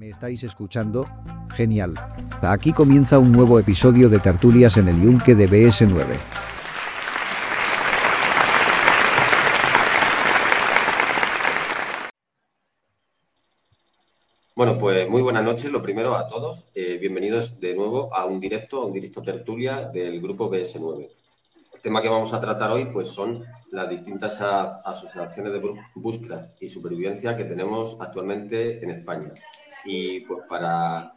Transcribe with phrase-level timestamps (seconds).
[0.00, 1.06] ¿Me estáis escuchando?
[1.50, 1.92] Genial.
[2.40, 6.18] Aquí comienza un nuevo episodio de Tertulias en el Yunque de BS9.
[14.54, 16.64] Bueno, pues muy buenas noches, lo primero a todos.
[16.74, 21.10] Eh, bienvenidos de nuevo a un directo, a un directo tertulia del grupo BS9.
[21.74, 25.60] El tema que vamos a tratar hoy pues son las distintas asociaciones de
[25.94, 29.30] búsqueda y supervivencia que tenemos actualmente en España.
[29.84, 31.14] Y pues para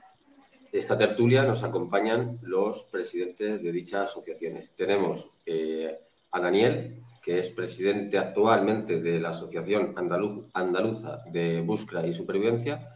[0.71, 4.71] esta tertulia nos acompañan los presidentes de dichas asociaciones.
[4.75, 5.99] Tenemos eh,
[6.31, 12.89] a Daniel, que es presidente actualmente de la Asociación Andaluz- Andaluza de Búsqueda y Supervivencia.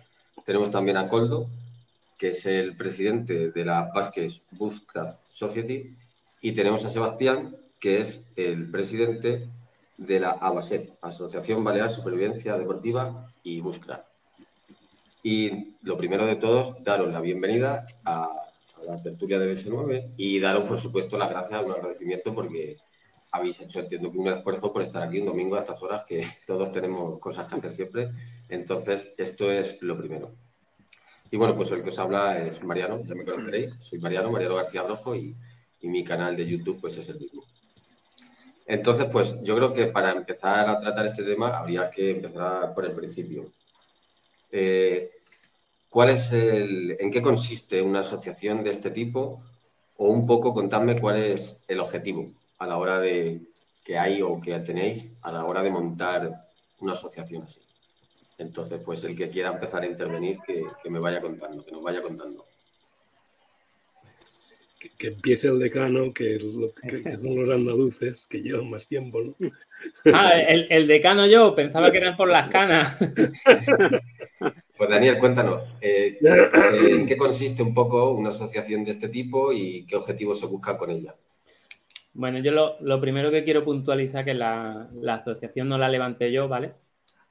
[0.44, 1.50] Tenemos también a Coldo,
[2.18, 5.96] que es el presidente de la Basques Bushcraft Society.
[6.42, 9.50] Y tenemos a Sebastián, que es el presidente
[9.98, 14.08] de la ABASEP, Asociación Balear Supervivencia Deportiva y Bushcraft.
[15.30, 18.32] Y lo primero de todos, daros la bienvenida a,
[18.86, 22.78] la tertulia de BS9 y daros, por supuesto, las gracias, un agradecimiento porque
[23.34, 26.26] habéis hecho, entiendo que un esfuerzo por estar aquí un domingo a estas horas, que
[26.48, 28.12] todos tenemos cosas que hacer siempre.
[28.48, 30.32] Entonces, esto es lo primero.
[31.30, 33.76] Y bueno, pues el que os habla es Mariano, ya me conoceréis.
[33.82, 35.36] Soy Mariano, Mariano García Rojo y,
[35.82, 37.44] y mi canal de YouTube pues es el mismo.
[38.66, 42.86] Entonces, pues yo creo que para empezar a tratar este tema habría que empezar por
[42.86, 43.52] el principio.
[44.50, 45.17] Eh,
[45.90, 49.42] ¿Cuál es el, en qué consiste una asociación de este tipo?
[49.98, 53.42] O un poco contadme cuál es el objetivo a la hora de
[53.86, 57.62] que hay o que tenéis a la hora de montar una asociación así.
[58.38, 61.82] Entonces, pues el que quiera empezar a intervenir, que, que me vaya contando, que nos
[61.82, 62.46] vaya contando.
[64.90, 68.70] Que, que empiece el decano, que, es lo- que- que son los andaluces, que llevan
[68.70, 69.36] más tiempo, ¿no?
[70.14, 72.98] Ah, el, el decano yo, pensaba que eran por las canas.
[74.78, 76.50] Pues Daniel, cuéntanos, eh, eh,
[76.92, 80.78] ¿en qué consiste un poco una asociación de este tipo y qué objetivos se busca
[80.78, 81.16] con ella?
[82.14, 86.32] Bueno, yo lo, lo primero que quiero puntualizar que la, la asociación no la levanté
[86.32, 86.74] yo, ¿vale?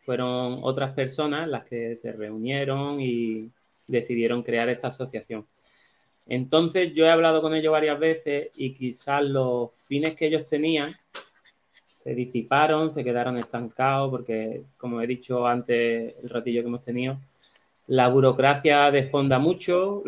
[0.04, 3.50] Fueron otras personas las que se reunieron y
[3.88, 5.47] decidieron crear esta asociación.
[6.26, 10.94] Entonces yo he hablado con ellos varias veces y quizás los fines que ellos tenían
[11.87, 17.19] se disiparon, se quedaron estancados porque, como he dicho antes, el ratillo que hemos tenido,
[17.88, 20.03] la burocracia desfonda mucho,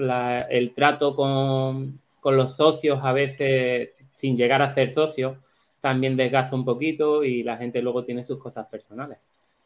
[0.48, 5.36] el trato con, con los socios a veces sin llegar a ser socios
[5.80, 9.18] también desgasta un poquito y la gente luego tiene sus cosas personales.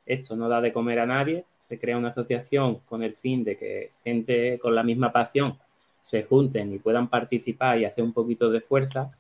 [0.05, 3.57] Esto no da de comer a nadie, se crea una asociación con el fin de
[3.57, 5.57] que gente con la misma pasión
[6.03, 9.11] se junten y puedan participar y hacer un poquito de fuerza,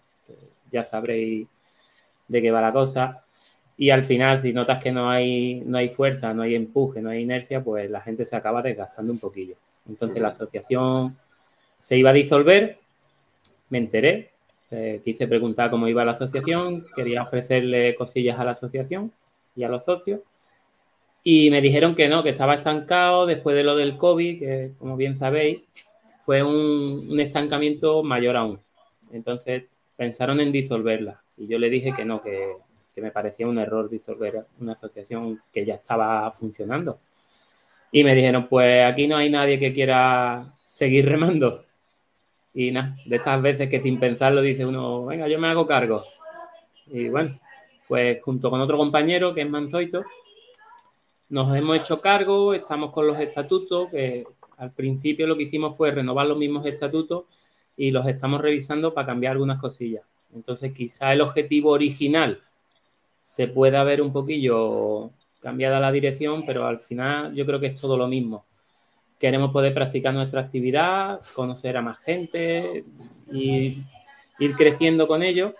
[0.70, 1.46] ya sabréis
[2.28, 3.24] de qué va la cosa.
[3.78, 7.10] Y al final, si notas que no hay, no hay fuerza, no hay empuje, no
[7.10, 9.54] hay inercia, pues la gente se acaba desgastando un poquillo.
[9.88, 11.16] Entonces la asociación
[11.78, 12.78] se iba a disolver,
[13.70, 14.30] me enteré,
[14.70, 19.12] eh, quise preguntar cómo iba la asociación, quería ofrecerle cosillas a la asociación
[19.54, 20.20] y a los socios.
[21.24, 24.96] Y me dijeron que no, que estaba estancado después de lo del COVID, que como
[24.96, 25.64] bien sabéis,
[26.22, 28.60] fue un, estancamiento mayor aún.
[29.12, 29.64] Entonces
[29.96, 31.20] pensaron en disolverla.
[31.36, 32.52] Y yo le dije que no, que,
[32.94, 36.98] que me parecía un error disolver una asociación que ya estaba funcionando.
[37.90, 41.64] Y me dijeron, pues aquí no hay nadie que quiera seguir remando.
[42.54, 46.04] Y nada, de estas veces que sin pensarlo dice uno, venga, yo me hago cargo.
[46.86, 47.38] Y bueno,
[47.88, 50.04] pues junto con otro compañero que es Manzoito,
[51.30, 54.24] nos hemos hecho cargo, estamos con los estatutos, que
[54.62, 57.24] al principio lo que hicimos fue renovar los mismos estatutos
[57.76, 60.04] y los estamos revisando para cambiar algunas cosillas.
[60.32, 62.40] Entonces, quizá el objetivo original
[63.20, 67.74] se pueda ver un poquillo cambiada la dirección, pero al final yo creo que es
[67.74, 68.44] todo lo mismo.
[69.18, 72.84] Queremos poder practicar nuestra actividad, conocer a más gente
[73.32, 73.82] y
[74.38, 75.56] ir creciendo con ello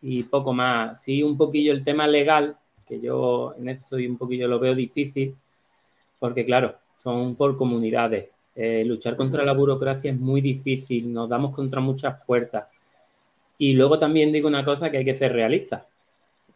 [0.00, 1.02] y poco más.
[1.02, 2.56] Sí, un poquillo el tema legal,
[2.86, 5.34] que yo en eso soy un poquillo lo veo difícil,
[6.20, 8.30] porque claro, son por comunidades.
[8.54, 12.64] Eh, luchar contra la burocracia es muy difícil, nos damos contra muchas puertas.
[13.58, 15.86] Y luego también digo una cosa que hay que ser realista.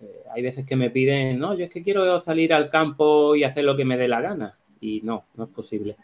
[0.01, 3.45] Eh, hay veces que me piden, no, yo es que quiero salir al campo y
[3.45, 4.55] hacer lo que me dé la gana.
[4.81, 5.97] Y no, no es posible.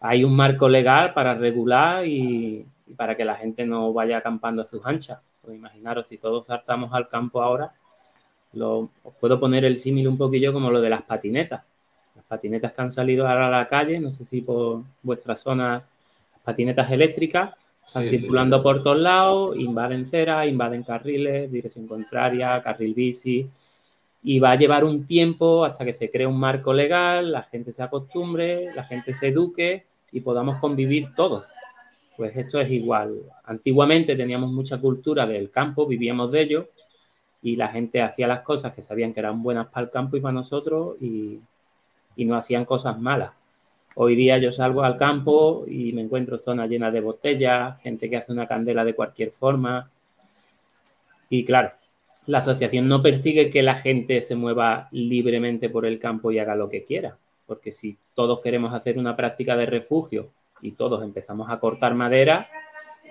[0.00, 4.62] Hay un marco legal para regular y, y para que la gente no vaya acampando
[4.62, 5.18] a sus anchas.
[5.42, 7.72] Pues imaginaros, si todos saltamos al campo ahora,
[8.52, 11.64] lo, os puedo poner el símil un poquillo como lo de las patinetas.
[12.34, 15.82] Patinetas que han salido ahora a la calle, no sé si por vuestra zona,
[16.42, 17.52] patinetas eléctricas,
[17.86, 18.18] están Sí, sí.
[18.18, 23.48] circulando por todos lados, invaden ceras, invaden carriles, dirección contraria, carril bici.
[24.26, 27.70] y va a llevar un tiempo hasta que se cree un marco legal, la gente
[27.72, 31.44] se acostumbre, la gente se eduque y podamos convivir todos.
[32.16, 33.20] Pues esto es igual.
[33.44, 36.68] Antiguamente teníamos mucha cultura del campo, vivíamos de ello
[37.42, 40.20] y la gente hacía las cosas que sabían que eran buenas para el campo y
[40.20, 41.38] para nosotros y,
[42.16, 43.32] y no hacían cosas malas.
[43.96, 48.16] Hoy día yo salgo al campo y me encuentro zonas llenas de botellas, gente que
[48.16, 49.90] hace una candela de cualquier forma.
[51.28, 51.72] Y claro,
[52.26, 56.56] la asociación no persigue que la gente se mueva libremente por el campo y haga
[56.56, 60.30] lo que quiera, porque si todos queremos hacer una práctica de refugio
[60.60, 62.48] y todos empezamos a cortar madera,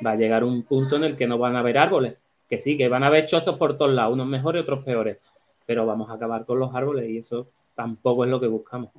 [0.05, 2.15] va a llegar un punto en el que no van a haber árboles,
[2.49, 5.19] que sí, que van a haber chozos por todos lados, unos mejores y otros peores,
[5.65, 8.89] pero vamos a acabar con los árboles y eso tampoco es lo que buscamos.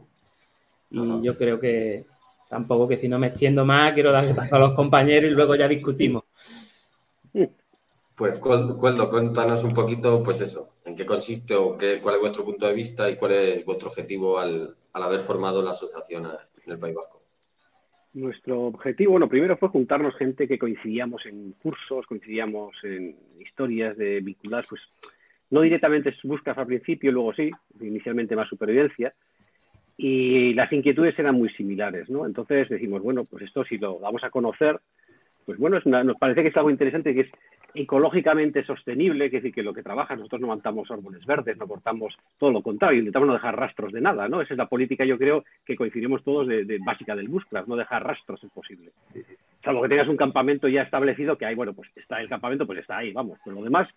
[0.91, 2.06] Y yo creo que
[2.49, 5.55] tampoco que si no me extiendo más, quiero darle paso a los compañeros y luego
[5.55, 6.25] ya discutimos.
[8.15, 12.44] Pues Cueldo, cuéntanos un poquito, pues eso, en qué consiste o qué, cuál es vuestro
[12.44, 16.27] punto de vista y cuál es vuestro objetivo al, haber formado la asociación
[16.65, 17.20] en el País Vasco.
[18.12, 24.20] Nuestro objetivo, bueno, primero fue juntarnos gente que coincidíamos en cursos, coincidíamos en historias de
[24.20, 24.82] vincular, pues
[25.50, 27.50] no directamente buscas al principio, luego sí,
[27.81, 29.12] inicialmente más supervivencia,
[29.96, 32.26] y las inquietudes eran muy similares, ¿no?
[32.26, 34.81] Entonces decimos, bueno, pues esto si lo vamos a conocer,
[35.46, 37.31] pues bueno, nos parece que es algo interesante, que es
[37.75, 41.67] ecológicamente sostenible, que es decir, que lo que trabaja, nosotros no matamos árboles verdes, no
[41.67, 44.41] cortamos todo lo contrario, intentamos no dejar rastros de nada, ¿no?
[44.41, 48.05] Esa es la política, yo creo, que coincidimos todos de, básica del Bushcraft, no dejar
[48.05, 48.93] rastros es posible.
[49.62, 52.79] Salvo que tengas un campamento ya establecido, que hay, bueno, pues está el campamento, pues
[52.79, 53.88] está ahí, vamos, pero lo demás.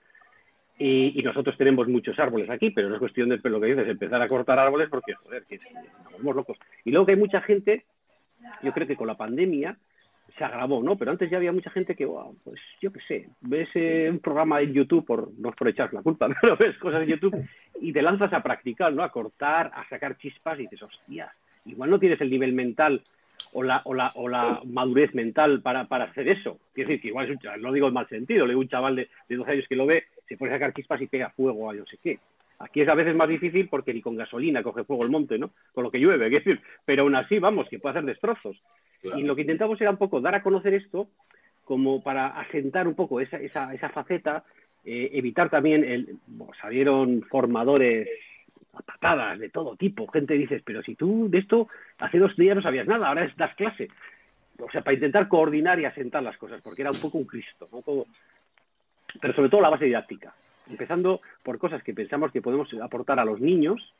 [0.79, 4.21] Y, nosotros tenemos muchos árboles aquí, pero no es cuestión de lo que dices, empezar
[4.21, 6.57] a cortar árboles porque, joder, que estamos locos.
[6.85, 7.85] Y luego que hay mucha gente,
[8.62, 9.77] yo creo que con la pandemia,
[10.38, 10.97] se agravó, ¿no?
[10.97, 12.07] Pero antes ya había mucha gente que,
[12.44, 15.94] pues yo qué sé, ves eh, un programa en YouTube, por, no es por echar
[15.94, 17.35] la culpa, pero ves cosas en YouTube
[17.81, 19.03] y te lanzas a practicar, ¿no?
[19.03, 21.31] A cortar, a sacar chispas y dices, hostia,
[21.65, 23.01] igual no tienes el nivel mental
[23.53, 26.59] o la, o la, o la madurez mental para, para hacer eso.
[26.73, 28.69] Quiero decir que igual es un chaval, no digo en mal sentido, le digo un
[28.69, 31.69] chaval de, de 12 años que lo ve, se a sacar chispas y pega fuego
[31.69, 32.19] a no sé qué.
[32.59, 35.51] Aquí es a veces más difícil porque ni con gasolina coge fuego el monte, ¿no?
[35.74, 38.57] Con lo que llueve, decir, pero aún así, vamos, que puede hacer destrozos.
[39.03, 41.07] Y lo que intentamos era un poco dar a conocer esto
[41.63, 44.44] como para asentar un poco esa, esa, esa faceta,
[44.85, 46.18] eh, evitar también, el,
[46.62, 48.07] salieron formadores
[48.73, 51.68] a patadas de todo tipo, gente dices, pero si tú de esto
[52.00, 53.89] hace dos días no sabías nada, ahora das clase.
[54.59, 57.68] O sea, para intentar coordinar y asentar las cosas, porque era un poco un Cristo,
[57.71, 58.06] ¿no?
[59.19, 60.34] Pero sobre todo la base didáctica
[60.69, 63.94] empezando por cosas que pensamos que podemos aportar a los niños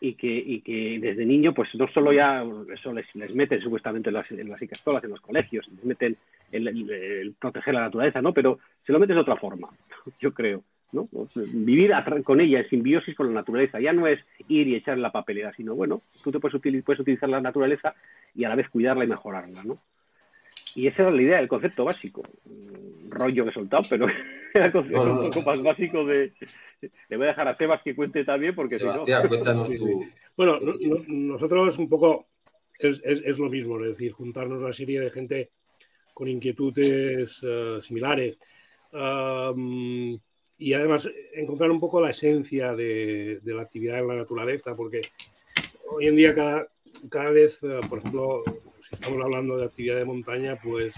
[0.00, 4.48] y que, desde niño, pues no solo ya eso les, meten supuestamente en las, en
[4.48, 6.16] las en los colegios, les meten
[6.52, 8.32] el, proteger la naturaleza, ¿no?
[8.32, 9.68] Pero se lo metes de otra forma,
[10.20, 10.62] yo creo.
[10.92, 11.08] ¿no?
[11.52, 11.92] Vivir
[12.24, 13.78] con ella en simbiosis con la naturaleza.
[13.78, 14.18] Ya no es
[14.48, 17.94] ir y echar la papelera, sino bueno, tú te puedes, puedes utilizar la naturaleza
[18.34, 19.76] y a la vez cuidarla y mejorarla, ¿no?
[20.76, 22.22] Y esa era la idea, el concepto básico.
[23.10, 24.06] rollo que he soltado, pero
[24.54, 26.32] era el concepto un poco más básico de.
[27.08, 29.04] Le voy a dejar a Sebas que cuente también, porque si no.
[29.28, 30.06] cuéntanos tú.
[30.36, 30.58] Bueno,
[31.08, 32.26] nosotros un poco
[32.78, 35.50] es, es, lo mismo, es decir, juntarnos una serie de gente
[36.14, 38.38] con inquietudes uh, similares.
[38.92, 40.18] Um,
[40.58, 45.00] y además encontrar un poco la esencia de, de, la actividad en la naturaleza, porque
[45.88, 46.68] hoy en día cada,
[47.08, 48.42] cada vez, uh, por ejemplo,
[48.90, 50.94] estamos hablando de actividad de montaña, pues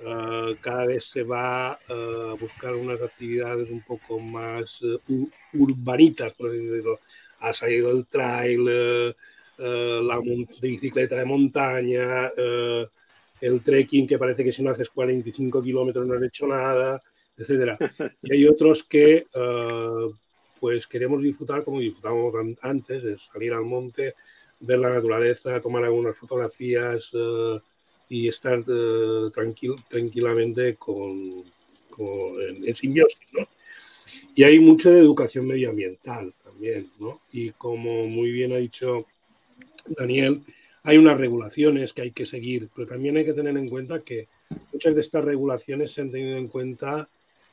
[0.00, 6.50] uh, cada vez se va a buscar unas actividades un poco más uh, urbanitas, por
[6.50, 7.00] así decirlo.
[7.40, 9.14] Ha salido el trail,
[9.58, 10.20] la
[10.62, 12.28] bicicleta de montaña,
[13.40, 17.02] el trekking, que parece que si no haces 45 kilómetros no has hecho nada,
[17.36, 17.76] etcétera.
[18.22, 19.26] Y hay otros que
[20.58, 22.32] pues queremos disfrutar como disfrutábamos
[22.62, 24.14] antes, de salir al monte,
[24.66, 27.58] ver la naturaleza, tomar algunas fotografías eh,
[28.08, 31.44] y estar eh, tranquil, tranquilamente con,
[32.64, 33.46] en, simbiosis, ¿no?
[34.34, 37.20] Y hay mucho de educación medioambiental también, ¿no?
[37.32, 39.06] Y como muy bien ha dicho
[39.86, 40.42] Daniel,
[40.82, 44.28] hay unas regulaciones que hay que seguir, pero también hay que tener en cuenta que
[44.72, 47.08] muchas de estas regulaciones se han tenido en cuenta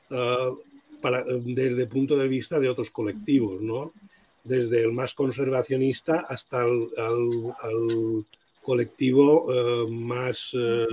[0.09, 0.57] uh,
[1.01, 3.93] para, desde el punto de vista de otros colectivos, ¿no?
[4.43, 8.25] Desde el más conservacionista hasta el al,
[8.61, 10.85] colectivo eh, más eh,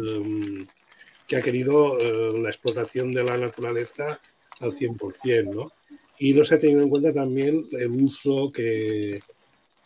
[1.27, 4.19] que ha querido eh, la explotación de la naturaleza
[4.61, 5.73] al 100%, ¿no?
[6.19, 9.21] Y no se ha tenido en cuenta también el uso que,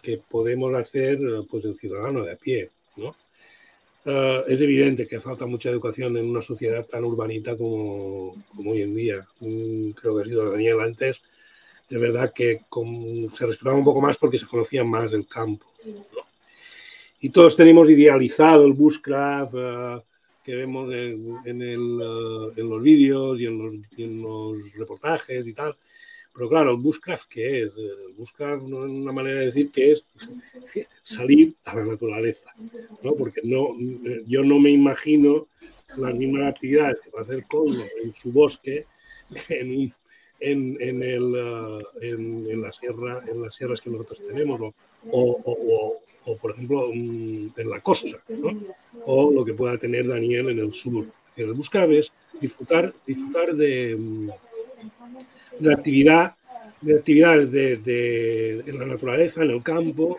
[0.00, 1.18] que podemos hacer
[1.50, 3.14] pues, el ciudadano de a pie, ¿no?
[4.04, 8.96] es evidente que falta mucha educación en una sociedad tan urbanita como, como hoy en
[8.96, 9.24] día.
[9.38, 11.22] Mm, creo que ha sido Daniel antes,
[11.88, 12.62] es verdad que
[13.36, 15.66] se respetaba un poco más porque se conocía más del campo.
[17.20, 20.00] Y todos tenemos idealizado el bushcraft eh,
[20.44, 25.76] que vemos en, eh, los vídeos y en los, reportajes y tal.
[26.34, 27.72] Pero claro, el bushcraft, ¿qué es?
[27.76, 30.04] El bushcraft, una manera de decir que es
[31.02, 32.54] salir a la naturaleza,
[33.02, 33.14] ¿no?
[33.14, 33.76] Porque no,
[34.26, 35.46] yo no me imagino
[35.98, 38.86] las mismas actividades que va a hacer Colmo en su bosque
[39.48, 39.94] en un
[40.42, 44.74] en, en, el, uh, en, en, la sierra, en las sierras que nosotros tenemos, o,
[45.10, 48.18] o, o, por ejemplo en la costa,
[49.06, 51.06] o lo que pueda tener Daniel en el sur.
[51.36, 54.28] El buscar es disfrutar, disfrutar de,
[55.58, 56.34] de actividad,
[56.80, 60.18] de actividades de, de, en la naturaleza, en el campo,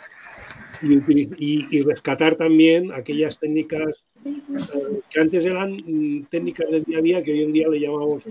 [0.83, 7.23] y, rescatar también aquellas técnicas eh, que antes eran mm, técnicas del día a día
[7.23, 8.23] que hoy en día le llamamos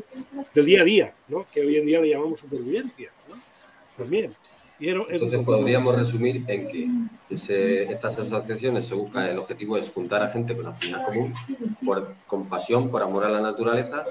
[0.55, 1.45] del día a día, ¿no?
[1.53, 3.11] que hoy en día le llamamos supervivencia.
[3.29, 3.35] ¿no?
[3.97, 4.33] También.
[4.85, 10.57] Entonces podríamos resumir en que estas asociaciones se buscan, el objetivo es juntar a gente
[10.57, 11.35] con afinidad común,
[11.85, 14.07] por compasión, por amor a la naturaleza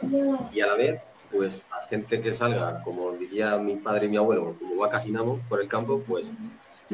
[0.54, 4.18] y a la vez, pues a gente que salga, como diría mi padre y mi
[4.18, 5.12] abuelo, como vacas y
[5.50, 6.32] por el campo, pues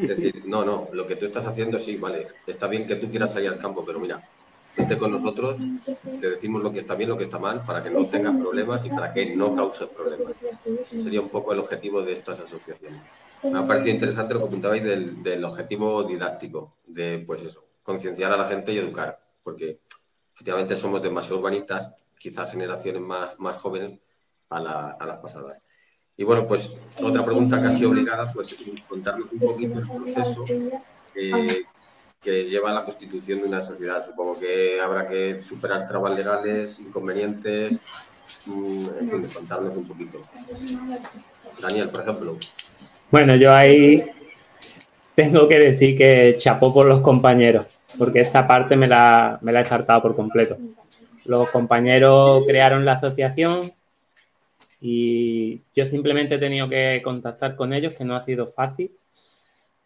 [0.05, 3.33] decir, no, no, lo que tú estás haciendo sí, vale, está bien que tú quieras
[3.33, 4.21] salir al campo, pero mira,
[4.77, 5.57] vente con nosotros,
[6.03, 8.85] te decimos lo que está bien, lo que está mal, para que no tengas problemas
[8.85, 10.35] y para que no causes problemas.
[10.83, 13.01] Sería un poco el objetivo de estas asociaciones.
[13.43, 18.31] Me ha parecido interesante lo que apuntabais del, del objetivo didáctico, de pues eso, concienciar
[18.31, 19.79] a la gente y educar, porque
[20.33, 23.99] efectivamente somos demasiado urbanitas, quizás generaciones más, más jóvenes
[24.49, 24.59] a
[25.05, 25.61] las pasadas.
[26.19, 26.71] Y bueno, pues
[27.03, 28.57] otra pregunta casi obligada, pues
[28.89, 30.43] contarnos un poquito el proceso
[31.13, 31.61] eh,
[32.19, 34.03] que lleva a la constitución de una sociedad.
[34.03, 37.79] Supongo que habrá que superar trabas legales, inconvenientes,
[38.47, 38.83] mmm,
[39.31, 40.23] contarnos un poquito.
[41.61, 42.37] Daniel, por ejemplo.
[43.11, 44.03] Bueno, yo ahí
[45.13, 49.61] tengo que decir que chapó por los compañeros, porque esta parte me la, me la
[49.61, 50.57] he saltado por completo.
[51.25, 53.71] Los compañeros crearon la asociación,
[54.79, 58.91] y yo simplemente he tenido que contactar con ellos, que no ha sido fácil,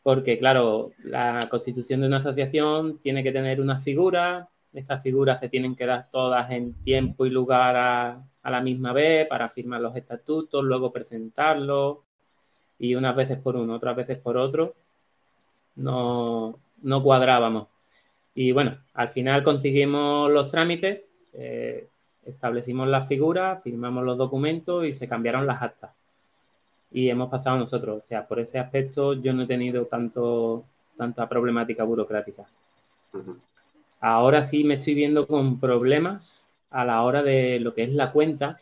[0.04, 5.50] porque claro, la constitución de una asociación tiene que tener una figura, estas figuras se
[5.50, 9.82] tienen que dar todas en tiempo y lugar a, a la misma vez para firmar
[9.82, 12.00] los estatutos, luego presentarlos,
[12.80, 14.74] y unas veces por uno, otras veces por otro,
[15.76, 17.68] no, no cuadrábamos.
[18.34, 21.02] Y bueno, al final conseguimos los trámites.
[21.34, 21.88] Eh,
[22.26, 25.92] establecimos las figuras, firmamos los documentos y se cambiaron las actas.
[26.92, 28.02] Y hemos pasado nosotros.
[28.02, 30.64] O sea, por ese aspecto yo no he tenido tanto,
[30.96, 32.46] tanta problemática burocrática.
[34.00, 38.12] Ahora sí me estoy viendo con problemas a la hora de lo que es la
[38.12, 38.60] cuenta,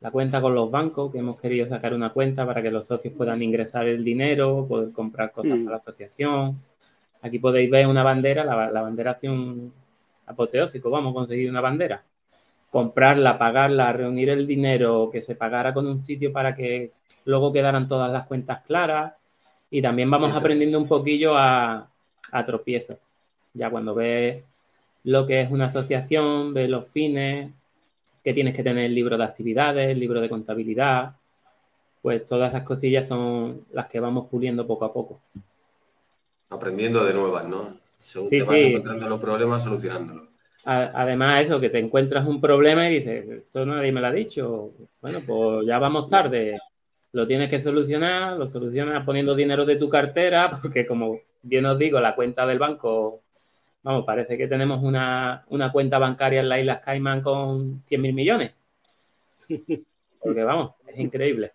[0.00, 3.14] la cuenta con los bancos, que hemos querido sacar una cuenta para que los socios
[3.14, 6.60] puedan ingresar el dinero, poder comprar cosas para la asociación.
[7.20, 9.72] Aquí podéis ver una bandera, la, la bandera hace un
[10.26, 12.04] apoteósico, vamos a conseguir una bandera
[12.70, 16.92] comprarla, pagarla, reunir el dinero, que se pagara con un sitio para que
[17.24, 19.14] luego quedaran todas las cuentas claras.
[19.70, 21.88] Y también vamos aprendiendo un poquillo a,
[22.32, 22.98] a tropiezos.
[23.54, 24.44] Ya cuando ves
[25.04, 27.50] lo que es una asociación, ves los fines,
[28.22, 31.16] que tienes que tener el libro de actividades, el libro de contabilidad,
[32.02, 35.20] pues todas esas cosillas son las que vamos puliendo poco a poco.
[36.50, 37.74] Aprendiendo de nuevas, ¿no?
[37.98, 40.27] Según te vas encontrando los problemas, solucionándolos
[40.68, 44.68] además eso, que te encuentras un problema y dices, esto nadie me lo ha dicho.
[45.00, 46.58] Bueno, pues ya vamos tarde.
[47.12, 51.78] Lo tienes que solucionar, lo solucionas poniendo dinero de tu cartera, porque como bien os
[51.78, 53.22] digo, la cuenta del banco,
[53.82, 58.54] vamos, parece que tenemos una, cuenta bancaria en las Islas Caimán con 100 mil millones.
[60.20, 61.52] Porque vamos, es increíble.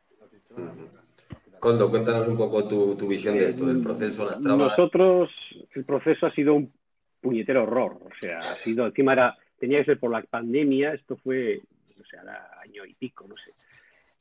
[1.60, 4.70] Coldo, cuéntanos un poco tu, tu visión de esto, del proceso, las trabas.
[4.70, 5.29] Nosotros,
[5.75, 6.72] el proceso ha sido un
[7.23, 7.97] puñetero horror.
[8.03, 11.61] O sea, ha sido, encima era, tenía que ser por la pandemia, esto fue,
[11.97, 13.51] no sé, año y pico, no sé.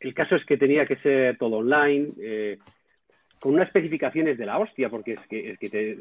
[0.00, 2.58] El caso es que tenía que ser todo online, eh,
[3.38, 5.98] con unas especificaciones de la hostia, porque es que, es que te,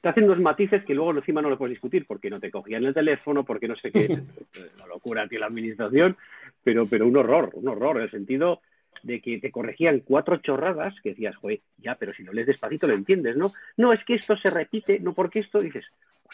[0.00, 2.84] te, hacen unos matices que luego encima no lo puedes discutir, porque no te cogían
[2.84, 4.06] el teléfono, porque no sé qué,
[4.78, 6.16] la locura tiene la administración,
[6.62, 8.60] pero, pero un horror, un horror, en el sentido
[9.02, 12.86] de que te corregían cuatro chorradas que decías, joder, ya, pero si no lees despacito
[12.86, 13.52] lo entiendes, ¿no?
[13.76, 15.84] No, es que esto se repite, no porque esto, dices,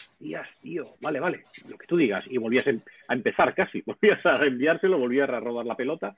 [0.01, 4.25] hostias, tío, vale, vale, lo que tú digas, y volvías em, a empezar casi, volvías
[4.25, 6.15] a reenviárselo, volvías a rodar la pelota,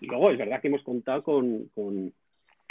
[0.00, 2.12] y luego es verdad que hemos contado con, con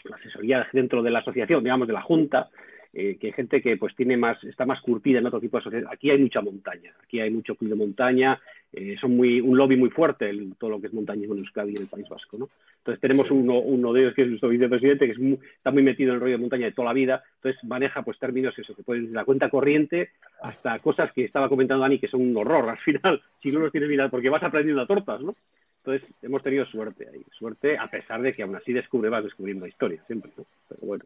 [0.04, 2.50] la asesoría dentro de la asociación, digamos, de la Junta,
[2.94, 5.62] eh, que hay gente que pues tiene más, está más curtida en otro tipo de
[5.62, 5.94] asociaciones.
[5.94, 8.40] Aquí hay mucha montaña, aquí hay mucho club de montaña,
[8.78, 10.30] eh, son muy, un lobby muy fuerte,
[10.60, 12.38] todo lo que es montañismo en Euskadi y en el País Vasco.
[12.38, 12.50] ¿no?
[12.80, 16.10] Entonces tenemos uno, uno, de ellos que es nuestro vicepresidente, que es está muy metido
[16.10, 18.84] en el rollo de montaña de toda la vida, entonces maneja pues términos eso, que
[18.84, 20.10] pueden la cuenta corriente
[20.42, 23.72] hasta cosas que estaba comentando Dani que son un horror al final, si no los
[23.72, 25.34] tienes mirado, porque vas aprendiendo a tortas, ¿no?
[25.78, 29.66] Entonces hemos tenido suerte ahí, suerte a pesar de que aún así descubre, vas descubriendo
[29.66, 30.44] la historia siempre, ¿no?
[30.68, 31.06] Pero bueno.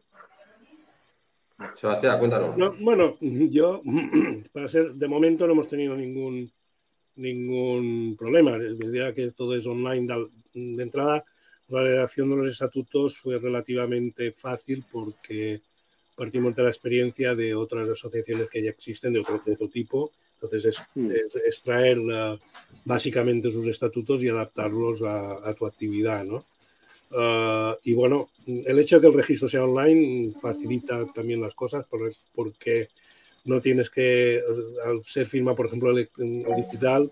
[1.74, 2.80] Sebastián, cuéntanos.
[2.80, 3.80] bueno, yo,
[4.52, 6.50] para ser, de momento no hemos tenido ningún
[7.20, 8.58] ningún problema.
[8.58, 11.22] Desde que todo es online de entrada,
[11.68, 15.60] la redacción de los estatutos fue relativamente fácil porque
[16.16, 20.10] partimos de la experiencia de otras asociaciones que ya existen de otro, tipo.
[20.34, 21.10] Entonces es, mm.
[21.46, 21.98] extraer
[22.84, 26.24] básicamente sus estatutos y adaptarlos a, tu actividad.
[26.24, 26.44] ¿no?
[27.12, 31.86] Ah, y bueno, el hecho de que el registro sea online facilita también las cosas
[32.34, 32.88] porque
[33.44, 34.42] no tienes que,
[34.84, 37.10] al ser firma, por ejemplo, digital,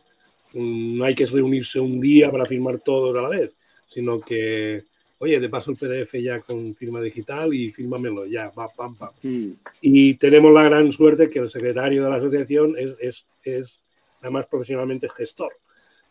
[0.54, 3.54] no hay que reunirse un día para firmar todos a la vez,
[3.86, 4.84] sino que,
[5.18, 9.10] oye, te paso el PDF ya con firma digital y fírmamelo ya, va, pam, pam.
[9.22, 9.52] Mm.
[9.82, 13.82] Y tenemos la gran suerte que el secretario de la asociación es, es, es
[14.20, 15.52] además profesionalmente gestor,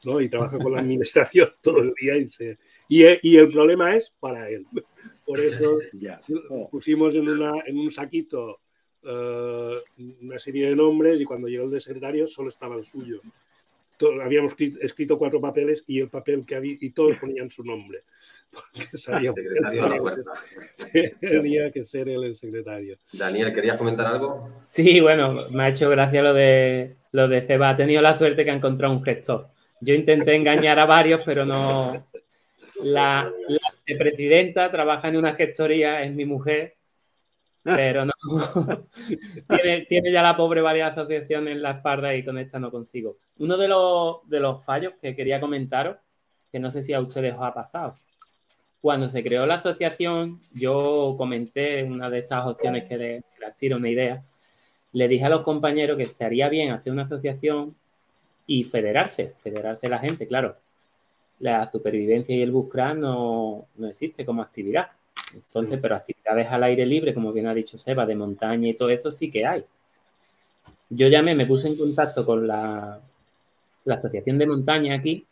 [0.05, 0.21] ¿no?
[0.21, 2.57] Y trabaja con la administración todo el día y, se,
[2.89, 4.65] y, y el problema es para él.
[5.25, 5.79] Por eso
[6.71, 8.59] pusimos en, una, en un saquito
[9.09, 9.75] eh,
[10.21, 13.21] una serie de nombres y cuando llegó el de secretario solo estaba el suyo.
[14.21, 18.03] habíamos escrito cuatro papeles y el papel que había y todos ponían su nombre.
[18.51, 19.35] Porque sabíamos
[20.91, 22.97] que tenía que ser él el secretario.
[23.13, 24.49] Daniel, ¿querías comentar algo?
[24.61, 27.69] Sí, bueno, me ha hecho gracia lo de lo de Ceba.
[27.69, 29.47] Ha tenido la suerte que ha encontrado un gestor.
[29.79, 32.07] Yo intenté engañar a varios, pero no.
[32.83, 36.76] La, la presidenta trabaja en una gestoría, es mi mujer,
[37.75, 38.13] pero no.
[39.89, 43.17] tiene, ya la pobre varias asociaciones en la espalda y con esta no consigo.
[43.39, 45.97] Uno de los, de los fallos que quería comentaros,
[46.51, 47.95] que no sé si a ustedes os ha pasado.
[48.79, 53.23] Cuando se creó la asociación, yo comenté una de estas opciones que les,
[53.57, 54.23] tiro una idea.
[54.93, 57.75] Le dije a los compañeros que estaría bien hacer una asociación
[58.45, 60.55] y federarse, federarse la gente, claro.
[61.39, 64.87] La supervivencia y el buscar no, no existe como actividad.
[65.33, 68.89] Entonces, pero actividades al aire libre, como bien ha dicho Seba, de montaña y todo
[68.89, 69.65] eso sí que hay.
[70.89, 72.99] Yo llamé, me puse en contacto con la,
[73.85, 75.25] la asociación de montaña aquí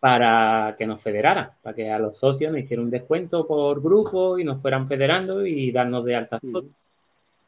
[0.00, 4.38] para que nos federara, para que a los socios nos hicieran un descuento por grupo
[4.38, 6.38] y nos fueran federando y darnos de alta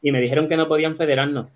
[0.01, 1.53] Y me dijeron que no podían federarnos.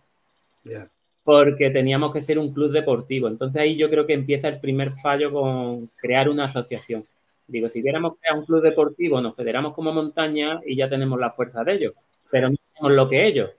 [1.24, 3.28] Porque teníamos que ser un club deportivo.
[3.28, 7.04] Entonces ahí yo creo que empieza el primer fallo con crear una asociación.
[7.51, 11.29] Digo, si hubiéramos creado un club deportivo, nos federamos como montaña y ya tenemos la
[11.29, 11.93] fuerza de ellos,
[12.29, 13.51] pero no tenemos lo que ellos.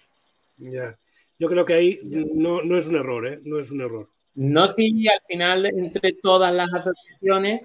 [0.57, 0.96] Ya.
[1.38, 3.40] Yo creo que ahí no, no, es un error, ¿eh?
[3.44, 4.09] No es un error.
[4.35, 7.61] No si al final entre todas las asociaciones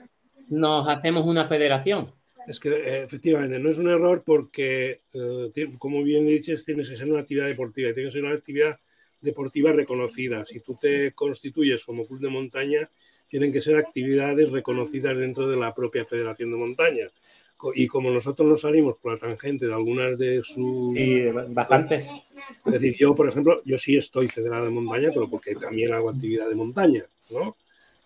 [0.49, 2.09] nos hacemos una federación.
[2.45, 6.97] Es que eh, efectivamente no es un error porque, eh, como bien dices, tienes que
[6.97, 8.77] ser una actividad deportiva y tienes que ser una actividad
[9.21, 10.45] deportiva reconocida.
[10.45, 12.89] Si tú te constituyes como club de montaña,
[13.29, 17.07] tienen que ser actividades reconocidas dentro de la propia Federación de Montaña.
[17.73, 20.93] Y como nosotros nos salimos por la tangente de algunas de sus...
[20.93, 22.11] Sí, bastantes.
[22.65, 26.09] Es decir, yo, por ejemplo, yo sí estoy federado de montaña, pero porque también hago
[26.09, 27.55] actividad de montaña, ¿no?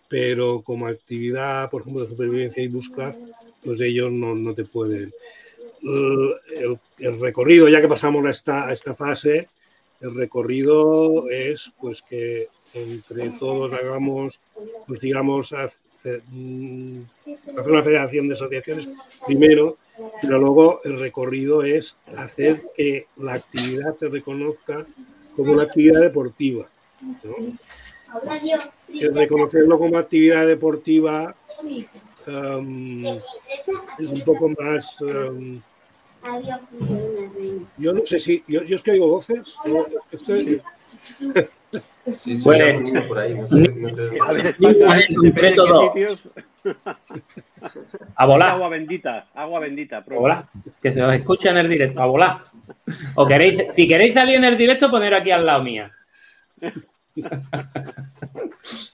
[0.08, 3.14] Pero como actividad, por ejemplo, de supervivencia y búsqueda,
[3.62, 5.12] pues ellos no, no te pueden...
[5.82, 9.48] El, el, recorrido, ya que pasamos a esta, a esta fase,
[10.02, 14.40] el recorrido es pues que entre todos hagamos,
[14.86, 15.56] pues digamos, mm,
[16.02, 16.22] hacer,
[17.70, 18.88] una federación de asociaciones
[19.24, 19.78] primero,
[20.20, 24.84] pero luego el recorrido es hacer que la actividad se reconozca
[25.36, 26.68] como una actividad deportiva.
[28.92, 31.34] El reconocerlo como actividad deportiva
[32.26, 35.00] um, es un poco más...
[35.00, 35.62] Um,
[37.78, 38.44] yo no sé si.
[38.46, 39.54] Yo, yo es que oigo voces.
[40.10, 40.60] Estoy...
[42.12, 43.34] Sí, sí, pues, por ahí.
[43.34, 44.54] No sé,
[48.14, 48.50] A volar.
[48.50, 50.04] Agua bendita, agua bendita.
[50.80, 52.38] Que se os escuche en el directo, a volar.
[53.14, 55.92] O queréis, si queréis salir en el directo, poner aquí al lado mía.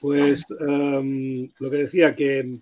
[0.01, 2.59] Pues um, lo que decía, que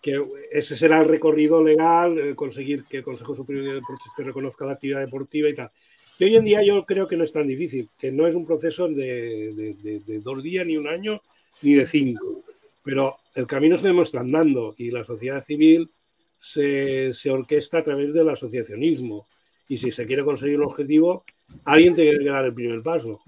[0.00, 4.66] que ese será el recorrido legal, eh, conseguir que el Consejo Superior de Deportes reconozca
[4.66, 5.70] la actividad deportiva y tal.
[6.18, 8.46] Y hoy en día yo creo que no es tan difícil, que no es un
[8.46, 11.20] proceso de, de, dos días, ni un año,
[11.62, 12.42] ni de cinco.
[12.84, 15.90] Pero el camino se demuestra andando y la sociedad civil
[16.38, 19.26] se, se orquesta a través del asociacionismo.
[19.68, 21.24] Y si se quiere conseguir un objetivo,
[21.64, 23.20] alguien tiene que dar el primer paso.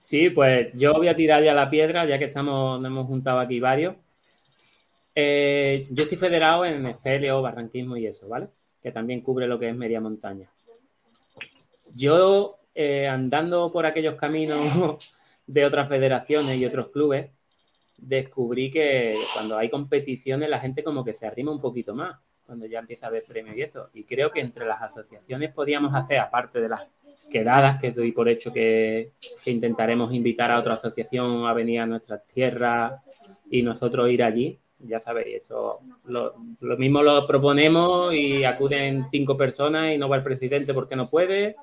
[0.00, 3.38] Sí, pues yo voy a tirar ya la piedra, ya que estamos, nos hemos juntado
[3.38, 3.94] aquí varios.
[5.14, 8.48] Eh, yo estoy federado en espeleo, barranquismo y eso, ¿vale?
[8.80, 10.48] Que también cubre lo que es media montaña.
[11.94, 15.10] Yo, eh, andando por aquellos caminos
[15.46, 17.30] de otras federaciones y otros clubes,
[17.98, 22.66] descubrí que cuando hay competiciones la gente como que se arrima un poquito más, cuando
[22.66, 23.90] ya empieza a haber premios y eso.
[23.92, 26.86] Y creo que entre las asociaciones podíamos hacer, aparte de las
[27.30, 29.12] quedadas, que doy por hecho que,
[29.44, 33.00] que intentaremos invitar a otra asociación a venir a nuestras tierras
[33.50, 39.36] y nosotros ir allí, ya sabéis, esto lo, lo, mismo lo proponemos y acuden cinco
[39.36, 41.56] personas y no va el presidente porque no puede.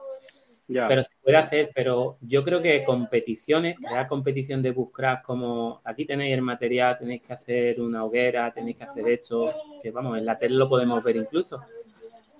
[0.67, 0.87] Ya.
[0.87, 6.05] Pero se puede hacer, pero yo creo que competiciones, crear competición de Bushcraft como aquí
[6.05, 9.51] tenéis el material, tenéis que hacer una hoguera, tenéis que hacer esto,
[9.81, 11.59] que vamos, en la tele lo podemos ver incluso.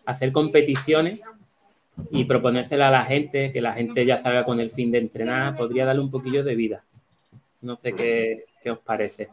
[0.05, 1.21] Hacer competiciones
[2.11, 5.57] y proponérsela a la gente, que la gente ya salga con el fin de entrenar,
[5.57, 6.85] podría darle un poquillo de vida.
[7.61, 9.29] No sé qué, qué os parece.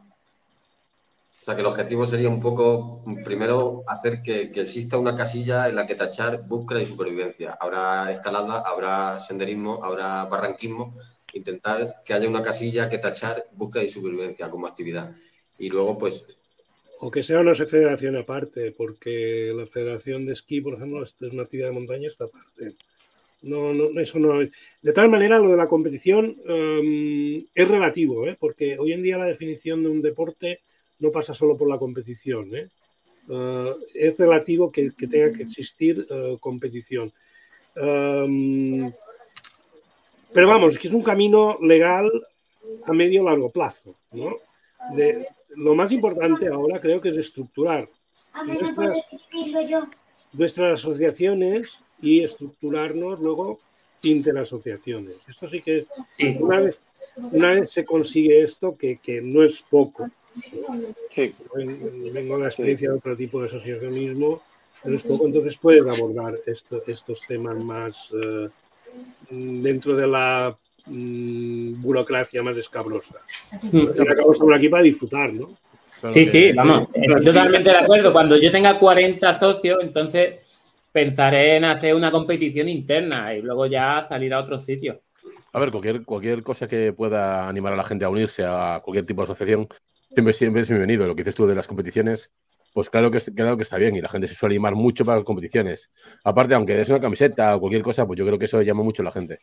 [1.46, 5.76] Sea, que el objetivo sería un poco, primero, hacer que, que, exista una casilla en
[5.76, 7.56] la que tachar búsqueda y supervivencia.
[7.60, 10.92] Habrá escalada, habrá senderismo, habrá barranquismo.
[11.34, 15.14] Intentar que haya una casilla que tachar búsqueda y supervivencia como actividad.
[15.56, 16.36] Y luego, pues...
[16.98, 21.44] O que sea una federación aparte, porque la federación de esquí, por ejemplo, es una
[21.44, 22.74] actividad de montaña, está aparte.
[23.42, 24.50] No, no, eso no es.
[24.82, 28.36] De tal manera, lo de la competición um, es relativo, ¿eh?
[28.36, 30.58] porque hoy en día la definición de un deporte
[30.98, 32.54] no pasa solo por la competición.
[32.54, 32.68] ¿eh?
[33.28, 37.12] Uh, es relativo que, que, tenga que existir uh, competición.
[37.76, 38.92] Um,
[40.32, 42.10] pero vamos, que es un camino legal
[42.84, 43.96] a medio largo plazo.
[44.12, 44.36] ¿no?
[44.94, 47.88] De, lo más importante ahora creo que es estructurar
[48.44, 49.06] nuestras,
[50.32, 53.60] nuestras asociaciones y estructurarnos luego
[54.02, 55.16] interasociaciones.
[55.26, 56.36] Esto sí que sí.
[56.38, 56.78] Una, vez,
[57.16, 60.10] una vez se consigue esto, que, que no es poco,
[61.10, 61.34] Sí.
[62.12, 64.42] Vengo de la experiencia de otro tipo de asociacionismo,
[64.82, 68.48] pero es poco, entonces puedes abordar esto, estos temas más uh,
[69.30, 73.16] dentro de la um, burocracia más escabrosa.
[73.72, 73.88] Mm.
[73.88, 75.56] Estamos aquí para disfrutar, ¿no?
[76.00, 76.30] Claro sí, que...
[76.30, 78.12] sí, vamos, estoy totalmente de acuerdo.
[78.12, 84.04] Cuando yo tenga 40 socios, entonces pensaré en hacer una competición interna y luego ya
[84.04, 84.98] salir a otros sitios.
[85.52, 89.06] A ver, cualquier, cualquier cosa que pueda animar a la gente a unirse a cualquier
[89.06, 89.68] tipo de asociación
[90.16, 91.06] siempre, siempre es bienvenido.
[91.06, 92.32] Lo que dices tú de las competiciones,
[92.72, 95.18] pues claro que, claro que está bien y la gente se suele animar mucho para
[95.18, 95.90] las competiciones.
[96.24, 99.02] Aparte, aunque es una camiseta o cualquier cosa, pues yo creo que eso llama mucho
[99.02, 99.40] a la gente.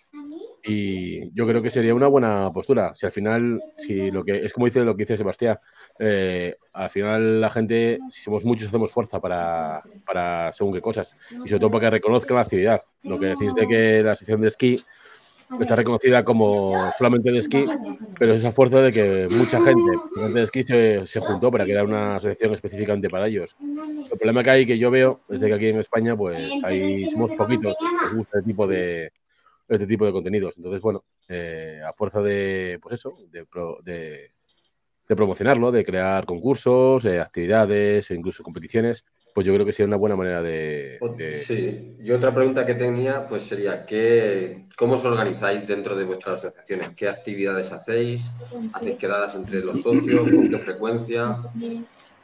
[0.63, 2.95] Y yo creo que sería una buena postura.
[2.95, 5.59] Si al final, si lo que es como dice lo que dice Sebastián,
[5.99, 11.15] eh, al final la gente, si somos muchos, hacemos fuerza para, para según qué cosas.
[11.31, 12.81] Y sobre todo para que reconozcan la actividad.
[13.03, 14.83] Lo que decís de que la sección de esquí
[15.60, 17.65] está reconocida como solamente de esquí,
[18.17, 19.82] pero es esa fuerza de que mucha gente
[20.34, 23.56] de esquí se, se, juntó para crear una asociación específicamente para ellos.
[23.60, 27.10] El problema que hay, que yo veo, es de que aquí en España, pues hay,
[27.10, 29.12] somos poquitos que gusta este tipo de,
[29.67, 30.58] este tipo de contenidos.
[30.58, 33.45] Entonces, bueno, eh, a fuerza de, pues eso, de,
[33.84, 34.32] de,
[35.08, 39.87] de promocionarlo, de crear concursos, eh, actividades e incluso competiciones, pues yo creo que sería
[39.87, 41.33] una buena manera de, de...
[41.33, 46.45] Sí, y otra pregunta que tenía pues sería, ¿qué, ¿cómo os organizáis dentro de vuestras
[46.45, 46.91] asociaciones?
[46.91, 48.31] ¿Qué actividades hacéis?
[48.73, 50.29] ¿Hacéis quedadas entre los socios?
[50.29, 51.37] ¿Con qué frecuencia?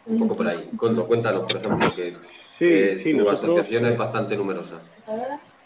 [0.06, 0.70] Un poco por ahí.
[0.78, 2.14] Cuéntanos, por ejemplo, que
[2.60, 3.58] sí, eh, sí, tu nosotros...
[3.58, 4.76] asociación es bastante numerosa.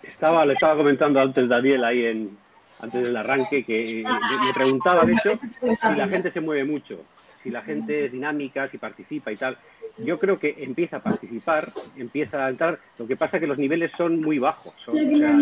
[0.02, 2.38] Estaba, le estaba comentando antes Daniel ahí en,
[2.80, 4.04] antes del arranque que
[4.46, 7.02] me preguntaba, de hecho, si la gente se mueve mucho,
[7.42, 9.58] si la gente es dinámica, si participa y tal
[9.98, 12.80] yo creo que empieza a participar, empieza a entrar.
[12.98, 14.74] Lo que pasa es que los niveles son muy bajos.
[14.84, 15.40] Son, o sea,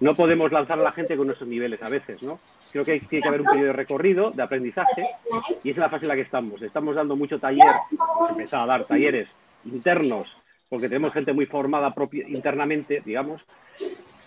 [0.00, 2.38] no podemos lanzar a la gente con esos niveles a veces, ¿no?
[2.72, 5.04] Creo que tiene que haber un periodo de recorrido, de aprendizaje,
[5.64, 6.60] y es la fase en la que estamos.
[6.60, 7.72] Estamos dando mucho taller,
[8.28, 9.28] empezado a dar talleres
[9.64, 10.28] internos,
[10.68, 13.42] porque tenemos gente muy formada propia, internamente, digamos.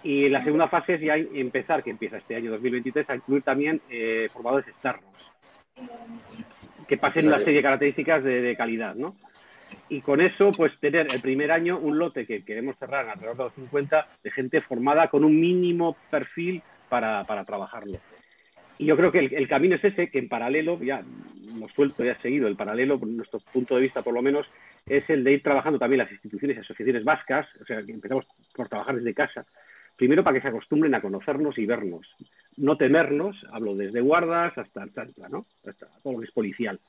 [0.04, 3.82] Y la segunda fase es ya empezar, que empieza este año 2023, a incluir también
[3.88, 5.32] eh, formadores externos
[6.92, 9.16] que pasen una serie de características de, de, calidad, ¿no?
[9.88, 13.44] Y con eso, pues tener el primer año un lote que queremos cerrar alrededor de
[13.46, 17.98] los 50 de gente formada con un mínimo perfil para, para trabajarlo.
[18.78, 21.02] Y yo creo que el, el, camino es ese, que en paralelo, ya
[21.48, 24.46] hemos suelto, ya seguido, el paralelo, por nuestro punto de vista por lo menos,
[24.86, 28.28] es el de ir trabajando también las instituciones y asociaciones vascas, o sea, que empezamos
[28.54, 29.46] por trabajar desde casa,
[29.96, 32.08] primero para que se acostumbren a conocernos y vernos,
[32.58, 35.46] no temernos, hablo desde guardas hasta, hasta, ¿no?
[35.66, 36.80] hasta todo lo que es policial.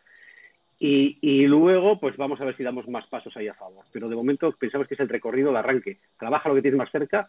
[0.78, 3.84] Y, y, luego, pues vamos a ver si damos más pasos ahí a favor.
[3.92, 5.98] Pero de momento pensamos que es el recorrido de arranque.
[6.18, 7.28] Trabaja lo que tienes más cerca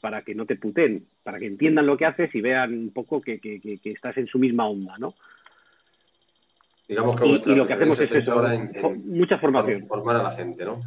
[0.00, 3.20] para que no te puten, para que entiendan lo que haces y vean un poco
[3.20, 5.14] que, que, que, estás en su misma onda, ¿no?
[6.88, 8.42] Digamos que y, lo que hacemos es eso,
[9.04, 9.86] mucha formación.
[9.86, 10.82] Formar a la gente, ¿no?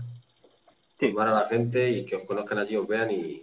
[0.98, 3.42] Formar a la gente y que os conozcan allí, os vean y,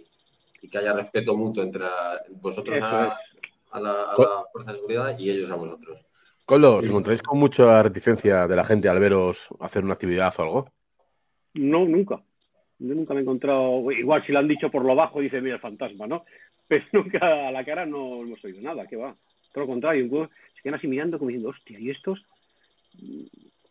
[0.69, 1.85] que haya respeto mutuo entre
[2.31, 6.05] vosotros a, la, fuerza de seguridad y ellos a vosotros.
[6.45, 10.41] Coldo, ¿os encontráis con mucha reticencia de la gente al veros hacer una actividad o
[10.41, 10.69] algo?
[11.53, 12.21] No, nunca.
[12.79, 15.55] Yo nunca me he encontrado, igual si lo han dicho por lo bajo, dice, mira,
[15.55, 16.25] el fantasma, ¿no?
[16.67, 19.15] Pero nunca a la cara no hemos oído nada, ¿qué va?
[19.53, 22.25] Todo lo contrario, se quedan así mirando como diciendo, hostia, ¿y estos?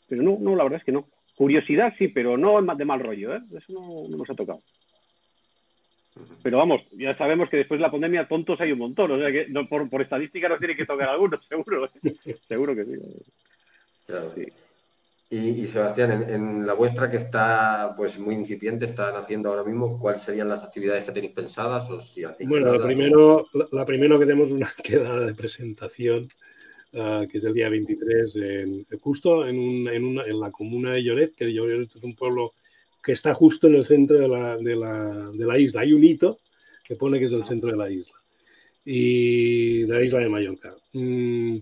[0.08, 1.08] Pero no, no, la verdad es que no.
[1.36, 3.40] Curiosidad sí, pero no de mal rollo, ¿eh?
[3.56, 4.60] Eso no, nos ha tocado.
[6.42, 9.32] Pero vamos, ya sabemos que después de la pandemia tontos hay un montón, o sea
[9.32, 11.86] que por, por, estadística nos tiene que tocar algunos, seguro.
[11.86, 12.36] ¿eh?
[12.48, 12.92] seguro que sí.
[14.06, 14.30] Claro.
[14.34, 14.46] sí.
[15.34, 20.20] Y, Sebastián, en, la vuestra que está pues muy incipiente, están haciendo ahora mismo, ¿cuáles
[20.20, 21.88] serían las actividades que tenéis pensadas?
[21.90, 26.28] O si bueno, la primero, la, primero que tenemos una quedada de presentación,
[26.92, 30.92] ah, que es el día 23, en, justo en, un, en, una, en, la comuna
[30.92, 32.52] de Lloret, que Lloret es un pueblo
[33.02, 35.80] que está justo en el centro de la, de la, de la isla.
[35.80, 36.38] Hay un hito
[36.84, 38.14] que pone que es el centro de la isla,
[38.84, 40.74] y de la isla de Mallorca.
[40.92, 41.58] Mm,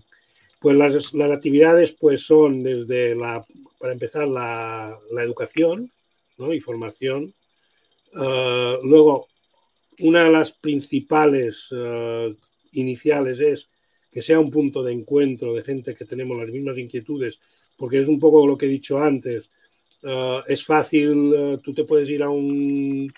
[0.59, 3.43] pues las, las, actividades pues son desde la,
[3.79, 5.91] para empezar, la, la educación
[6.37, 6.53] ¿no?
[6.53, 7.33] y formación.
[8.13, 9.27] Uh, luego,
[9.99, 12.35] una de las principales uh,
[12.73, 13.69] iniciales es
[14.11, 17.39] que sea un punto de encuentro de gente que tenemos las mismas inquietudes,
[17.77, 19.49] porque es un poco lo que he dicho antes.
[20.03, 23.11] Uh, es fácil, tú te puedes ir a un,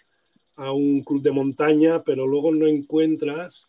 [0.57, 3.67] a un club de montaña, pero luego no encuentras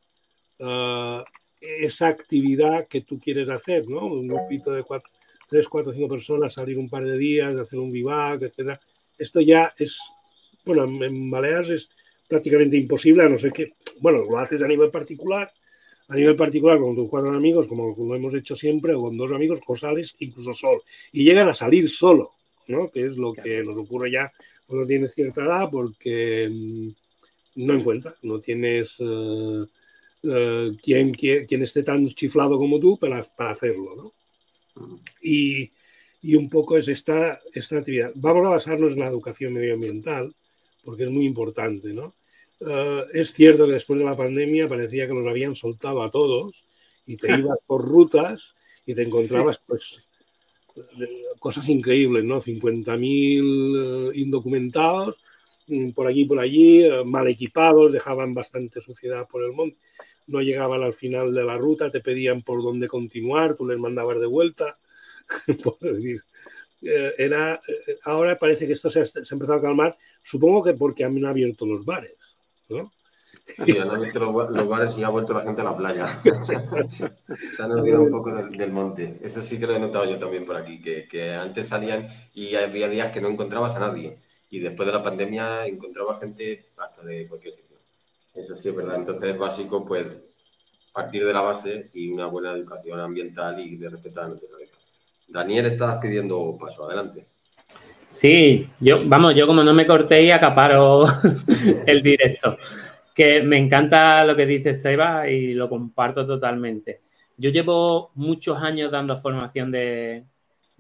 [1.61, 4.07] esa actividad que tú quieres hacer, ¿no?
[4.07, 5.11] Un grupito de cuatro,
[5.49, 8.79] tres, cuatro, cinco personas, salir un par de días, hacer un vivac, etc.
[9.19, 9.99] Esto ya es,
[10.65, 11.91] bueno, en Baleares es
[12.29, 15.53] prácticamente imposible, a no ser que, bueno, lo haces a nivel particular,
[16.09, 19.33] a nivel particular con tus cuatro amigos, como lo hemos hecho siempre, o con dos
[19.33, 20.83] amigos, o sales incluso solo.
[21.13, 22.33] Y llegas a salir solo,
[22.69, 22.91] ¿no?
[22.91, 24.33] Que es lo que nos ocurre ya
[24.67, 26.89] cuando tienes cierta edad, porque mm,
[27.57, 28.97] no encuentras, no tienes...
[29.01, 29.65] Eh,
[30.27, 34.15] eh, quien, quien, esté tan chiflado como tú para, para hacerlo.
[34.75, 35.01] ¿no?
[35.21, 35.71] Y,
[36.23, 38.13] y, un poco es esta, esta actividad.
[38.15, 40.35] Vamos a basarnos en la educación medioambiental,
[40.83, 41.93] porque es muy importante.
[41.93, 42.15] ¿no?
[42.61, 46.67] Uh, es cierto que después de la pandemia parecía que nos habían soltado a todos
[47.07, 48.55] y te ibas por rutas
[48.87, 50.09] y te encontrabas pues
[51.39, 52.41] cosas increíbles, ¿no?
[52.41, 55.21] 50.000 uh, indocumentados
[55.67, 59.79] mm, por aquí y por allí, uh, mal equipados, dejaban bastante suciedad por el monte
[60.27, 64.21] no llegaban al final de la ruta, te pedían por dónde continuar, tú les mandabas
[64.21, 64.79] de vuelta.
[65.81, 66.23] decir,
[66.83, 71.05] eh, era, eh, ahora parece que esto se ha, empezado a calmar, supongo que porque
[71.05, 72.17] han abierto los bares,
[72.69, 72.93] ¿no?
[73.47, 76.23] Sí, han abierto los, bares y ha vuelto la gente a la playa.
[76.45, 79.19] se han olvidado un poco del, monte.
[79.23, 82.55] Eso sí que lo he notado yo también por aquí, que, que antes salían y
[82.57, 84.19] había días que no encontrabas a nadie.
[84.51, 87.77] Y después de la pandemia encontraba gente hasta de cualquier sitio.
[88.35, 88.97] Eso sí es verdad.
[88.97, 90.19] Entonces es básico, pues,
[90.93, 94.75] partir de la base y una buena educación ambiental y de respeto a la naturaleza.
[95.29, 96.87] Daniel, estás pidiendo paso.
[96.87, 97.27] Adelante.
[98.07, 101.05] Sí, yo, vamos, yo como no me corté y acaparo
[101.87, 102.57] el directo.
[103.15, 107.01] Que me encanta lo que dice Seba y lo comparto totalmente.
[107.37, 110.25] Yo llevo muchos años dando formación de,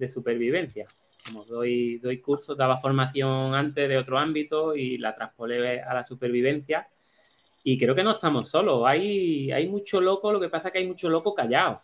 [0.06, 0.86] supervivencia.
[1.24, 6.04] Como doy, doy cursos, daba formación antes de otro ámbito y la traspolé a la
[6.04, 6.88] supervivencia
[7.66, 8.82] y creo que no estamos solos.
[8.86, 11.82] Hay, hay mucho loco, lo que pasa es que hay mucho loco callado.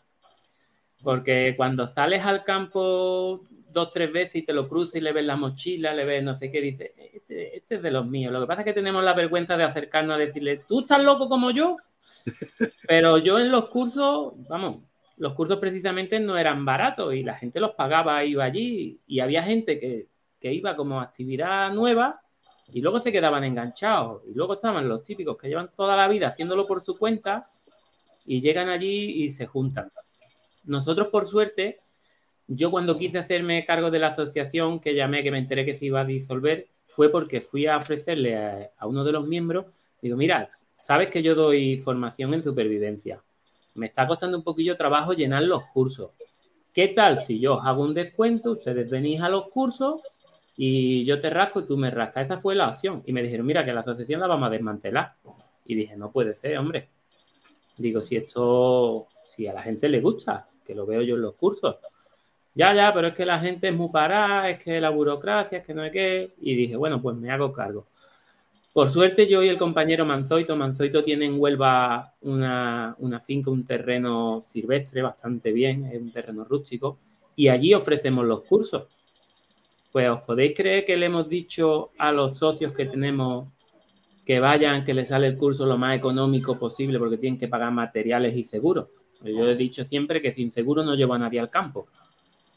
[1.02, 5.24] Porque cuando sales al campo dos, tres veces y te lo cruzas y le ves
[5.24, 8.32] la mochila, le ves no sé qué, dices, este, este, es de los míos.
[8.32, 11.28] Lo que pasa es que tenemos la vergüenza de acercarnos a decirle, ¿tú estás loco
[11.28, 11.76] como yo?
[12.88, 14.82] Pero yo en los cursos, vamos,
[15.16, 19.42] los cursos precisamente no eran baratos y la gente los pagaba, iba allí y había
[19.42, 20.08] gente que,
[20.40, 22.22] que iba como actividad nueva
[22.72, 24.22] y luego se quedaban enganchados.
[24.28, 27.50] Y luego estaban los típicos que llevan toda la vida haciéndolo por su cuenta
[28.24, 29.90] y llegan allí y se juntan.
[30.64, 31.80] Nosotros, por suerte,
[32.52, 35.84] yo cuando quise hacerme cargo de la asociación que llamé, que me enteré que se
[35.86, 39.66] iba a disolver, fue porque fui a ofrecerle a, uno de los miembros,
[40.02, 43.22] digo, mira, sabes que yo doy formación en supervivencia.
[43.74, 46.10] Me está costando un poquillo trabajo llenar los cursos.
[46.74, 48.50] ¿Qué tal si yo os hago un descuento?
[48.50, 50.00] Ustedes venís a los cursos
[50.56, 52.26] y yo te rasco y tú me rascas.
[52.26, 53.04] Esa fue la opción.
[53.06, 55.14] Y me dijeron, mira, que la asociación la vamos a desmantelar.
[55.66, 56.88] Y dije, no puede ser, hombre.
[57.76, 61.36] Digo, si esto, si a la gente le gusta, que lo veo yo en los
[61.36, 61.76] cursos.
[62.54, 65.66] Ya, ya, pero es que la gente es muy parada, es que la burocracia, es
[65.66, 66.34] que no hay qué.
[66.40, 67.86] Y dije, bueno, pues me hago cargo.
[68.72, 73.64] Por suerte, yo y el compañero Manzoito, Manzoito tiene en Huelva una, una finca, un
[73.64, 76.98] terreno silvestre bastante bien, es un terreno rústico,
[77.34, 78.84] y allí ofrecemos los cursos.
[79.90, 83.48] Pues os podéis creer que le hemos dicho a los socios que tenemos
[84.24, 87.72] que vayan, que les sale el curso lo más económico posible porque tienen que pagar
[87.72, 88.86] materiales y seguros.
[89.24, 91.88] Yo he dicho siempre que sin seguro no llevo a nadie al campo,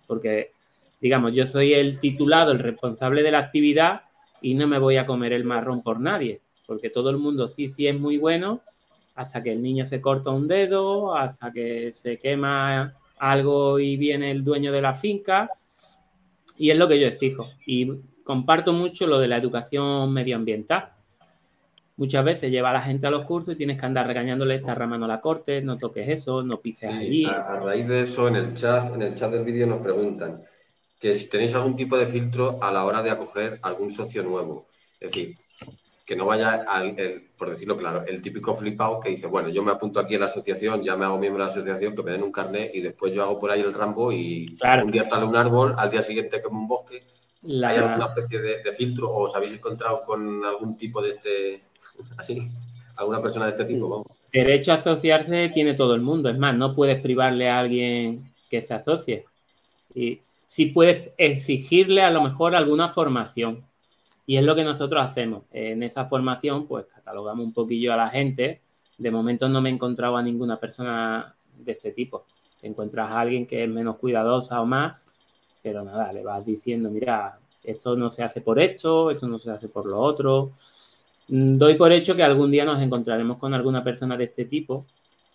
[0.07, 0.51] porque,
[1.01, 4.01] digamos, yo soy el titulado, el responsable de la actividad
[4.41, 7.69] y no me voy a comer el marrón por nadie, porque todo el mundo sí,
[7.69, 8.61] sí es muy bueno,
[9.15, 14.31] hasta que el niño se corta un dedo, hasta que se quema algo y viene
[14.31, 15.49] el dueño de la finca,
[16.57, 17.47] y es lo que yo exijo.
[17.65, 17.89] Y
[18.23, 20.89] comparto mucho lo de la educación medioambiental.
[21.95, 24.73] Muchas veces lleva a la gente a los cursos y tienes que andar regañándole, esta
[24.73, 27.25] rama no la cortes, no toques eso, no pises allí.
[27.25, 30.41] A, raíz de eso, en el chat, en el chat del vídeo nos preguntan
[30.99, 34.67] que si tenéis algún tipo de filtro a la hora de acoger algún socio nuevo.
[34.99, 35.36] Es decir,
[36.06, 36.95] que no vaya al,
[37.38, 40.25] por decirlo claro, el típico flipado que dice, bueno, yo me apunto aquí en la
[40.25, 43.13] asociación, ya me hago miembro de la asociación, que me den un carnet y después
[43.13, 46.41] yo hago por ahí el rambo y un día tal un árbol, al día siguiente
[46.41, 47.03] como un bosque.
[47.45, 51.62] ¿Hay alguna especie de, filtro o os habéis encontrado con algún tipo de este,
[52.17, 52.39] así,
[52.95, 54.06] alguna persona de este tipo?
[54.32, 58.62] Derecho a asociarse tiene todo el mundo, es más, no puedes privarle a alguien que
[58.62, 59.25] se asocie.
[59.93, 63.63] Y sí puedes exigirle a lo mejor alguna formación.
[64.25, 65.43] Y es lo que nosotros hacemos.
[65.51, 68.62] En esa formación, pues catalogamos un poquillo a la gente.
[68.97, 72.25] De momento no me he encontrado a ninguna persona de este tipo.
[72.62, 74.95] Te encuentras a alguien que es menos cuidadosa o más,
[75.63, 79.49] pero nada, le vas diciendo, mira, esto no se hace por esto, esto no se
[79.49, 80.52] hace por lo otro.
[81.30, 84.86] Mm, doy por hecho que algún día nos encontraremos con alguna persona de este tipo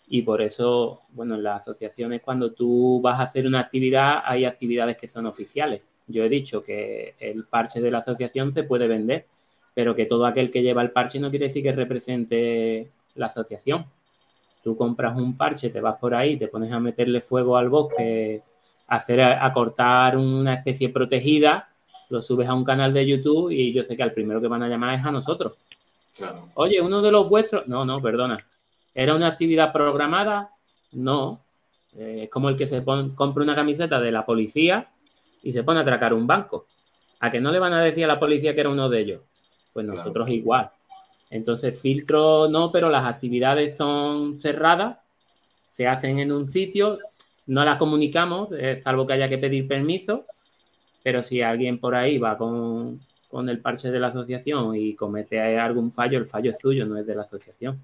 [0.08, 4.44] y por eso, bueno, en las asociaciones cuando tú vas a hacer una actividad hay
[4.44, 5.82] actividades que son oficiales.
[6.06, 9.26] Yo he dicho que el parche de la asociación se puede vender,
[9.74, 13.86] pero que todo aquel que lleva el parche no quiere decir que represente la asociación.
[14.62, 18.42] Tú compras un parche, te vas por ahí, te pones a meterle fuego al bosque
[18.88, 21.68] hacer a, cortar una especie protegida,
[22.08, 24.62] lo subes a un canal de YouTube y yo sé que al primero que van
[24.62, 25.52] a llamar es a nosotros.
[26.54, 28.44] Oye, uno de los vuestros, no, no, perdona.
[28.94, 30.50] ¿Era una actividad programada?
[30.92, 31.40] No.
[31.96, 34.88] Eh, es como el que se compra una camiseta de la policía
[35.42, 36.66] y se pone a atracar un banco.
[37.20, 39.20] ¿A que no le van a decir a la policía que era uno de ellos?
[39.72, 40.70] Pues nosotros igual.
[41.30, 44.98] Entonces, filtro no, pero las actividades son cerradas,
[45.66, 46.98] se hacen en un sitio,
[47.48, 50.26] no las comunicamos, eh, salvo que haya que pedir permiso,
[51.02, 53.00] pero si alguien por ahí va con,
[53.32, 57.06] el parche de la asociación y comete algún fallo, el fallo es suyo, no es
[57.06, 57.80] de la asociación.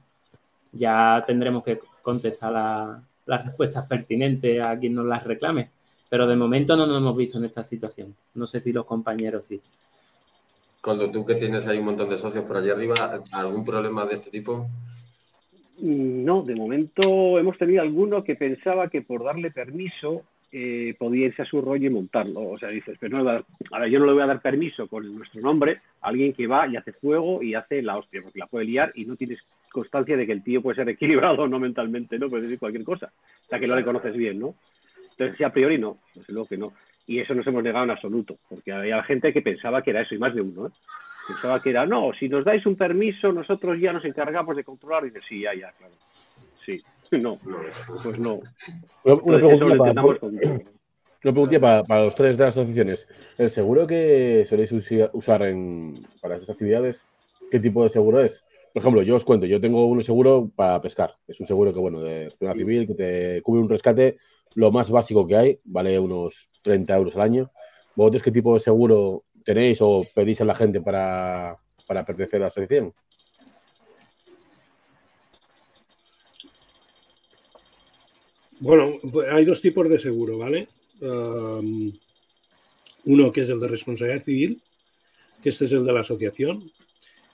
[0.73, 5.71] Ya tendremos que contestar las respuestas pertinentes a quien nos las reclame,
[6.11, 8.15] pero de momento no nos hemos visto en esta situación.
[8.35, 9.63] No sé si los compañeros sí.
[10.83, 12.95] Cuando tú que tienes ahí un montón de socios por allí arriba,
[13.33, 14.69] ¿algún problema de este tipo?
[15.79, 20.23] No, de momento hemos tenido alguno que pensaba que por darle permiso
[20.57, 22.51] eh, podía irse a su rollo y montarlo.
[22.51, 25.41] O sea, dices, pero no, ahora yo no le voy a dar permiso con nuestro
[25.41, 28.67] nombre a alguien que va y hace fuego y hace la hostia, porque la puede
[28.67, 29.41] liar y no tienes
[29.73, 32.31] constancia de que el tío puede ser equilibrado no mentalmente, ¿no?
[32.31, 33.07] Puede decir cualquier cosa.
[33.07, 34.55] O sea, que no le conoces bien, ¿no?
[35.11, 36.73] Entonces, a priori no, desde luego que no.
[37.07, 40.15] Y eso nos hemos negado en absoluto, porque había gente que pensaba que era eso,
[40.15, 40.71] y más de uno, ¿eh?
[41.27, 45.05] Pensaba que era, no, si nos dais un permiso, nosotros ya nos encargamos de controlar.
[45.05, 45.95] Y dice, sí, ya, ya, claro.
[46.65, 46.83] Sí,
[47.13, 47.39] no,
[48.03, 48.41] pues no.
[49.05, 49.39] Una,
[51.23, 53.07] preguntilla, para, para, los tres de las asociaciones.
[53.39, 54.73] El seguro que soléis
[55.13, 57.07] usar en, para estas actividades,
[57.51, 58.45] ¿qué tipo de seguro es?
[58.75, 61.15] Por ejemplo, yo os cuento, yo tengo un seguro para pescar.
[61.29, 64.19] Es un seguro que, bueno, de una civil, que te cubre un rescate,
[64.57, 67.51] lo más básico que hay, vale unos 30 euros al año.
[67.95, 72.47] ¿Vosotros qué tipo de seguro tenéis o pedís a la gente para, pertenecer a la
[72.49, 72.93] asociación?
[78.61, 80.69] Bueno, pues hay dos tipos de seguro, ¿vale?
[81.01, 81.93] Um,
[83.05, 84.63] uno que es el de responsabilidad civil,
[85.43, 86.71] que este es el de la asociación,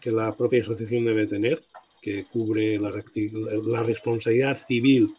[0.00, 1.62] que la propia asociación debe tener,
[2.02, 5.14] que cubre la responsabilidad civil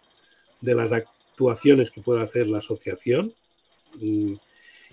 [0.59, 3.33] de las actuaciones que pueda hacer la asociación.
[3.99, 4.33] Mm,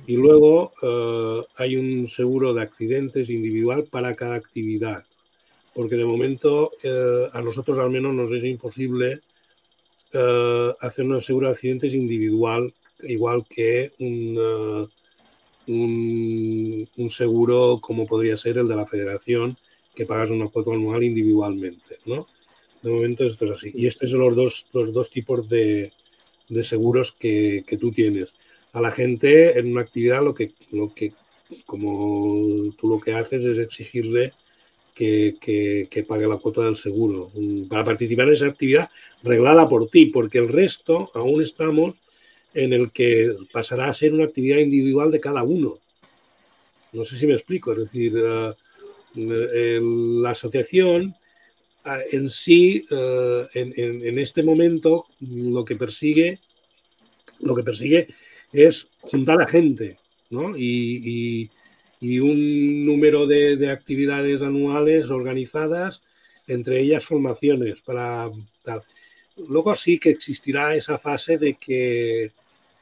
[0.06, 5.04] y luego eh, hay un seguro de accidentes individual para cada actividad,
[5.74, 9.20] porque de momento eh, a nosotros al menos nos es imposible
[10.12, 12.72] eh, hacer un seguro de accidentes individual,
[13.02, 14.88] igual que un,
[15.66, 19.56] un, seguro como podría ser el de la federación,
[19.94, 21.98] que pagas una cuota anual individualmente.
[22.06, 22.26] ¿no?
[22.82, 23.72] De momento esto es así.
[23.74, 25.92] Y estos son los dos, los dos tipos de,
[26.48, 28.32] de seguros que, que tú tienes
[28.72, 31.12] a la gente en una actividad lo que, lo que,
[31.66, 34.30] como tú lo que haces es exigirle
[34.94, 37.30] que, que, pague la cuota del seguro
[37.68, 38.90] para participar en esa actividad
[39.22, 41.94] reglada por ti, porque el resto aún estamos
[42.52, 45.78] en el que pasará a ser una actividad individual de cada uno.
[46.92, 48.12] No sé si me explico, es decir,
[49.16, 51.14] eh, la asociación
[51.84, 56.40] eh, en sí, eh, en, este momento, lo que persigue,
[57.40, 58.08] lo que persigue
[58.52, 59.96] es juntar a gente,
[60.30, 60.56] ¿no?
[60.56, 61.50] y,
[62.00, 66.02] un número de, actividades anuales organizadas,
[66.46, 68.30] entre ellas formaciones para
[69.46, 72.32] Luego sí que existirá esa fase de que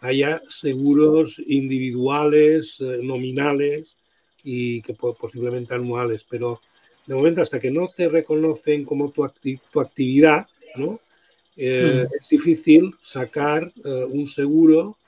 [0.01, 3.97] haya seguros individuales, eh, nominales
[4.43, 6.61] y que posiblemente anuales, pero
[7.07, 9.29] de momento hasta que no te reconocen como tu,
[9.73, 10.47] tu actividad,
[10.77, 11.01] ¿no?
[11.57, 14.99] Eh, es difícil sacar eh, un seguro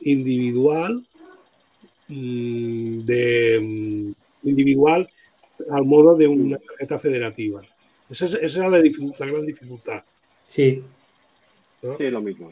[0.00, 1.04] individual
[2.08, 5.08] mm, de mm, individual
[5.70, 7.62] al modo de una tarjeta federativa.
[8.08, 10.02] Esa es, la, la, gran dificultad.
[10.44, 10.82] Sí.
[11.98, 12.50] Sí, lo mismo.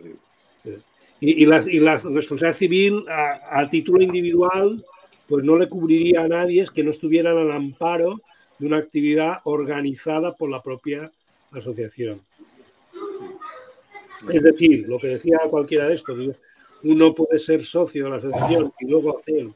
[1.21, 4.85] Y, la, responsabilidad civil a, título individual,
[5.29, 8.21] pues no le cubriría a nadie que no estuvieran al amparo
[8.59, 11.11] de una actividad organizada por la propia
[11.53, 12.21] asociación.
[14.31, 16.37] Es decir, lo que decía cualquiera de estos,
[16.85, 19.49] uno puede ser socio de la asociación y luego hacer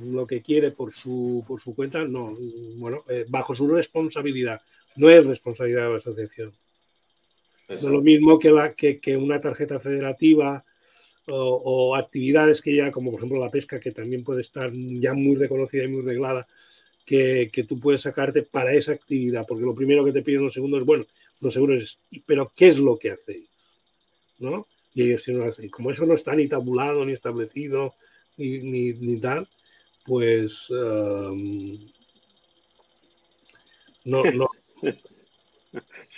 [0.00, 2.36] lo que quiere por su, por su cuenta, no,
[2.76, 4.60] bueno, eh, bajo su responsabilidad,
[4.96, 6.52] no es responsabilidad de la asociación.
[7.68, 10.64] No es lo mismo que, la, que, que una tarjeta federativa
[11.28, 15.36] o, actividades que ya, como por ejemplo la pesca, que también puede estar ya muy
[15.36, 16.46] reconocida y muy reglada,
[17.04, 20.54] que, que, tú puedes sacarte para esa actividad, porque lo primero que te piden los
[20.54, 21.06] segundos es, bueno,
[21.40, 23.48] los segundos es, pero ¿qué es lo que hacéis?
[24.38, 24.66] ¿No?
[24.94, 27.94] Y ellos tienen como eso no está ni tabulado, ni establecido,
[28.36, 29.48] ni, ni, tal,
[30.04, 31.78] pues um,
[34.04, 34.50] no, no,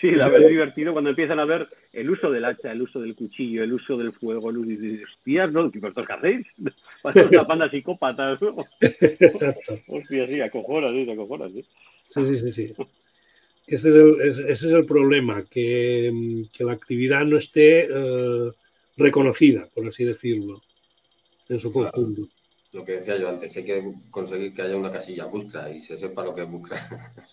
[0.01, 3.01] Sí, la verdad es divertido cuando empiezan a ver el uso del hacha, el uso
[3.01, 5.71] del cuchillo, el uso del fuego, el uso de hostias, ¿no?
[5.71, 6.47] ¿Qué hacéis?
[7.31, 8.57] una panda psicópatas, ¿no?
[8.81, 9.79] Exacto.
[9.87, 11.65] Hostia, sí, acojonas, sí, acojonas, sí.
[12.05, 12.75] Sí, sí, sí, sí.
[13.67, 18.53] Ese es el, ese es el problema, que, que, la actividad no esté uh,
[18.97, 20.63] reconocida, por así decirlo,
[21.49, 22.29] en su conjunto.
[22.73, 25.81] Lo que decía yo antes, que hay que conseguir que haya una casilla busca y
[25.81, 26.77] se sepa lo que busca.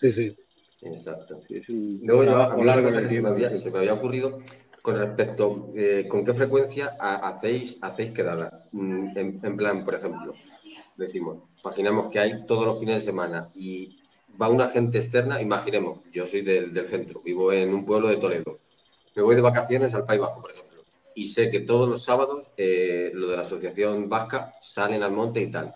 [0.00, 0.36] Sí, sí.
[0.82, 1.40] Exacto.
[1.68, 4.38] Luego, se, me había, ocurrido
[4.82, 8.66] con respecto, eh, ¿con qué frecuencia hacéis, hacéis quedada?
[8.72, 10.34] Mm, en, plan, por ejemplo,
[10.96, 14.00] decimos, imaginemos que hay todos los fines de semana y
[14.40, 18.58] va una gente externa, imaginemos, yo soy del, centro, vivo en un pueblo de Toledo,
[19.14, 20.71] me voy de vacaciones al País Vasco, por ejemplo,
[21.14, 25.40] y sé que todos los sábados eh, lo de la Asociación Vasca salen al monte
[25.40, 25.74] y tal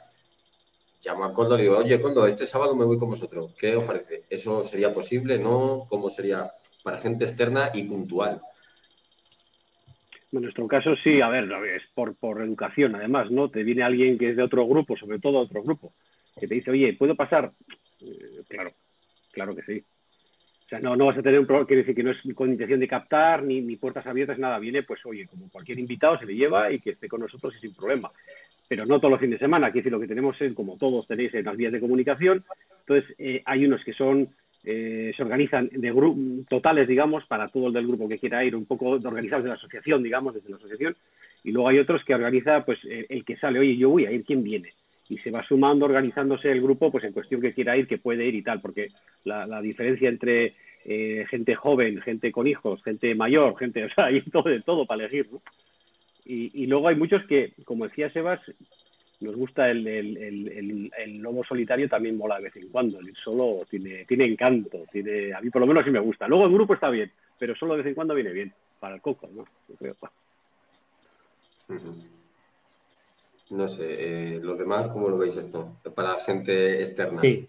[1.07, 3.55] llamo a Córdoba y digo, oye, Córdoba, este sábado me voy con vosotros.
[3.59, 4.25] ¿Qué os parece?
[4.29, 5.39] ¿Eso sería posible?
[5.39, 5.87] ¿No?
[5.89, 6.51] ¿Cómo sería
[6.83, 8.41] para gente externa y puntual?
[10.33, 13.49] En nuestro caso sí, a ver, es por, por educación, además, ¿no?
[13.49, 15.95] Te viene alguien que es de otro grupo, sobre todo otro grupo,
[16.39, 17.53] que te dice, oye, ¿puedo pasar?
[18.01, 18.73] Eh, claro,
[19.33, 19.85] claro que sí.
[20.67, 22.51] O sea, no, no vas a tener un problema, quiere decir que no es con
[22.51, 24.59] intención de captar, ni, ni puertas abiertas, nada.
[24.59, 27.61] Viene, pues, oye, como cualquier invitado se le lleva y que esté con nosotros y
[27.61, 28.11] sin problema
[28.69, 29.69] pero no todos los fines de semana.
[29.69, 32.45] Aquí lo que tenemos es, como todos tenéis en las vías de comunicación,
[32.81, 34.29] entonces eh, hay unos que son,
[34.65, 38.67] eh, se organizan de totales, digamos, para todo el del grupo que quiera ir un
[38.67, 40.97] poco organizados de la asociación, digamos, desde la asociación,
[41.45, 44.13] y luego hay otros que organiza, pues, eh, el que sale, oye, yo voy a
[44.13, 44.73] ir, ¿quién viene?
[45.09, 48.27] Y se va sumando, organizándose el grupo, pues, en cuestión que quiera ir, que puede
[48.27, 48.89] ir y tal, porque
[49.25, 50.55] la, la diferencia entre
[51.29, 55.03] gente joven, gente con hijos, gente mayor, gente, o sea, hay todo de todo para
[55.03, 55.43] elegir, ¿no?
[56.29, 58.41] Y, luego hay muchos que, como decía Sebas,
[59.21, 62.99] nos gusta el, el, lobo solitario también mola de vez en cuando.
[62.99, 66.27] El solo tiene, tiene encanto, tiene, a mí por lo menos sí me gusta.
[66.27, 69.01] Luego el grupo está bien, pero solo de vez en cuando viene bien para el
[69.01, 69.45] coco, ¿no?
[73.51, 75.77] No sé, eh, los demás, ¿cómo lo veis esto?
[75.95, 77.17] Para gente externa.
[77.17, 77.47] Sí.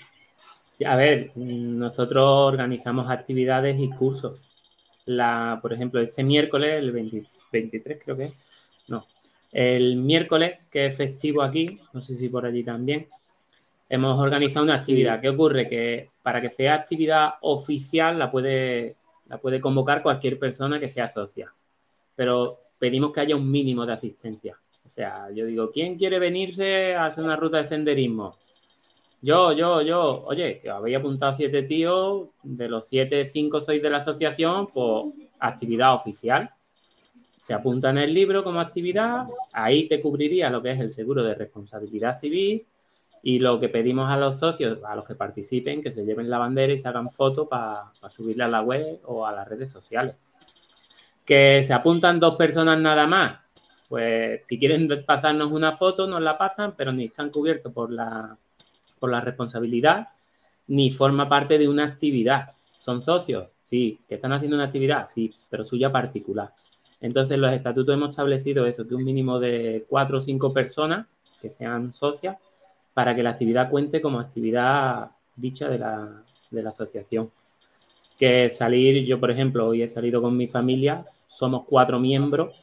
[0.86, 4.40] A ver, nosotros organizamos actividades y cursos.
[5.06, 6.92] La, por ejemplo, este miércoles, el
[7.52, 8.32] 23 creo que
[8.88, 9.08] no.
[9.52, 13.08] El miércoles, que es festivo aquí, no sé si por allí también,
[13.90, 15.20] hemos organizado una actividad.
[15.20, 15.68] ¿Qué ocurre?
[15.68, 21.08] Que para que sea actividad oficial la puede, la puede convocar cualquier persona que sea
[21.08, 21.52] socia.
[22.16, 24.60] Pero pedimos que haya un mínimo de asistencia.
[24.88, 28.38] O sea, yo digo, ¿quién quiere venirse a hacer una ruta de senderismo?
[29.22, 30.24] Yo, yo, yo.
[30.26, 35.14] Oye, que habéis apuntado siete tíos, de los siete, cinco sois de la asociación, pues
[35.40, 36.52] actividad oficial
[37.48, 41.24] se apunta en el libro como actividad, ahí te cubriría lo que es el seguro
[41.24, 42.68] de responsabilidad civil
[43.24, 46.40] Y lo que pedimos a los socios, a los que participen, que se lleven la
[46.40, 50.20] bandera y se hagan fotos para subirla a la web o a las redes sociales.
[51.24, 53.40] Que se apuntan dos personas nada más.
[53.88, 58.38] Pues si quieren pasarnos una foto, nos la pasan, pero ni están cubiertos por la,
[59.00, 60.10] por la responsabilidad,
[60.68, 62.52] ni forma parte de una actividad.
[62.78, 66.54] Son socios, sí, que están haciendo una actividad, sí, pero suya particular.
[67.00, 71.08] Entonces, los estatutos hemos establecido eso, que un mínimo de cuatro o cinco personas
[71.40, 72.38] que sean socias
[72.94, 77.32] para que la actividad cuente como actividad dicha de la, de la asociación.
[78.18, 82.56] Que salir, yo por ejemplo, hoy he salido con mi familia, somos cuatro miembros,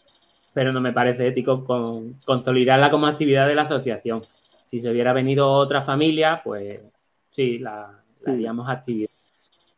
[0.54, 4.22] pero no me parece ético con, consolidarla como actividad de la asociación.
[4.62, 6.80] Si se hubiera venido otra familia, pues
[7.28, 9.10] sí, la, haríamos actividad,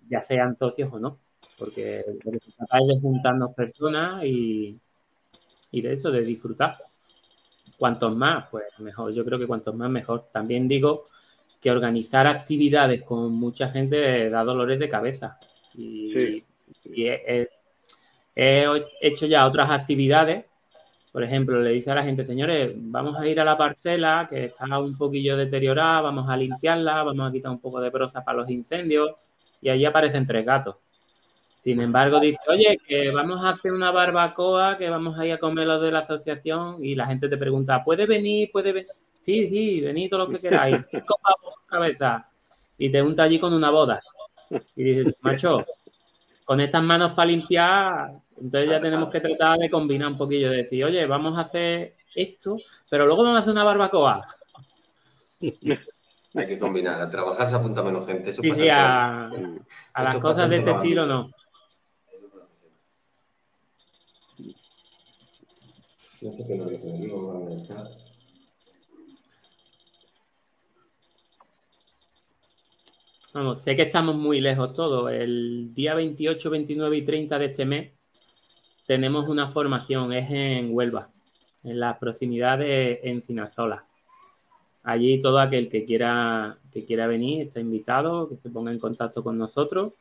[0.07, 1.16] ya sean socios o no,
[1.59, 4.79] porque es de juntarnos personas y,
[5.72, 6.79] y de eso, de disfrutar.
[7.79, 9.12] Cuantos más, pues mejor.
[9.12, 10.29] Yo creo que cuantos más, mejor.
[10.33, 11.09] También digo
[11.61, 15.39] que organizar actividades con mucha gente da dolores de cabeza.
[15.74, 16.43] Y,
[16.95, 17.49] he,
[19.01, 20.45] hecho ya otras actividades.
[21.17, 24.45] Por ejemplo, le dice a la gente, señores, vamos a ir a la parcela que
[24.45, 28.37] está un poquillo deteriorada, vamos a limpiarla, vamos a quitar un poco de brosa para
[28.37, 29.12] los incendios.
[29.62, 30.77] Y allí aparecen tres gatos.
[31.61, 35.39] Sin embargo, dice, oye, que vamos a hacer una barbacoa, que vamos a ir a
[35.39, 38.51] comer los de la asociación y la gente te pregunta, ¿puede venir?
[38.53, 38.91] ¿Puede venir?
[39.23, 40.87] Sí, sí, venid todo lo que queráis.
[41.67, 42.27] Cabeza.
[42.77, 44.03] Y te unta allí con una boda.
[44.51, 45.64] Y dices, macho,
[46.45, 50.59] con estas manos para limpiar, entonces ya tenemos que tratar de combinar un poquillo, de
[50.59, 52.59] decir, oye, vamos a hacer esto,
[52.89, 54.26] pero luego vamos a hacer una barbacoa.
[56.34, 58.30] Hay que combinar, a trabajar se apunta menos gente.
[58.30, 59.30] sí, sí, a,
[59.95, 61.30] a las cosas de este estilo no.
[73.32, 75.11] Vamos, sé que estamos muy lejos todos.
[75.11, 77.95] El día 28, 29 y 30 de este mes
[78.87, 81.09] tenemos una formación, es en Huelva,
[81.64, 83.84] en las proximidades de Encinasola.
[84.84, 89.22] Allí todo aquel que quiera, que quiera venir está invitado, que se ponga en contacto
[89.22, 89.93] con nosotros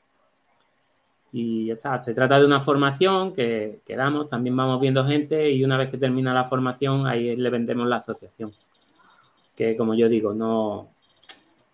[1.31, 1.99] y ya está.
[1.99, 5.97] Se trata de una formación que, damos, también vamos viendo gente y una vez que
[5.97, 8.53] termina la formación, ahí le vendemos la asociación.
[9.55, 10.89] Que como yo digo, no.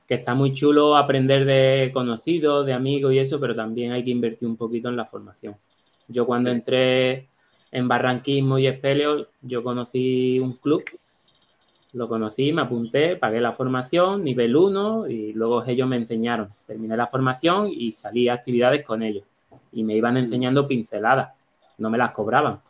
[0.08, 4.12] que está muy chulo aprender de conocidos, de amigos y eso, pero también hay que
[4.12, 5.56] invertir un poquito en la formación.
[6.12, 7.30] Yo cuando entré
[7.72, 10.84] en barranquismo y espeleo, yo conocí un club,
[11.94, 16.50] lo conocí, me apunté, pagué la formación, nivel 1, y luego ellos me enseñaron.
[16.66, 19.24] Terminé la formación y salí a actividades con ellos
[19.72, 21.34] y me iban enseñando pinceladas,
[21.78, 22.62] no me las cobraban.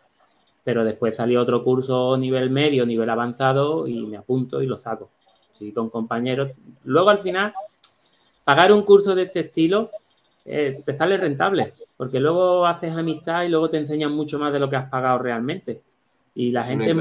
[0.64, 5.10] Pero después salió otro curso nivel medio, nivel avanzado y me apunto y lo saco.
[5.58, 6.52] Sí, con compañeros.
[6.84, 7.54] Luego al final,
[8.44, 9.90] pagar un curso de este estilo
[10.46, 14.60] eh, te sale rentable, porque luego haces amistad y luego te enseñan mucho más de
[14.60, 15.84] lo que has pagado realmente.
[16.34, 16.96] Y la gente,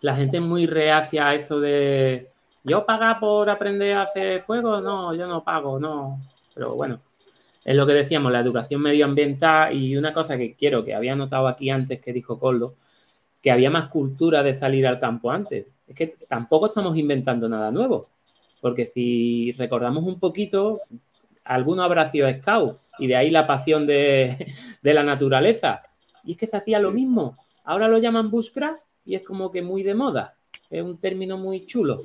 [0.00, 2.28] la gente es muy reacia a eso de
[2.64, 6.16] yo pagar por aprender a hacer fuego, no, yo no pago, no.
[6.54, 6.98] Pero bueno,
[7.62, 11.46] es lo que decíamos, la educación medioambiental y una cosa que quiero, que había notado
[11.46, 12.76] aquí antes que dijo Coldo,
[13.42, 15.66] que había más cultura de salir al campo antes.
[15.86, 18.06] Es que tampoco estamos inventando nada nuevo,
[18.62, 20.80] porque si recordamos un poquito,
[21.44, 24.46] alguno habrá sido scout y de ahí la pasión de,
[24.82, 25.82] la naturaleza.
[26.24, 27.36] Y es que se hacía lo mismo.
[27.64, 30.34] Ahora lo llaman bushcraft y es como que muy de moda.
[30.70, 32.04] Es un término muy chulo.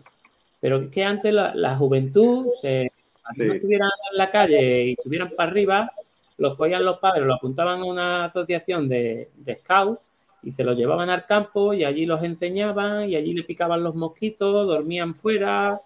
[0.60, 2.92] Pero es que antes la juventud se
[3.34, 5.92] si no estuvieran en la calle y estuvieran para arriba,
[6.38, 10.00] los cogían los padres, los apuntaban a una asociación de, de scout
[10.44, 13.96] y se los llevaban al campo y allí los enseñaban y allí le picaban los
[13.96, 15.82] mosquitos, dormían fuera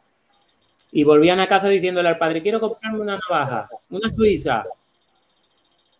[0.91, 4.65] y volvían a casa diciéndole al padre, quiero comprarme una navaja, una suiza.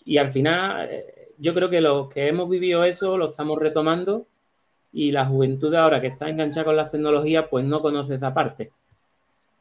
[0.10, 4.26] Y al final, eh, yo creo que los que hemos vivido eso lo estamos retomando
[4.91, 8.72] y la juventud ahora que está enganchada con las tecnologías, pues no conoce esa parte.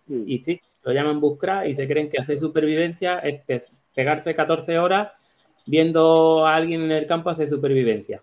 [0.07, 0.22] Mm.
[0.26, 5.46] Y sí, lo llaman buscar y se creen que hacer supervivencia es pegarse 14 horas
[5.66, 8.22] viendo a alguien en el campo hacer supervivencia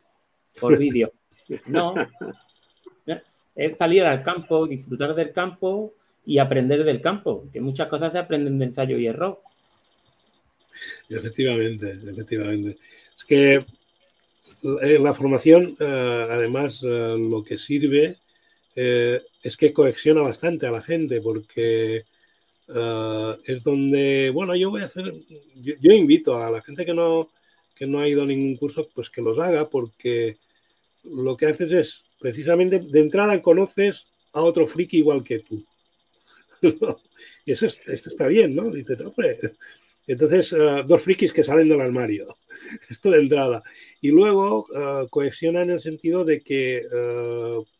[0.60, 1.12] por vídeo.
[1.68, 1.94] No,
[3.56, 5.94] es salir al campo, disfrutar del campo
[6.26, 9.40] y aprender del campo, que muchas cosas se aprenden de ensayo y error.
[11.10, 12.78] Efectivamente, efectivamente.
[13.16, 13.66] Es que
[14.82, 18.18] eh, la formación, eh, además, eh, lo que sirve
[18.78, 22.04] es que cohesiona bastante a la gente, porque
[22.68, 25.14] es donde, bueno, yo voy a hacer,
[25.56, 27.30] yo, invito a la gente que no,
[27.74, 30.40] que no ha ido a ningún curso, pues que los haga, porque
[31.06, 35.64] lo que haces es, precisamente, de entrada conoces a otro friki igual que tú.
[37.46, 38.70] y eso esto está bien, ¿no?
[38.72, 39.40] Dice, hombre.
[40.08, 42.38] Entonces, eh, dos frikis que salen del armario.
[42.90, 43.64] Esto de entrada.
[44.02, 46.84] Y luego uh, en el sentido de que,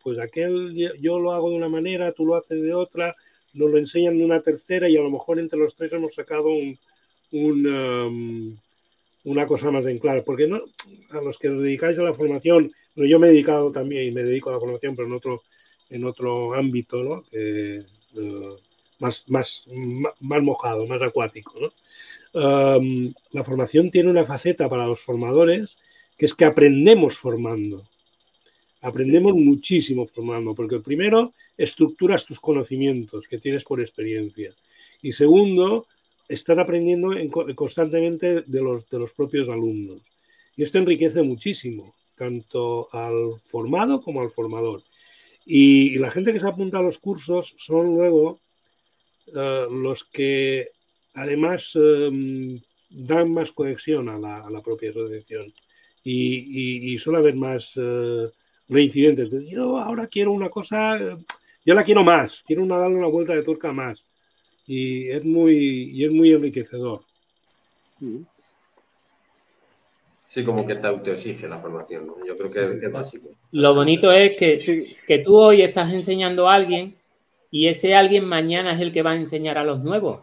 [0.02, 3.16] pues aquel yo lo hago de una manera, tú lo haces de otra,
[3.54, 6.50] nos lo enseñan de una tercera y a lo mejor entre los tres hemos sacado
[7.32, 8.58] um,
[9.24, 10.24] una cosa más en claro.
[10.24, 10.62] Porque no,
[11.12, 14.24] a los que os dedicáis a la formación, yo me he dedicado también y me
[14.24, 15.44] dedico a la formación, pero en otro,
[15.90, 17.24] en otro ámbito, ¿no?
[17.32, 17.84] Eh,
[19.06, 19.66] más, más,
[20.20, 21.54] más mojado, más acuático.
[21.60, 22.82] ¿no?
[23.32, 25.78] La formación tiene una faceta para los formadores
[26.18, 27.84] que es que aprendemos formando.
[28.82, 34.54] Aprendemos muchísimo formando, porque primero estructuras tus conocimientos que tienes por experiencia.
[35.02, 35.88] Y segundo,
[36.28, 37.12] estás aprendiendo
[37.56, 40.02] constantemente de los, de los propios alumnos.
[40.56, 44.84] Y esto enriquece muchísimo, tanto al formado como al formador.
[45.46, 48.40] Y, la gente que se apunta a los cursos son luego
[49.28, 50.70] eh, los que
[51.14, 52.60] además em,
[52.90, 55.54] dan más conexión a la, propia asociación.
[56.04, 57.74] Y, y, suele haber más...
[57.76, 58.30] Eh,
[58.68, 59.30] reincidentes.
[59.48, 60.98] Yo ahora quiero una cosa,
[61.66, 64.06] yo la quiero más, quiero una, darle una vuelta de turca más.
[64.68, 67.02] Y es muy, y es muy enriquecedor.
[70.28, 73.30] Sí, como que te autoexige la formación, Yo creo que es, básico.
[73.52, 76.96] Lo bonito es que, que tú hoy estás enseñando a alguien
[77.52, 80.22] y ese alguien mañana es el que va a enseñar a los nuevos.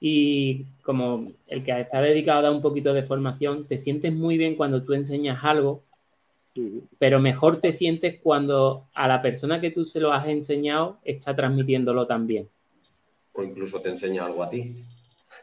[0.00, 4.38] Y como el que está dedicado a dar un poquito de formación, te sientes muy
[4.38, 5.82] bien cuando tú enseñas algo
[6.98, 11.34] pero mejor te sientes cuando a la persona que tú se lo has enseñado está
[11.34, 12.48] transmitiéndolo también.
[13.32, 14.74] O incluso te enseña algo a ti.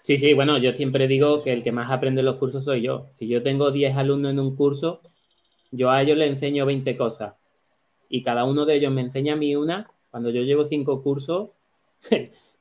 [0.04, 3.08] Sí, sí, bueno, yo siempre digo que el que más aprende los cursos soy yo.
[3.18, 5.02] Si yo tengo 10 alumnos en un curso,
[5.72, 7.34] yo a ellos les enseño 20 cosas
[8.10, 9.90] y cada uno de ellos me enseña a mí una.
[10.18, 11.52] Cuando yo llevo 5 cursos,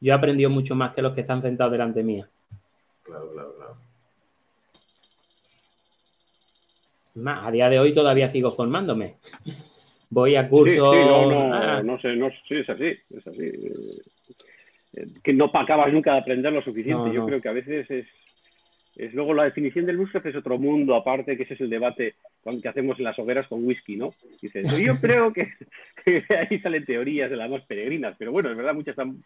[0.01, 2.29] yo he aprendido mucho más que los que están sentados delante mía.
[3.03, 3.55] Claro, claro,
[7.15, 7.41] claro.
[7.47, 9.15] a día de hoy todavía sigo formándome.
[10.11, 10.95] Voy a cursos.
[10.95, 11.83] Sí, no, ah.
[11.83, 13.51] no, sé, no, sí, es así, es así.
[14.93, 17.11] Eh, que no acabas nunca de aprender lo suficiente.
[17.11, 18.07] Yo creo que a veces es,
[18.97, 22.15] es luego la definición del búsqueda es otro mundo aparte, que ese es el debate
[22.63, 24.15] que hacemos en las hogueras con whisky, ¿no?
[24.41, 25.53] Dices, yo creo que,
[26.51, 29.23] ahí salen teorías de las más peregrinas, pero bueno, es verdad, muchas están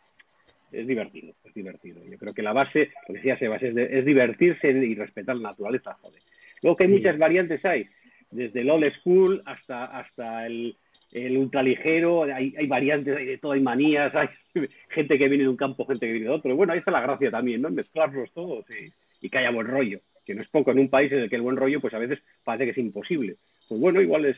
[0.72, 2.00] es divertido, es divertido.
[2.08, 5.50] Yo creo que la base, lo que decía Sebas, es, es divertirse y respetar la
[5.50, 6.20] naturaleza, joder.
[6.62, 7.86] Luego que hay muchas variantes hay,
[8.30, 10.76] desde el old school hasta, hasta el,
[11.12, 14.28] el ultraligero, hay, hay variantes, hay de todo, hay manías, hay
[14.90, 16.54] gente que viene de un campo, gente que viene de otro.
[16.54, 17.70] bueno, ahí está la gracia también, ¿no?
[17.70, 18.92] Mezclarlos todos y,
[19.28, 21.42] que haya buen rollo, que no es poco en un país en el que el
[21.42, 23.36] buen rollo, pues a veces parece que es imposible.
[23.68, 24.36] Pues bueno, igual les,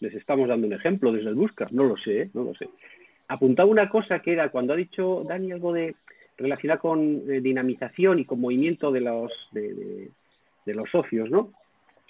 [0.00, 2.28] les estamos dando un ejemplo desde el Buscar, no lo sé, ¿eh?
[2.34, 2.68] no lo sé.
[3.28, 5.94] Apuntaba una cosa que era cuando ha dicho Dani algo de
[6.38, 10.08] relacionado con eh, dinamización y con movimiento de los, de,
[10.64, 11.52] de los socios, ¿no?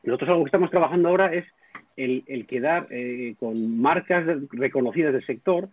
[0.05, 1.45] Nosotros algo que estamos trabajando ahora es
[1.97, 5.69] el, quedar eh, con marcas reconocidas del sector,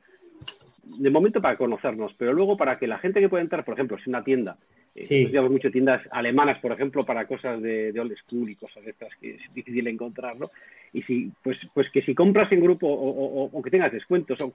[0.97, 3.97] de momento para conocernos, pero luego para que la gente que pueda entrar, por ejemplo,
[3.97, 4.57] si una tienda,
[4.95, 5.23] eh, sí.
[5.23, 9.15] nosotros mucho tiendas alemanas, por ejemplo, para cosas de, old school y cosas de estas
[9.15, 10.49] que es difícil encontrar, ¿no?
[10.93, 14.53] Y si, pues, pues que si compras en grupo o, que tengas descuentos o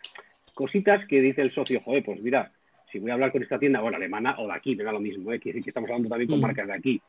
[0.53, 2.51] cositas que dice el socio, joder, pues mira,
[2.91, 5.01] si voy a hablar con esta tienda, bueno, alemana o de aquí, me da lo
[5.01, 5.39] mismo, ¿eh?
[5.39, 6.43] que, que estamos hablando también con mm.
[6.43, 7.03] marcas de aquí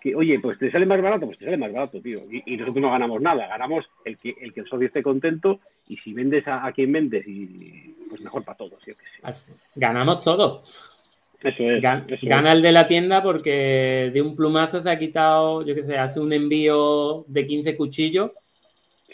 [0.00, 2.22] que, oye, pues te sale más barato, pues te sale más barato, tío.
[2.30, 5.96] Y, nosotros no ganamos nada, ganamos el que el, que el socio esté contento y
[5.98, 8.78] si vendes a, quien vendes, y pues mejor para todos.
[9.74, 10.94] Ganamos todos.
[11.42, 11.82] Eso es,
[12.22, 15.96] Gana el de la tienda porque de un plumazo se ha quitado, yo qué sé,
[15.96, 18.32] hace un envío de 15 cuchillos.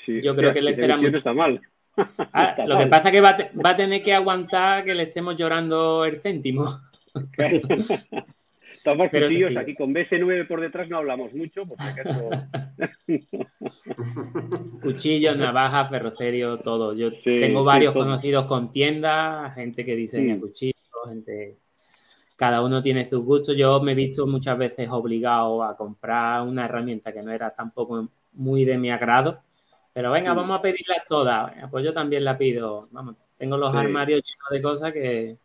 [0.06, 1.18] yo creo que le será mucho.
[1.18, 1.60] Está mal.
[2.32, 5.36] Ah, lo que pasa es que va, va, a tener que aguantar que le estemos
[5.36, 6.66] llorando el céntimo.
[8.86, 11.78] Estamos cuchillos, aquí con BS9 por detrás no hablamos mucho, por
[14.82, 16.92] Cuchillos, navaja, ferrocerio, todo.
[16.92, 20.74] Yo tengo varios conocidos con tiendas, gente que diseña cuchillos,
[21.08, 21.54] gente...
[22.36, 23.56] Cada uno tiene sus gustos.
[23.56, 28.10] Yo me he visto muchas veces obligado a comprar una herramienta que no era tampoco
[28.32, 29.40] muy de mi agrado.
[29.94, 31.54] Pero venga, vamos a pedirlas todas.
[31.70, 32.88] Pues yo también la pido.
[32.90, 35.38] Vamos, tengo los armarios llenos de cosas que,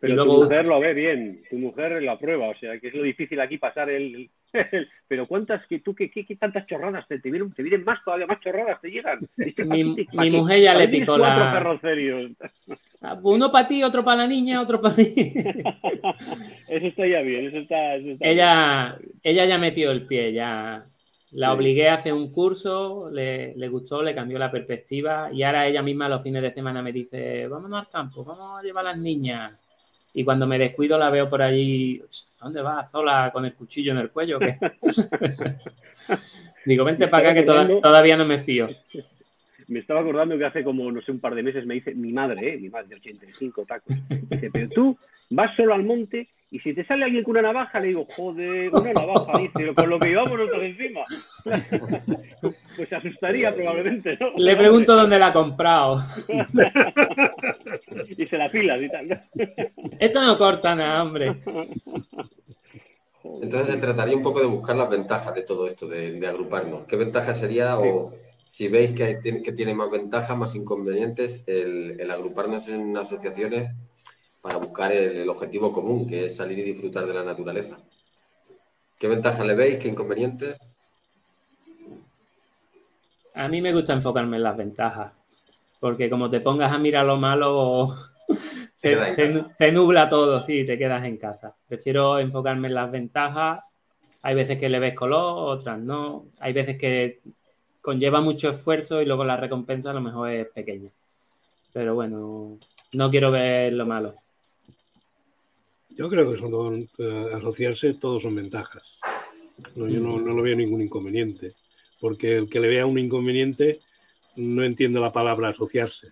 [0.00, 3.02] pero tu mujer lo ve bien, tu mujer lo aprueba, o sea, que es lo
[3.02, 4.30] difícil aquí pasar el...
[5.08, 8.26] pero cuántas, que tú, qué, qué, tantas chorradas te, te, vienen, te vienen más todavía,
[8.26, 9.20] más chorradas te llegan.
[10.16, 11.70] Mi, mujer ya le picó la...
[13.02, 15.04] Ah, uno para ti, otro para la niña, otro para mí.
[16.68, 17.96] eso está ya bien, eso está...
[17.96, 20.86] ella, ella ya metió el pie, ya...
[21.32, 25.68] La obligué a hacer un curso, le, le, gustó, le cambió la perspectiva y ahora
[25.68, 28.90] ella misma los fines de semana me dice, vámonos al campo, vamos a llevar a
[28.90, 29.56] las niñas
[30.12, 32.02] y cuando me descuido la veo por allí,
[32.40, 32.90] ¿a dónde vas?
[32.90, 34.38] Sola con el cuchillo en el cuello.
[36.64, 38.68] Digo, vente para acá que todavía no me fío.
[39.68, 42.10] Me estaba acordando que hace como, no sé, un par de meses me dice mi
[42.12, 42.58] madre, ¿eh?
[42.58, 43.94] mi madre de 85 tacos.
[44.08, 44.98] Dice, pero tú
[45.28, 48.74] vas solo al monte y si te sale alguien con una navaja, le digo, joder,
[48.74, 51.00] una navaja, dice, con lo que llevamos nosotros encima.
[52.76, 54.32] pues se asustaría probablemente, ¿no?
[54.36, 56.02] Le pregunto dónde la ha comprado.
[58.18, 59.22] y se la pila y tal.
[60.00, 61.36] Esto no corta nada, hombre.
[63.42, 66.84] Entonces se trataría un poco de buscar las ventajas de todo esto, de, agruparnos.
[66.88, 72.66] ¿Qué ventaja sería o si veis que, que tiene más ventajas, más inconvenientes, el agruparnos
[72.68, 73.70] en asociaciones
[74.40, 77.78] para buscar el, objetivo común, que es salir y disfrutar de la naturaleza.
[78.98, 79.78] ¿Qué ventajas le veis?
[79.78, 80.56] ¿Qué inconvenientes?
[83.34, 85.14] A mí me gusta enfocarme en las ventajas,
[85.78, 87.94] porque como te pongas a mirar lo malo,
[88.74, 91.54] se, nubla todo, sí, te quedas en casa.
[91.68, 93.60] Prefiero enfocarme en las ventajas.
[94.22, 96.26] Hay veces que le ves color, otras no.
[96.40, 97.20] Hay veces que
[97.80, 100.90] conlleva mucho esfuerzo y luego la recompensa a lo mejor es pequeña.
[101.72, 102.58] Pero bueno,
[102.92, 104.14] no quiero ver lo malo.
[105.96, 108.98] Yo creo que son eh, asociarse todos son ventajas.
[109.74, 111.54] yo no, lo veo ningún inconveniente,
[112.00, 113.80] porque el que le vea un inconveniente
[114.36, 116.08] no entiende la palabra asociarse.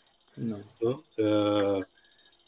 [1.16, 1.82] Eh,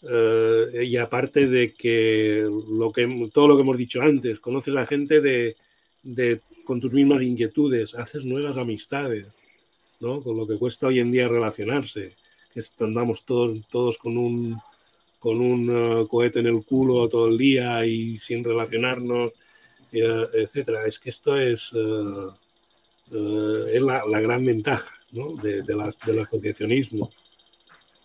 [0.03, 4.87] eh, y aparte de que, lo que todo lo que hemos dicho antes, conoces a
[4.87, 9.27] gente de, con tus mismas inquietudes, haces nuevas amistades,
[10.01, 10.23] ¿no?
[10.23, 12.15] con lo que cuesta hoy en día relacionarse,
[12.53, 14.61] que andamos todos, todos con un
[15.21, 19.33] con un eh, cohete en el culo todo el día y sin relacionarnos,
[19.93, 20.87] eh, etcétera.
[20.87, 22.27] Es que esto es, eh,
[23.73, 25.81] es la, gran ventaja de, del
[26.21, 27.11] asociacionismo.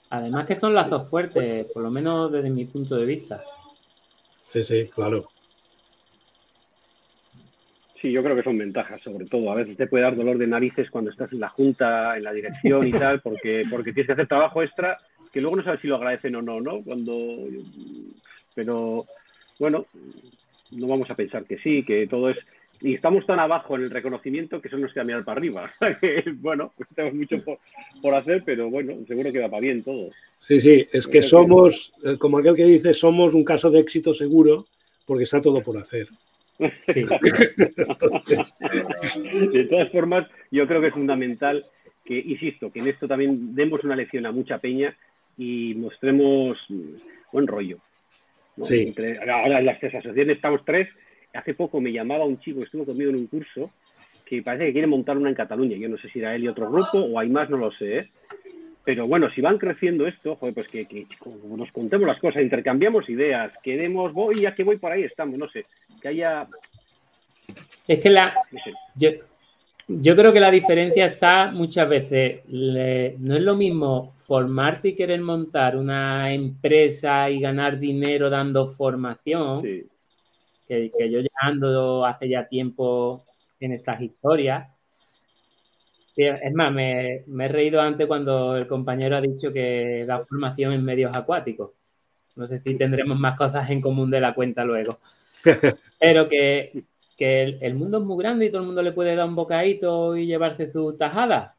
[0.09, 3.43] Además que son lazos fuertes, por lo menos desde mi punto de vista.
[4.49, 5.29] Sí, sí, claro.
[8.01, 9.51] Sí, yo creo que son ventajas, sobre todo.
[9.51, 12.33] A veces te puede dar dolor de narices cuando estás en la junta, en la
[12.33, 14.99] dirección y tal, porque, porque tienes que hacer trabajo extra
[15.35, 16.81] que luego no sabes si lo agradecen o no, ¿no?
[16.81, 17.35] Cuando,
[18.53, 19.03] pero
[19.59, 19.85] bueno,
[20.71, 22.37] no vamos a pensar que sí, que todo es
[22.79, 25.73] y estamos tan abajo en el reconocimiento que eso nos queda mirar para arriba.
[26.37, 27.35] bueno, pues tenemos mucho
[28.01, 30.09] por, hacer, pero bueno, seguro que va para bien todo.
[30.39, 34.13] Sí, sí, es que somos, eh, como aquel que dice, somos un caso de éxito
[34.13, 34.67] seguro
[35.05, 36.07] porque está todo por hacer.
[36.59, 37.07] de
[39.69, 41.65] todas formas, yo creo que es fundamental
[42.05, 44.95] que, insisto, que en esto también demos una lección a mucha peña
[45.37, 46.57] y mostremos
[47.31, 47.77] buen rollo.
[48.63, 48.95] Sí.
[49.29, 50.89] ahora en las asociaciones estamos tres.
[51.33, 53.69] Hace poco me llamaba un chico que estuvo conmigo en un curso
[54.25, 55.77] que parece que quiere montar una en Cataluña.
[55.77, 57.97] Yo no sé si era él y otro grupo o hay más, no lo sé.
[57.99, 58.09] ¿eh?
[58.83, 61.07] Pero bueno, si van creciendo esto, joder, pues que,
[61.57, 65.49] nos contemos las cosas, intercambiamos ideas, queremos, voy, ya que voy por ahí estamos, no
[65.49, 65.65] sé,
[66.01, 66.47] que haya...
[67.87, 68.33] Es que la...
[68.95, 69.09] Yo
[69.87, 75.77] creo que la diferencia está muchas veces, no es lo mismo formarte y querer montar
[75.77, 79.61] una empresa y ganar dinero dando formación,
[80.67, 83.25] que, yo ya ando hace ya tiempo
[83.59, 84.67] en estas historias.
[86.15, 90.71] Es más, me, me, he reído antes cuando el compañero ha dicho que da formación
[90.71, 91.71] en medios acuáticos.
[92.35, 94.97] No sé si tendremos más cosas en común de la cuenta luego.
[95.99, 96.85] Pero que
[97.15, 100.15] que el, mundo es muy grande y todo el mundo le puede dar un bocadito
[100.17, 101.55] y llevarse su tajada.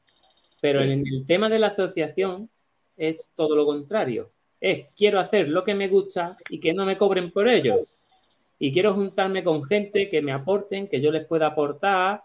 [0.60, 2.50] Pero en el tema de la asociación
[2.96, 4.30] es todo lo contrario.
[4.60, 7.86] Es quiero hacer lo que me gusta y que no me cobren por ello.
[8.58, 12.22] Y quiero juntarme con gente que me aporten, que yo les pueda aportar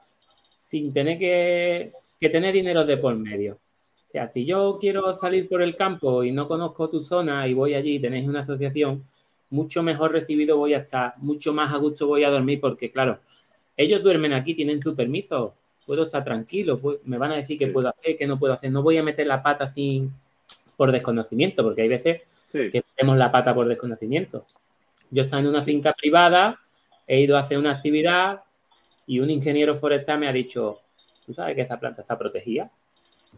[0.56, 3.60] sin tener que, que tener dinero de por medio.
[4.08, 7.54] O sea, si yo quiero salir por el campo y no conozco tu zona y
[7.54, 9.06] voy allí y tenéis una asociación,
[9.52, 13.20] mucho mejor recibido voy a estar, mucho más a gusto voy a dormir, porque claro,
[13.78, 15.54] ellos duermen aquí, tienen su permiso,
[15.86, 18.72] puedo estar tranquilo, pues, me van a decir qué puedo hacer, qué no puedo hacer,
[18.72, 20.10] no voy a meter la pata sin
[20.78, 22.22] por desconocimiento, porque hay veces
[22.52, 24.45] que metemos la pata por desconocimiento.
[25.10, 26.60] Yo estaba en una finca privada,
[27.06, 28.41] he ido a hacer una actividad
[29.06, 30.80] y un ingeniero forestal me ha dicho,
[31.26, 32.72] ¿tú sabes que esa planta está protegida?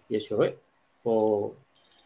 [0.09, 0.53] Y eso es,
[1.01, 1.53] pues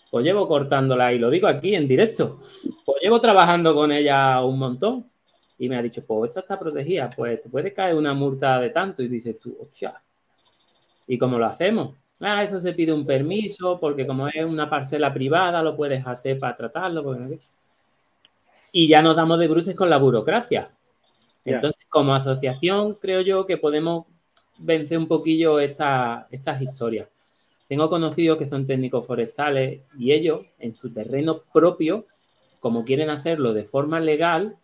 [0.09, 2.39] pues llevo cortándola y lo digo aquí en directo.
[2.85, 5.05] Pues llevo trabajando con ella un montón
[5.57, 8.69] y me ha dicho, pues esta está protegida, pues te puede caer una multa de
[8.69, 9.93] tanto y dices tú, hostia,
[11.07, 11.95] ¿y cómo lo hacemos?
[12.19, 16.37] Ah, eso se pide un permiso porque como es una parcela privada lo puedes hacer
[16.37, 17.17] para tratarlo.
[18.73, 20.69] Y ya nos damos de bruces con la burocracia.
[21.45, 24.03] Entonces, como asociación, creo yo que podemos
[24.59, 26.27] vencer un poquillo estas
[26.59, 27.07] historias.
[27.69, 32.05] Tengo conocidos que son técnicos forestales y ellos, en su terreno propio,
[32.59, 34.55] como quieren hacerlo de forma legal,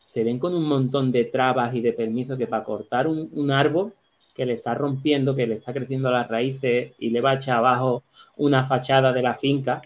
[0.00, 3.92] se ven con un montón de trabas y de permisos que para cortar un, árbol
[4.34, 7.58] que le está rompiendo, que le está creciendo las raíces y le va a echar
[7.58, 8.02] abajo
[8.36, 9.82] una fachada de la finca,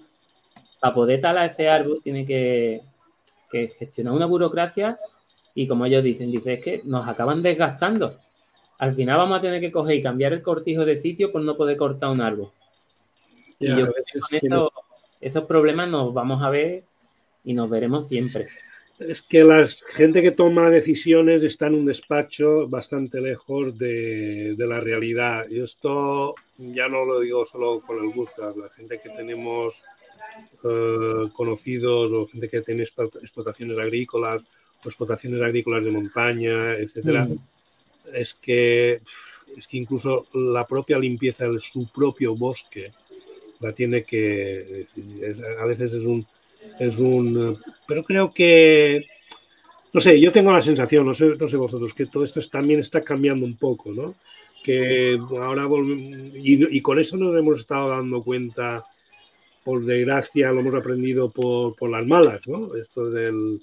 [0.81, 2.83] para poder talar ese árbol tiene que,
[3.51, 4.99] que gestionar una burocracia
[5.55, 8.17] y como ellos dicen, dice, es que nos acaban desgastando.
[8.79, 11.57] Al final vamos a tener que coger y cambiar el cortijo de sitio por no
[11.57, 12.49] poder cortar un árbol.
[13.59, 13.95] y yo creo
[14.31, 14.69] que con
[15.21, 16.83] esos problemas nos vamos a ver
[17.45, 18.49] y nos veremos siempre.
[18.99, 24.81] Es que la gente que toma decisiones está en un despacho bastante lejos de, la
[24.81, 25.47] realidad.
[25.51, 29.75] Y esto ya no lo digo solo con el Busca, la gente que tenemos
[30.65, 34.45] eh, conocidos o gente que tiene explotaciones agrícolas
[34.89, 37.39] explotaciones agrícolas de montaña, etcétera, mm.
[38.13, 39.01] es que
[39.57, 42.93] es que incluso la propia limpieza de su propio bosque
[43.61, 44.87] la tiene que
[45.61, 46.27] a veces es un
[46.79, 47.57] es un
[47.87, 49.07] pero creo que
[49.95, 52.81] no sé, yo tengo la sensación, no sé, no sé vosotros, que todo esto también
[52.81, 54.17] está cambiando un poco, ¿no?
[54.65, 55.69] Que ahora
[56.35, 58.85] y, y, con eso nos hemos estado dando cuenta,
[59.63, 62.75] por desgracia, lo hemos aprendido por, por las malas, ¿no?
[62.75, 63.61] Esto del,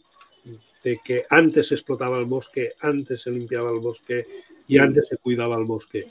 [0.85, 4.25] de que antes se explotaba el bosque, antes se limpiaba el bosque
[4.69, 6.07] y antes se cuidaba el bosque.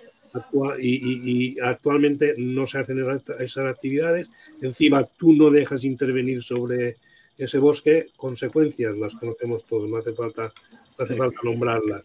[0.80, 3.04] Y, actualmente no se hacen
[3.38, 4.28] esas actividades.
[4.60, 6.96] Encima, tú no dejas intervenir sobre
[7.36, 8.08] ese bosque.
[8.16, 10.52] Consecuencias las conocemos todos, no hace falta,
[10.98, 12.04] hace falta nombrarlas.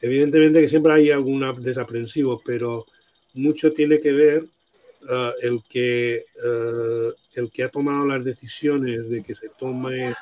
[0.00, 2.86] Evidentemente que siempre hay algún desaprensivo, pero
[3.34, 4.44] mucho tiene que ver
[5.10, 10.14] eh, el, que, eh, el que ha tomado las decisiones de que se tome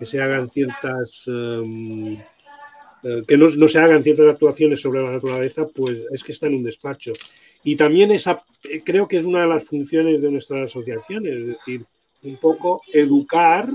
[0.00, 2.24] que se hagan ciertas eh,
[3.26, 6.64] que no, se hagan ciertas actuaciones sobre la naturaleza, pues es que está en un
[6.64, 7.12] despacho.
[7.64, 11.46] Y también esa, eh, creo que es una de las funciones de nuestras asociaciones, es
[11.46, 11.84] decir,
[12.22, 13.70] un poco educar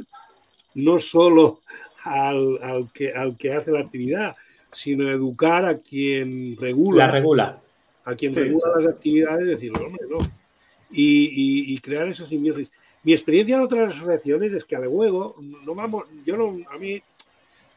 [0.76, 1.62] no solo
[2.04, 4.36] al, que, al que hace la actividad,
[4.74, 7.08] sino educar a quien regula.
[7.08, 7.62] La regula.
[8.04, 10.18] A quien regula las actividades, decir, hombre, no.
[10.92, 12.72] Y, y, crear esos simbiosis.
[13.04, 17.02] Mi experiencia en otras asociaciones es que a luego, no vamos, yo no, a mí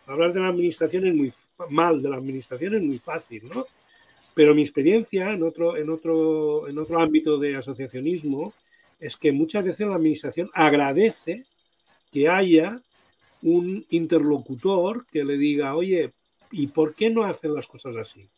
[0.08, 1.32] hablar de la administración es muy
[1.70, 3.66] mal, de la administración es muy fácil, ¿no?
[4.34, 8.52] Pero mi experiencia en otro, en otro, en otro ámbito de asociacionismo
[9.00, 11.44] es que muchas veces la administración agradece
[12.12, 12.80] que haya
[13.42, 16.12] un interlocutor que le diga, oye,
[16.50, 18.28] ¿y por qué no hacen las cosas así?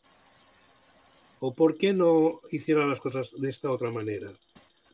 [1.41, 4.33] ¿O por qué no hicieron las cosas de esta otra manera?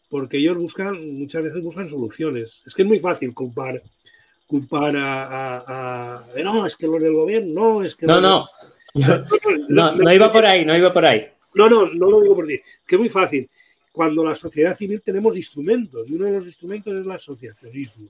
[0.08, 2.62] porque ellos buscan, muchas veces buscan soluciones.
[2.66, 3.82] Es que es muy fácil culpar,
[4.46, 8.06] culpar a, no, es que lo del gobierno, no, es que...
[8.06, 8.46] No, no.
[9.68, 11.26] No, no, iba por ahí, no iba por ahí.
[11.54, 12.58] No, no, no lo digo por ti.
[12.86, 13.48] Que es muy fácil.
[13.92, 18.08] Cuando la sociedad civil tenemos instrumentos, y uno de los instrumentos es el asociacionismo.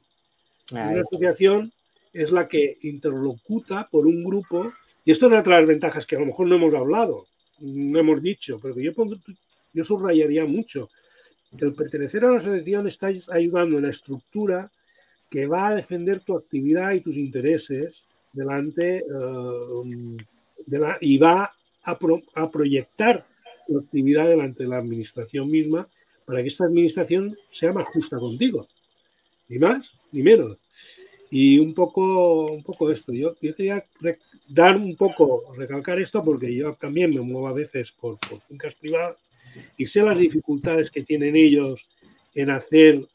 [0.72, 1.72] Una asociación
[2.12, 4.72] es la que interlocuta por un grupo,
[5.05, 7.26] y esto es una de las ventajas que a lo mejor no hemos hablado,
[7.59, 8.93] no hemos dicho, pero que yo,
[9.72, 10.89] yo subrayaría mucho
[11.64, 14.70] el pertenecer a una asociación está ayudando en la estructura
[15.31, 20.16] que va a defender tu actividad y tus intereses delante eh,
[20.66, 21.53] la, y va
[21.83, 23.27] a, proyectar
[23.66, 25.89] tu actividad delante de la administración misma
[26.24, 28.66] para que esta administración sea más justa contigo.
[29.49, 30.59] Ni más ni menos.
[31.31, 33.12] Y un poco, un poco esto.
[33.12, 33.85] Yo, quería
[34.49, 38.74] dar un poco, recalcar esto porque yo también me muevo a veces por, por fincas
[38.74, 39.16] privadas
[39.77, 41.87] y sé las dificultades que tienen ellos
[42.35, 43.07] en hacer.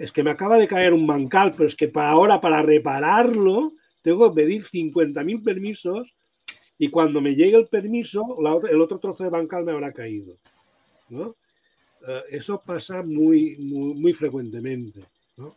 [0.00, 3.74] Es que me acaba de caer un bancal, pero es que para ahora, para repararlo,
[4.00, 6.16] tengo que pedir 50.000 permisos
[6.78, 10.38] y cuando me llegue el permiso, el otro trozo de bancal me habrá caído.
[11.10, 11.36] ¿no?
[12.08, 15.00] Eh, eso pasa muy, muy, frecuentemente.
[15.36, 15.54] ¿no?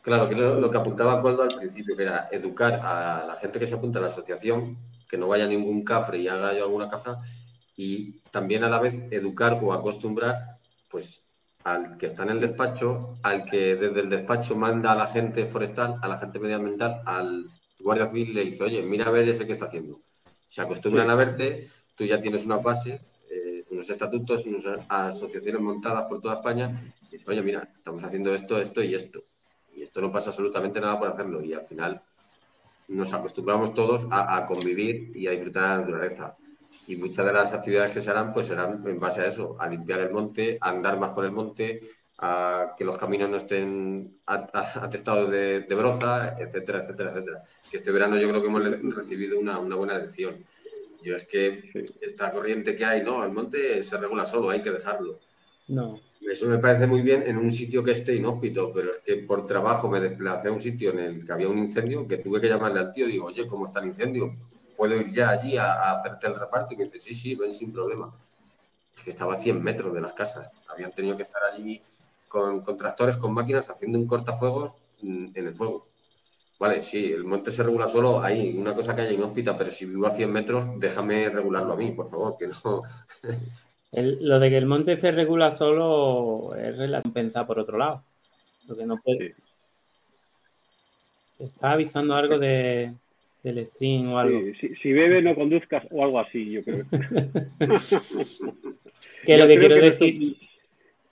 [0.00, 3.66] Claro, que lo, que apuntaba Coldo al principio, que era educar a la gente que
[3.66, 6.88] se apunta a la asociación, que no vaya a ningún cafre y haga yo alguna
[6.88, 7.18] cafra,
[7.76, 11.31] y también a la vez educar o acostumbrar pues
[11.64, 15.46] al que está en el despacho, al que desde el despacho manda a la gente
[15.46, 17.46] forestal, a la gente medioambiental, al
[17.80, 20.00] guardia civil le dice, oye, mira a ver ese que está haciendo.
[20.48, 26.04] Se acostumbran a verte, tú ya tienes unas bases, eh, unos estatutos, unas asociaciones montadas
[26.08, 26.70] por toda España,
[27.08, 29.24] y dices, oye, mira, estamos haciendo esto, esto y esto.
[29.74, 31.42] Y esto no pasa absolutamente nada por hacerlo.
[31.42, 32.02] Y al final
[32.88, 36.36] nos acostumbramos todos a, a convivir y a disfrutar de la naturaleza
[36.86, 39.68] y muchas de las actividades que se harán pues serán en base a eso, a
[39.68, 41.80] limpiar el monte, a andar más por el monte,
[42.18, 47.42] a que los caminos no estén atestados de, broza, etcétera, etcétera, etcétera.
[47.70, 50.36] Que este verano yo creo que hemos recibido una, una buena lección.
[51.02, 51.70] Yo es que
[52.00, 55.18] esta corriente que hay, no, el monte se regula solo, hay que dejarlo.
[55.68, 56.00] No.
[56.20, 59.44] Eso me parece muy bien en un sitio que esté inhóspito, pero es que por
[59.46, 62.48] trabajo me desplacé a un sitio en el que había un incendio, que tuve que
[62.48, 64.32] llamarle al tío y digo, oye, ¿cómo está el incendio?
[64.76, 66.74] ¿Puedo ir ya allí a, a hacerte el reparto?
[66.74, 68.12] Y me dice, sí, sí, ven sin problema.
[68.96, 70.54] Es que estaba a 100 metros de las casas.
[70.68, 71.82] Habían tenido que estar allí
[72.28, 75.86] con, con tractores, con máquinas, haciendo un cortafuegos mm, en el fuego.
[76.60, 79.86] Vale, sí, el monte se regula solo ahí, una cosa que haya inhóspita, pero si
[79.86, 82.82] vivo a 100 metros, déjame regularlo a mí, por favor, que no.
[83.92, 88.02] El- lo de que el monte se regula solo es relativamente pensado por otro lado.
[88.68, 89.34] Lo que no puede.
[91.38, 92.94] Está avisando algo de,
[93.42, 94.40] del stream o algo.
[94.60, 96.84] Sí, si, si bebe no conduzcas o algo así, yo creo.
[99.24, 100.36] Que Yo lo que quiero decir.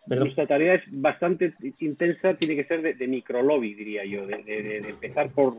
[0.08, 0.24] Perdón.
[0.24, 4.78] Nuestra tarea es bastante intensa, tiene que ser de, de microlobby, diría yo, de, de-
[4.88, 5.54] empezar por,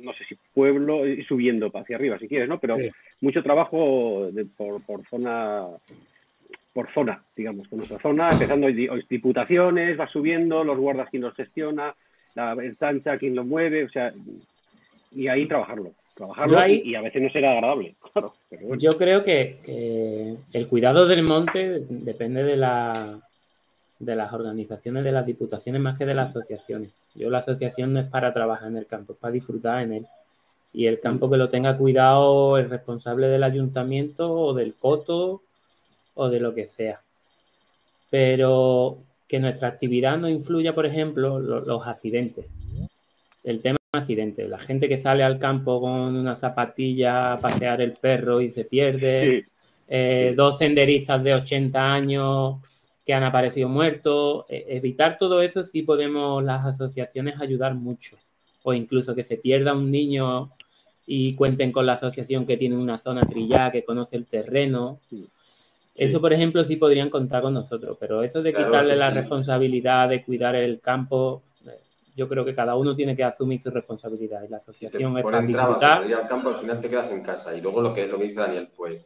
[0.00, 2.58] no sé si pueblo, subiendo para hacia arriba, si quieres, ¿no?
[2.60, 2.88] Pero Sí.
[3.20, 5.64] mucho trabajo de- por, por zona,
[6.72, 11.34] por zona, digamos, con nuestra zona, empezando di- diputaciones, va subiendo, los guardas quien los
[11.34, 11.92] gestiona,
[12.36, 14.12] la estancha quien lo mueve, o sea,
[15.16, 18.80] y ahí trabajarlo, trabajarlo ahí- y, y a veces no será agradable, claro, pero bueno.
[18.82, 23.20] Yo creo que, que el cuidado del monte depende de, la,
[23.98, 26.90] de las organizaciones, de las diputaciones, más que de las asociaciones.
[27.14, 30.06] Yo la asociación no es para trabajar en el campo, es para disfrutar en él.
[30.72, 35.40] Y el campo que lo tenga cuidado el responsable del ayuntamiento o del coto
[36.14, 37.00] o de lo que sea.
[38.10, 38.98] Pero
[39.28, 42.46] que nuestra actividad no influya, por ejemplo, lo- los accidentes.
[43.42, 44.48] El tema accidentes.
[44.48, 48.64] La gente que sale al campo con una zapatilla a pasear el perro y se
[48.64, 49.42] pierde.
[49.44, 49.50] Sí,
[49.88, 52.56] Eh, dos senderistas de 80 años
[53.04, 54.44] que han aparecido muertos.
[54.48, 58.16] Eh, evitar todo eso sí podemos las asociaciones ayudar mucho.
[58.64, 60.50] O incluso que se pierda un niño
[61.06, 64.98] y cuenten con la asociación que tiene una zona trillada, que conoce el terreno.
[65.08, 65.24] Sí.
[65.94, 69.10] Eso, por ejemplo, sí podrían contar con nosotros, pero eso de Claro, quitarle es la
[69.10, 71.42] responsabilidad de cuidar el campo,
[72.16, 75.24] yo creo que cada uno tiene que asumir su responsabilidad y la Si asociación es
[75.24, 76.06] para disfrutar.
[76.06, 77.54] ir al campo, al final te quedas en casa.
[77.54, 79.04] Y luego lo que, lo que dice Daniel, pues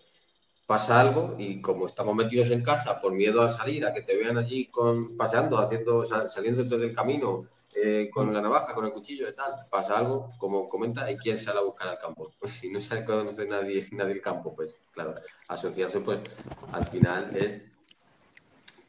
[0.67, 4.17] pasa algo y como estamos metidos en casa por miedo a salir, a que te
[4.17, 8.93] vean allí con, paseando, haciendo, sal- saliendo del camino, eh, con la navaja, con el
[8.93, 12.33] cuchillo y tal, pasa algo, como comenta, y quién sale a buscar al campo.
[12.47, 15.15] Si no se conoce nadie, nadie el campo, pues claro,
[15.49, 16.21] asociarse pues
[16.73, 17.61] al final es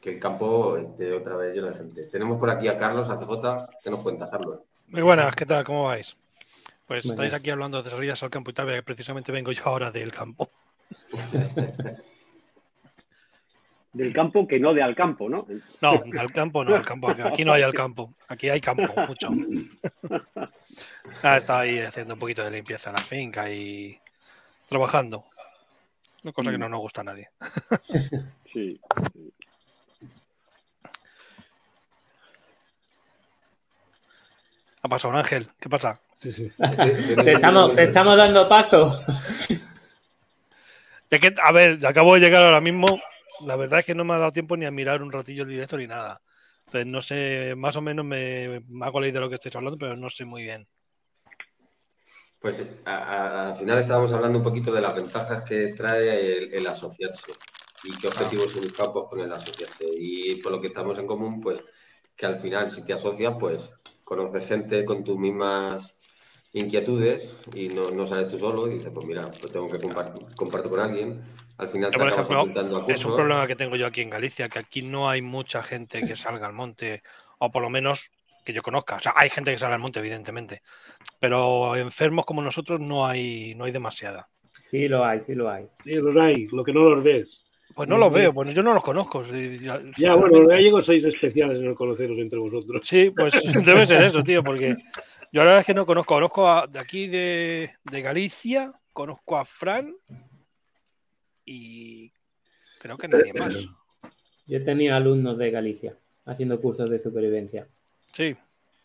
[0.02, 2.02] que el campo esté otra vez lleno de gente.
[2.06, 4.58] Tenemos por aquí a Carlos ACJ, ¿qué nos cuenta Carlos?
[4.88, 5.64] Muy buenas, ¿qué tal?
[5.64, 6.16] ¿Cómo vais?
[6.88, 7.40] Pues Muy estáis bien.
[7.40, 10.50] aquí hablando de salidas al campo y tal, que precisamente vengo yo ahora del campo.
[13.92, 15.46] del campo que no de al campo, ¿no?
[15.80, 17.08] No, al campo no, al campo.
[17.08, 18.12] Aquí no hay al campo.
[18.26, 19.28] Aquí hay campo, mucho.
[21.22, 24.00] Ah, estaba ahí haciendo un poquito de limpieza en la finca y
[24.68, 25.26] trabajando.
[26.24, 27.28] Una cosa que no nos gusta a nadie.
[28.52, 28.80] Sí.
[34.82, 35.48] Ha pasado ángel.
[35.60, 36.00] ¿Qué pasa?
[36.14, 36.48] Sí, sí.
[36.58, 39.04] Te estamos, te estamos dando paso.
[41.10, 42.86] De que, a ver, acabo de llegar ahora mismo.
[43.44, 45.48] La verdad es que no me ha dado tiempo ni a mirar un ratillo el
[45.50, 46.20] directo ni nada.
[46.66, 49.54] Entonces, no sé, más o menos me, me hago la idea de lo que estáis
[49.56, 50.66] hablando, pero no sé muy bien.
[52.38, 56.54] Pues a- a- al final estábamos hablando un poquito de las ventajas que trae el,
[56.54, 57.32] el asociarse
[57.84, 59.84] y qué objetivos se buscan pues, con el asociarse.
[59.96, 61.62] Y por lo que estamos en común, pues
[62.16, 63.74] que al final si te asocias, pues
[64.16, 65.98] conoces gente con tus mismas
[66.52, 70.26] inquietudes y no, no sales tú solo y dices, pues mira, pues tengo que compartir,
[70.36, 71.22] comparto con alguien.
[71.56, 73.06] Al final te acabas ejemplo, apuntando a Es cursos.
[73.06, 76.16] un problema que tengo yo aquí en Galicia, que aquí no hay mucha gente que
[76.16, 77.02] salga al monte,
[77.38, 78.10] o por lo menos
[78.44, 78.96] que yo conozca.
[78.96, 80.62] O sea, hay gente que sale al monte, evidentemente,
[81.18, 84.28] pero enfermos como nosotros no hay, no hay demasiada.
[84.60, 85.66] Sí, lo hay, sí lo hay.
[85.84, 87.41] Sí, los hay, lo que no los ves.
[87.74, 89.24] Pues no los veo, pues yo no los conozco.
[89.24, 92.86] sí, ya- Ya, bueno, los gallegos sois especiales en el conoceros entre vosotros.
[92.86, 93.32] Sí, pues
[93.66, 94.76] debe ser eso, tío, porque
[95.32, 96.14] yo la verdad es que no conozco.
[96.14, 99.94] Conozco a, de aquí de, de Galicia, conozco a Fran
[101.44, 102.12] y
[102.78, 103.54] creo que nadie más.
[104.46, 107.68] Yo tenido alumnos de Galicia haciendo cursos de supervivencia.
[108.12, 108.36] Sí,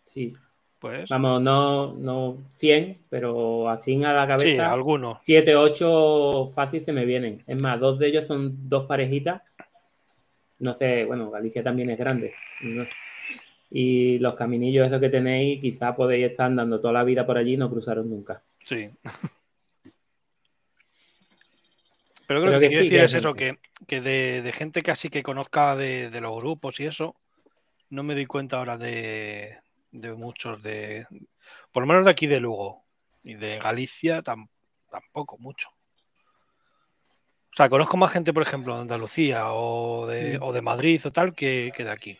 [0.03, 0.33] Sí,
[0.79, 5.17] pues vamos, no, no 100, pero así a la sí, cabeza, algunos.
[5.23, 7.41] 7, 8 fácil se me vienen.
[7.47, 9.41] Es más, dos de ellos son dos parejitas.
[10.59, 12.33] No sé, bueno, Galicia también es grande.
[12.61, 12.85] ¿no?
[13.71, 17.53] Y los caminillos esos que tenéis, quizá podéis estar andando toda la vida por allí
[17.53, 18.43] y no cruzaron nunca.
[18.63, 18.89] Sí.
[22.27, 23.57] Pero creo Pero que, que sí, decir que es eso, que,
[23.87, 27.15] que de, de gente casi que conozca de, de los grupos y eso,
[27.89, 29.57] no me doy cuenta ahora de,
[29.91, 31.07] de muchos de,
[31.71, 32.85] por lo menos de aquí de Lugo
[33.23, 34.49] y de Galicia tam-
[34.89, 35.69] tampoco mucho.
[37.51, 41.11] O sea, conozco más gente, por ejemplo, de Andalucía o de, o de Madrid o
[41.11, 42.19] tal que, que de aquí.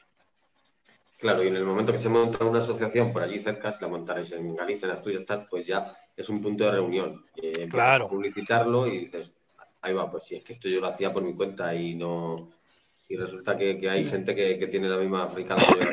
[1.19, 4.31] Claro, y en el momento que se monta una asociación por allí cerca, la montaréis
[4.33, 7.23] en Galicia, en Asturias, tal, pues ya es un punto de reunión.
[7.35, 8.05] Eh, Claro.
[8.05, 9.35] a publicitarlo y dices,
[9.81, 12.49] ahí va, pues sí, es que esto yo lo hacía por mi cuenta y no.
[13.09, 15.89] Y resulta que, que hay gente que, que tiene la misma africana que yo.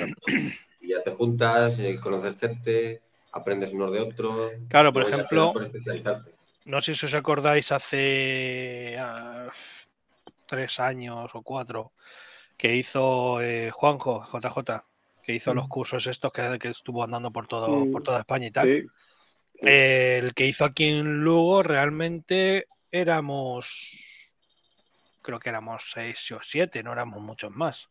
[0.85, 3.01] Y ya te juntas, eh, conoces gente,
[3.33, 4.53] aprendes unos de otros.
[4.69, 5.71] Claro, por ejemplo, por.
[6.67, 9.49] No sé si os acordáis hace ah,
[10.47, 11.93] tres años o cuatro
[12.57, 14.85] que hizo eh, Juanjo, JJ,
[15.25, 17.93] que hizo los cursos estos que, que estuvo andando por todo, Mm.
[17.93, 18.67] por toda España y tal.
[18.67, 18.87] Sí.
[19.67, 24.35] Eh, el que hizo aquí en Lugo realmente éramos,
[25.23, 27.89] creo que éramos seis o siete, no éramos muchos más.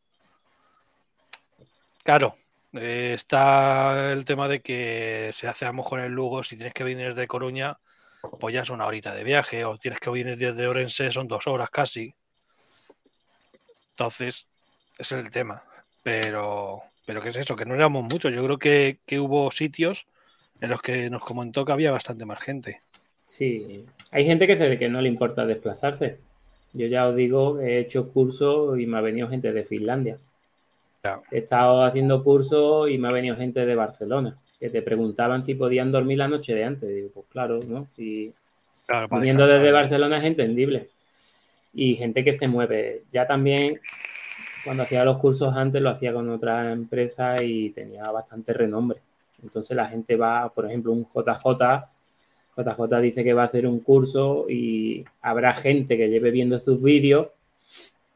[2.04, 2.38] Claro,
[2.74, 6.74] eh, está el tema de que se hace a lo mejor en Lugo, si tienes
[6.74, 7.78] que venir desde Coruña,
[8.40, 11.48] pues ya es una horita de viaje, o tienes que venir desde Orense, son dos
[11.48, 12.14] horas casi.
[13.92, 14.48] Entonces,
[14.98, 15.64] es el tema.
[16.04, 17.56] Pero, pero ¿qué es eso?
[17.56, 18.34] Que no éramos muchos.
[18.34, 20.08] Yo creo que, que hubo sitios
[20.62, 22.82] en los que nos comentó que había bastante más gente.
[23.24, 26.18] Sí, hay gente que, se, que no le importa desplazarse.
[26.74, 30.18] Yo ya os digo, he hecho cursos y me ha venido gente de Finlandia.
[31.32, 35.56] He estado haciendo cursos y me ha venido gente de Barcelona, que te preguntaban si
[35.56, 36.88] podían dormir la noche de antes.
[36.89, 37.88] Digo, pues claro, ¿no?
[37.89, 38.34] Si
[38.86, 40.89] Claro, para viniendo desde Barcelona es entendible.
[41.74, 43.04] Y gente que se mueve.
[43.12, 43.80] Ya también,
[44.64, 48.99] cuando hacía los cursos antes, lo hacía con otra empresa y tenía bastante renombre.
[49.41, 51.89] Entonces la gente va, por ejemplo, un JJ.
[52.56, 56.84] JJ dice que va a hacer un curso y habrá gente que lleve viendo sus
[56.84, 57.32] vídeos,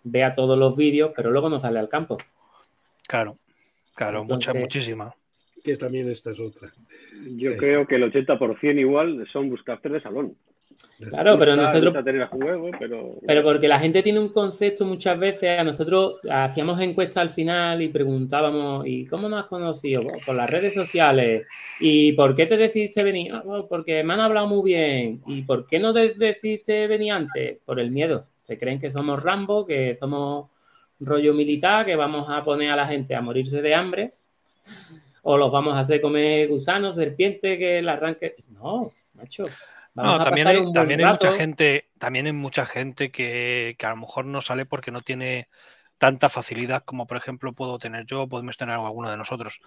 [0.03, 2.17] vea todos los vídeos, pero luego no sale al campo.
[3.07, 3.37] Claro,
[3.95, 5.13] claro, mucha, Entonces- muchísima.
[5.63, 6.71] Que también esta es otra.
[7.35, 10.35] Yo creo que el 80% igual son buscasters de salón.
[10.99, 13.15] Claro, pero Gusta- nosotros gusta tener a juego, pero...
[13.25, 17.81] Pero porque la gente tiene un concepto muchas veces, a nosotros hacíamos encuestas al final
[17.81, 20.03] y preguntábamos, ¿y cómo nos has conocido?
[20.03, 21.45] "Bueno, por las redes sociales.
[21.79, 23.31] ¿Y por qué te decidiste venir?
[23.33, 25.21] "Ah, bueno, porque me han hablado muy bien.
[25.27, 27.57] ¿Y por qué no te decidiste venir antes?
[27.65, 28.27] Por el miedo.
[28.41, 30.49] Se creen que somos Rambo, que somos
[30.99, 34.13] rollo militar, que vamos a poner a la gente a morirse de hambre.
[35.23, 38.35] O los vamos a hacer comer gusanos, serpientes, que el arranque.
[38.49, 39.43] No, macho.
[39.93, 41.37] Vamos No, a también pasar hay, un buen también hay mucha rato.
[41.37, 45.49] gente, también hay mucha gente que, que a lo mejor no sale porque no tiene
[45.97, 49.59] tanta facilidad como por ejemplo puedo tener yo, o podemos tener alguno de nosotros.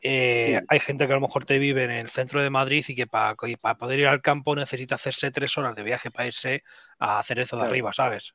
[0.00, 0.64] Eh, Sí.
[0.68, 3.06] Hay gente que a lo mejor te vive en el centro de Madrid y que
[3.06, 6.62] para, poder ir al campo necesita hacerse tres horas de viaje para irse
[6.98, 7.70] a Cerezo de Claro.
[7.70, 8.34] arriba, ¿sabes?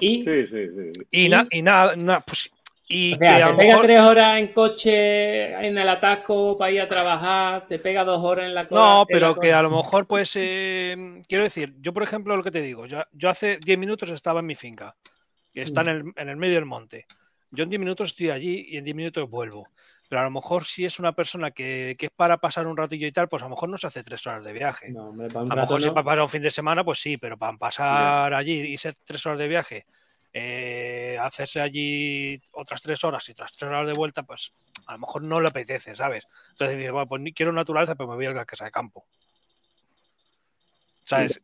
[0.00, 1.02] Y Sí, sí, sí.
[1.10, 2.50] Y, Y- na- y nada, na- pues,
[2.88, 5.88] y O sea, que a te lo pega mejor- tres horas en coche en el
[5.88, 8.80] atasco para ir a trabajar, te pega dos horas en la cola.
[8.80, 12.50] No, pero que a lo mejor, pues, eh, quiero decir, yo por ejemplo, lo que
[12.50, 14.96] te digo, yo, yo hace 10 minutos estaba en mi finca,
[15.54, 17.06] que está en el, en el medio del monte.
[17.52, 19.68] Yo en 10 minutos estoy allí y en 10 minutos vuelvo.
[20.10, 23.06] Pero a lo mejor si es una persona que, que es para pasar un ratillo
[23.06, 24.88] y tal, pues a lo mejor no se hace tres horas de viaje.
[24.90, 26.98] No, hombre, para un A lo mejor si para pasar un fin de semana, pues
[26.98, 29.86] sí, pero para pasar allí y ser tres horas de viaje,
[30.32, 34.52] eh, hacerse allí otras tres horas y otras tres horas de vuelta, pues
[34.88, 36.26] a lo mejor no le apetece, ¿sabes?
[36.50, 39.04] Entonces dices, bueno, pues ni quiero naturaleza, pues me voy a la casa de campo.
[41.04, 41.40] ¿Sabes?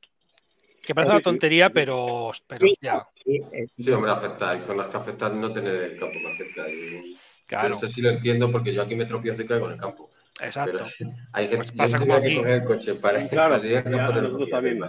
[0.85, 4.51] Que parece una tontería, pero, pero Sí, ya, sí, eh, hombre, afecta.
[4.51, 6.69] Hay zonas que afectan no tener el campo más cerca.
[6.69, 9.79] Y claro, Eso sí lo entiendo porque yo aquí me tropiezo y caigo en el
[9.79, 10.11] campo.
[10.41, 10.87] exacto.
[10.99, 14.23] Pero hay gente Pues pasa como que coger el coche para, Claro, ya campo de
[14.23, 14.81] nosotros los también.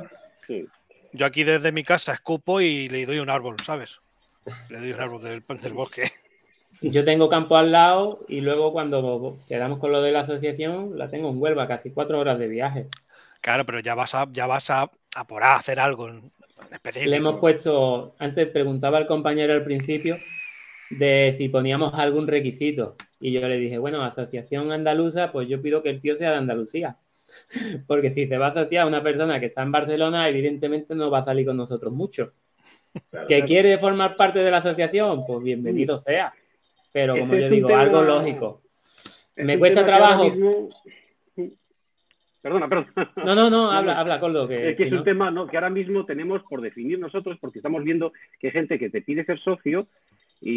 [0.46, 0.66] Sí.
[1.14, 4.00] Yo aquí desde mi casa escupo y le doy un árbol, ¿sabes?
[4.70, 6.12] Le doy un árbol del, del bosque.
[6.82, 11.10] Yo tengo campo al lado y luego cuando quedamos con lo de la asociación, la
[11.10, 12.88] tengo en Huelva, casi cuatro horas de viaje.
[13.42, 16.30] Claro, pero ya vas a, ya vas a, a por a hacer algo en
[16.68, 17.10] en específico.
[17.10, 20.20] Le hemos puesto, antes preguntaba el compañero al principio
[20.90, 22.96] de si poníamos algún requisito.
[23.20, 26.38] Y yo le dije, bueno, asociación andaluza, pues yo pido que el tío sea de
[26.38, 26.98] Andalucía.
[27.88, 31.10] Porque si se va a asociar a una persona que está en Barcelona, evidentemente no
[31.10, 32.34] va a salir con nosotros mucho.
[33.10, 33.28] Claro.
[33.28, 35.26] ¿Que quiere formar parte de la asociación?
[35.26, 36.34] Pues bienvenido sea.
[36.92, 38.62] Pero como yo digo, tema- algo lógico.
[39.36, 40.30] Me cuesta trabajo.
[40.32, 40.70] mismo-
[42.42, 42.94] Perdona, perdona.
[43.26, 44.00] No, no, no, habla, no.
[44.00, 44.48] habla, Coldo.
[44.48, 45.48] Que, Es que es un no- tema ¿no?
[45.48, 49.02] que ahora mismo tenemos por definir nosotros, porque estamos viendo que hay gente que te
[49.02, 49.88] pide ser socio
[50.42, 50.52] y,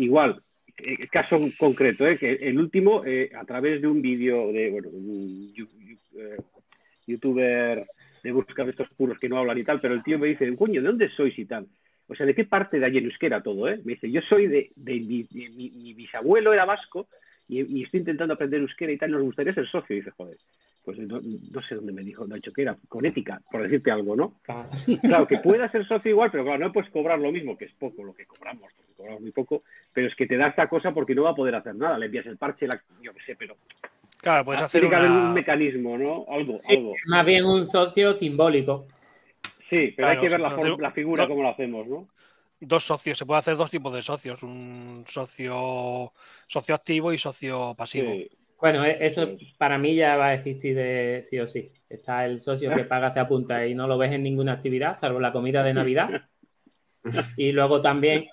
[0.00, 0.42] y igual,
[0.78, 2.18] eh, caso concreto, ¿eh?
[2.18, 6.36] que el último, eh, a través de un vídeo de, bueno, un yu- yu- eh,
[7.06, 7.86] youtuber
[8.22, 10.80] de buscar estos puros que no hablan y tal, pero el tío me dice, coño,
[10.80, 11.66] ¿de dónde sois y tal?
[12.06, 13.80] O sea, ¿de qué parte de allí en euskera todo, eh?
[13.84, 17.08] Me dice, yo soy de, de mi, mi- bisabuelo era vasco
[17.48, 19.94] y, estoy intentando aprender euskera y tal, nos gustaría ser socio.
[19.94, 20.36] Y dice, joder,
[20.84, 23.90] pues no, sé dónde me dijo, no ha dicho que era, con ética, por decirte
[23.90, 24.34] algo, ¿no?
[24.42, 25.26] Claro.
[25.26, 28.04] que pueda ser socio igual, pero claro, no puedes cobrar lo mismo, que es poco
[28.04, 29.62] lo que cobramos, porque cobramos muy poco,
[29.92, 32.06] pero es que te da esta cosa porque no va a poder hacer nada, le
[32.06, 33.56] envías el parche, la, yo qué sé, pero...
[34.18, 36.24] Claro, puedes hacer Tiene que haber un mecanismo, ¿no?
[36.28, 36.94] Algo, algo.
[37.06, 38.86] Más bien un socio simbólico.
[39.68, 42.08] Sí, pero hay que ver la, la figura, cómo lo hacemos, ¿no?
[42.60, 46.10] dos socios, se puede hacer dos tipos de socios, un socio
[46.46, 48.10] socio activo y socio pasivo.
[48.64, 51.70] Bueno, e-, eso para mí ya va a existir de sí o sí.
[51.86, 55.20] Está el socio que paga, se apunta y no lo ves en ninguna actividad, salvo
[55.20, 56.08] la comida de Navidad.
[57.36, 58.28] Y luego también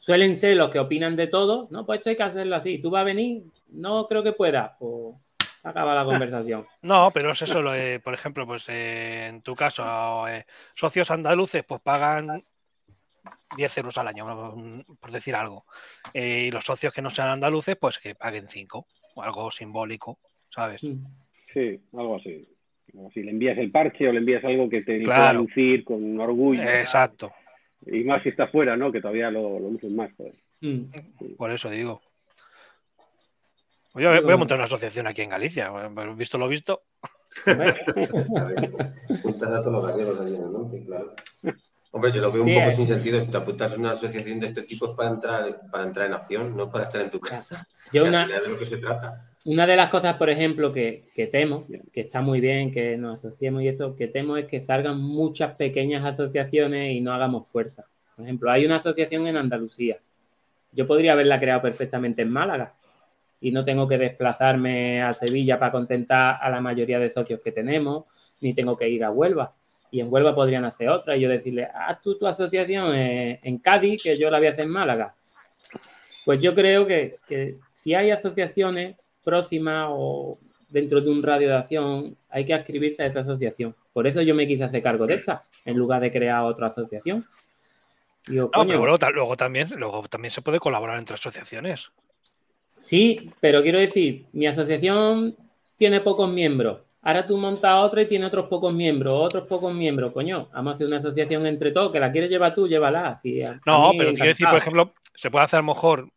[0.00, 1.86] suelen ser los que opinan de todo, ¿no?
[1.86, 2.80] Pues esto hay que hacerlo así.
[2.80, 3.44] ¿Tú vas a venir?
[3.68, 4.76] No creo que pueda.
[4.76, 5.14] Pues
[5.62, 6.66] acaba la conversación.
[6.82, 7.70] No, pero es eso, lo
[8.02, 10.44] por ejemplo, pues eh, en tu caso, eh,
[10.74, 12.44] socios andaluces pues pagan
[13.56, 15.64] 10 euros al año, por decir algo.
[16.12, 18.86] Eh, y los socios que no sean andaluces, pues que paguen 5,
[19.18, 20.18] o algo simbólico,
[20.48, 20.80] ¿sabes?
[20.80, 22.48] Sí, algo así.
[23.12, 26.62] Si le envías el parche o le envías algo que te pueda lucir con orgullo.
[26.62, 27.32] Exacto.
[27.86, 28.90] Y más si está fuera, ¿no?
[28.90, 30.10] Que todavía lo, lo lucen más.
[30.16, 30.34] Pues.
[31.36, 32.00] Por eso digo.
[33.94, 35.70] Yo voy a montar una asociación aquí en Galicia.
[36.16, 36.82] Visto lo visto.
[41.90, 43.20] Hombre, yo lo veo un poco sin sentido.
[43.20, 46.12] Si te apuntas a una asociación de este tipo es para entrar, para entrar en
[46.12, 47.66] acción, no para estar en tu casa.
[47.92, 49.30] Yo una, de lo que se trata.
[49.46, 53.18] Una de las cosas, por ejemplo, que, que, temo, que está muy bien que nos
[53.18, 57.86] asociemos y eso, que temo es que salgan muchas pequeñas asociaciones y no hagamos fuerza.
[58.14, 59.98] Por ejemplo, hay una asociación en Andalucía.
[60.72, 62.74] Yo podría haberla creado perfectamente en Málaga
[63.40, 67.52] y no tengo que desplazarme a Sevilla para contentar a la mayoría de socios que
[67.52, 68.04] tenemos,
[68.42, 69.54] ni tengo que ir a Huelva
[69.90, 74.02] y en Huelva podrían hacer otra y yo decirle, haz tú tu asociación en, Cádiz,
[74.02, 75.14] que yo la voy a hacer en Málaga.
[76.24, 77.16] Pues yo creo que,
[77.72, 80.38] si hay asociaciones próximas o
[80.68, 83.74] dentro de un radio de acción, hay que inscribirse a esa asociación.
[83.92, 87.26] Por eso yo me quise hacer cargo de esta, en lugar de crear otra asociación.
[88.26, 91.90] no, pero luego, también, luego también se puede colaborar entre asociaciones.
[92.66, 95.34] Sí, pero quiero decir, mi asociación
[95.76, 100.12] tiene pocos miembros Ahora tú montas otra y tiene otros pocos miembros, otros pocos miembros.
[100.12, 103.18] Coño, vamos a hacer una asociación entre todos, que la quieres llevar tú, llévala.
[103.64, 106.10] no, pero quiero decir, por ejemplo, se puede hacer a lo mejor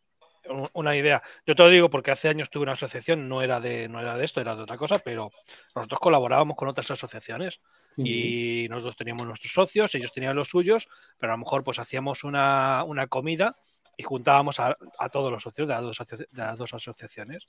[0.74, 1.22] una idea.
[1.46, 4.18] Yo te lo digo porque hace años tuve una asociación, no era de, no era
[4.18, 5.30] de esto, era de otra cosa, pero
[5.74, 7.62] nosotros colaborábamos con otras asociaciones
[7.96, 12.22] y nosotros teníamos nuestros socios, ellos tenían los suyos, pero a lo mejor pues hacíamos
[12.22, 13.56] una, comida
[13.96, 14.76] y juntábamos a,
[15.10, 17.46] todos los socios de las, dos, de las dos asociaciones.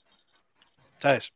[0.97, 1.33] ¿Sabes?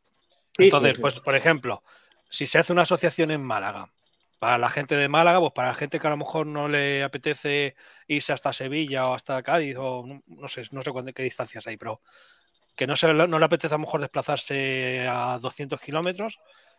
[0.58, 1.82] Entonces, pues, por ejemplo,
[2.28, 3.90] si se hace una asociación en Málaga,
[4.38, 7.02] para la gente de Málaga, pues para la gente que a lo mejor no le
[7.02, 7.74] apetece
[8.06, 12.00] irse hasta Sevilla o hasta Cádiz, o no sé, no sé qué distancias hay, pero
[12.76, 16.38] que no, se, no le apetece a lo mejor desplazarse a 200 kilómetros,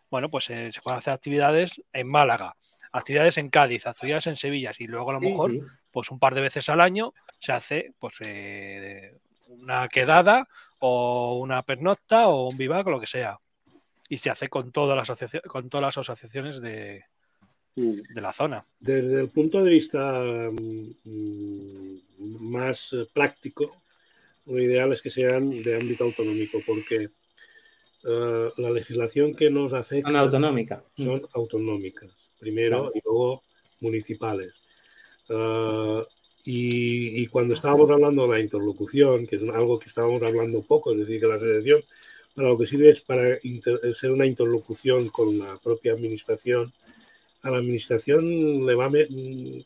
[0.10, 2.56] bueno, pues eh, se pueden hacer actividades en Málaga,
[2.94, 5.52] actividades en Cádiz, actividades en Sevilla, y luego a lo mejor,
[5.92, 9.18] pues un par de veces al año se hace pues eh,
[9.48, 10.48] una quedada
[10.80, 13.38] o una pernocta o un vivac lo que sea
[14.10, 17.04] y se hace con todas las, con todas las asociaciones de,
[17.76, 18.14] mm.
[18.14, 18.66] de la zona.
[18.80, 22.00] Desde el punto de vista mm,
[22.40, 23.84] más práctico,
[24.48, 27.10] lo ideal es que sean de ámbito autonómico, porque
[28.04, 30.84] eh, la legislación que nos afecta son autonómicas.
[30.98, 33.44] Son autonómicas, primero y luego
[33.82, 34.54] municipales.
[35.30, 36.04] Eh,
[36.46, 40.94] y, y, cuando estábamos hablando de la interlocución, que es algo que estábamos hablando poco,
[40.94, 41.84] es decir, que la asociación
[42.40, 43.38] para lo que sirve es para
[43.94, 46.72] ser una interlocución con la propia administración.
[47.42, 48.90] A la administración le, va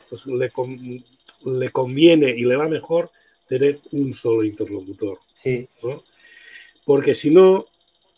[0.09, 3.11] pues le, conviene y le va mejor
[3.47, 5.19] tener un solo interlocutor.
[5.35, 5.67] Sí.
[6.83, 7.67] Porque si no,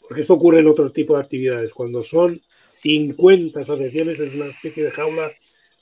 [0.08, 2.42] porque esto ocurre en otro tipo de actividades, cuando son
[2.82, 5.34] 50 asociaciones es una especie de jaula,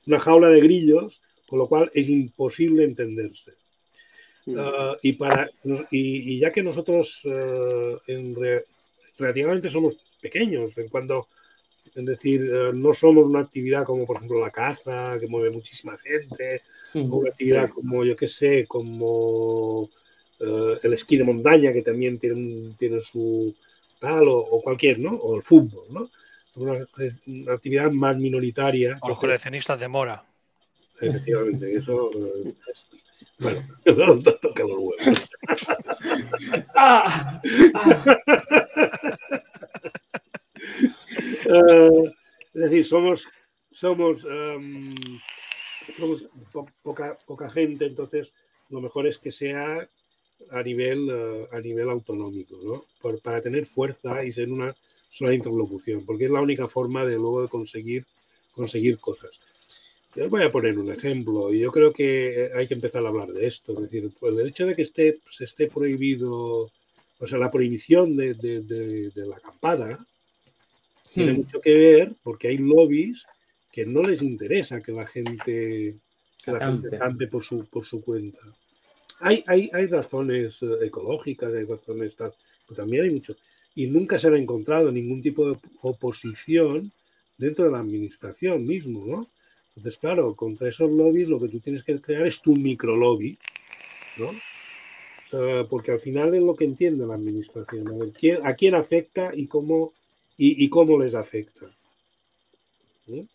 [0.08, 3.54] una jaula de grillos, con lo cual es imposible entenderse.
[4.58, 5.50] Ah, y, para,
[5.92, 8.36] y, ya que nosotros uh, en
[9.18, 11.28] relativamente somos pequeños en cuanto,
[11.96, 15.98] es decir, eh, no somos una actividad como por ejemplo la caza, que mueve muchísima
[15.98, 16.62] gente,
[16.96, 19.90] o una actividad como, yo qué sé, como uh,
[20.82, 23.56] el esquí de montaña, que también tiene, tiene su
[24.00, 25.16] tal, o, o, cualquier, ¿no?
[25.16, 26.10] O el fútbol, ¿no?
[26.56, 26.86] Una,
[27.28, 28.98] una actividad más minoritaria.
[29.02, 30.24] O los coleccionistas de mora.
[31.00, 32.12] Efectivamente, eso
[32.70, 32.90] es,
[33.40, 33.62] bueno,
[34.24, 35.02] no toca los huevos.
[36.76, 37.42] ah,
[41.48, 42.08] uh,
[42.54, 43.28] es decir, somos,
[43.72, 45.20] somos, um,
[45.98, 48.32] somos po poca, poca gente, entonces
[48.70, 49.88] lo mejor es que sea
[50.52, 52.86] a nivel, eh, a nivel autonómico, ¿no?
[53.02, 54.76] Por- para tener fuerza y ser una
[55.10, 58.06] sola interlocución, porque es la única forma de luego de conseguir,
[58.52, 59.40] conseguir cosas.
[60.16, 63.10] Yo os voy a poner un ejemplo, y yo creo que hay que empezar a
[63.10, 63.74] hablar de esto.
[63.74, 66.72] Es decir, pues el hecho de que esté, se esté prohibido,
[67.20, 70.06] o sea, la prohibición de, de- de- de la acampada
[71.12, 71.38] tiene Hmm.
[71.38, 73.26] mucho que ver porque hay lobbies
[73.72, 75.96] que no les interesa que la gente,
[76.46, 78.40] que la gente campe por su, por su cuenta.
[79.20, 82.34] Hay, hay, hay razones eh, ecológicas, hay razones tal,
[82.68, 83.36] pero también hay mucho.
[83.74, 86.92] Y nunca se ha encontrado ningún tipo de oposición
[87.36, 89.30] dentro de la administración mismo, ¿no?
[89.76, 93.38] Entonces, claro, contra esos lobbies lo que tú tienes que crear es tu microlobby,
[94.18, 94.32] ¿no?
[95.36, 97.88] Eh, porque al final es lo que entiende la administración,
[98.44, 99.94] a, quién, afecta y cómo,
[100.38, 101.66] y, cómo les afecta.
[103.08, 103.28] ¿no?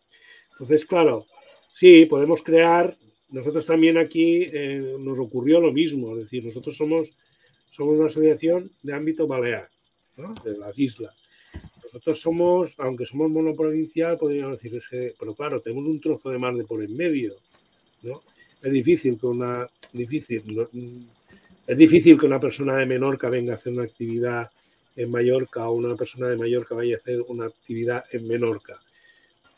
[0.52, 1.26] Entonces, claro,
[1.74, 2.96] sí, podemos crear,
[3.30, 7.10] nosotros también aquí eh, nos ocurrió lo mismo, es decir, nosotros somos,
[7.72, 9.68] somos una asociación de ámbito balear,
[10.16, 10.34] ¿no?
[10.44, 11.16] de las islas.
[11.92, 16.54] Nosotros somos, aunque somos monoprovincial, podríamos decir, que- pero claro, tenemos un trozo de mar
[16.54, 17.34] de por en medio,
[18.02, 18.20] ¿no?
[18.62, 20.68] Es difícil que una, difícil, no-
[21.66, 24.50] es difícil que una persona de Menorca venga a hacer una actividad
[24.96, 28.80] en Mallorca o una persona de Mallorca vaya a hacer una actividad en Menorca.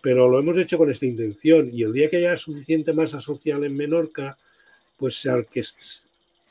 [0.02, 3.65] Pero lo hemos hecho con esta intención y el día que haya suficiente masa social
[3.65, 4.36] en Menorca,
[4.97, 5.62] pues que,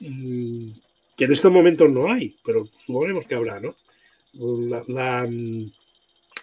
[0.02, 0.72] mm,
[1.16, 3.76] que en estos momentos no hay, pero suponemos que habrá, ¿no?
[4.34, 5.28] La, la,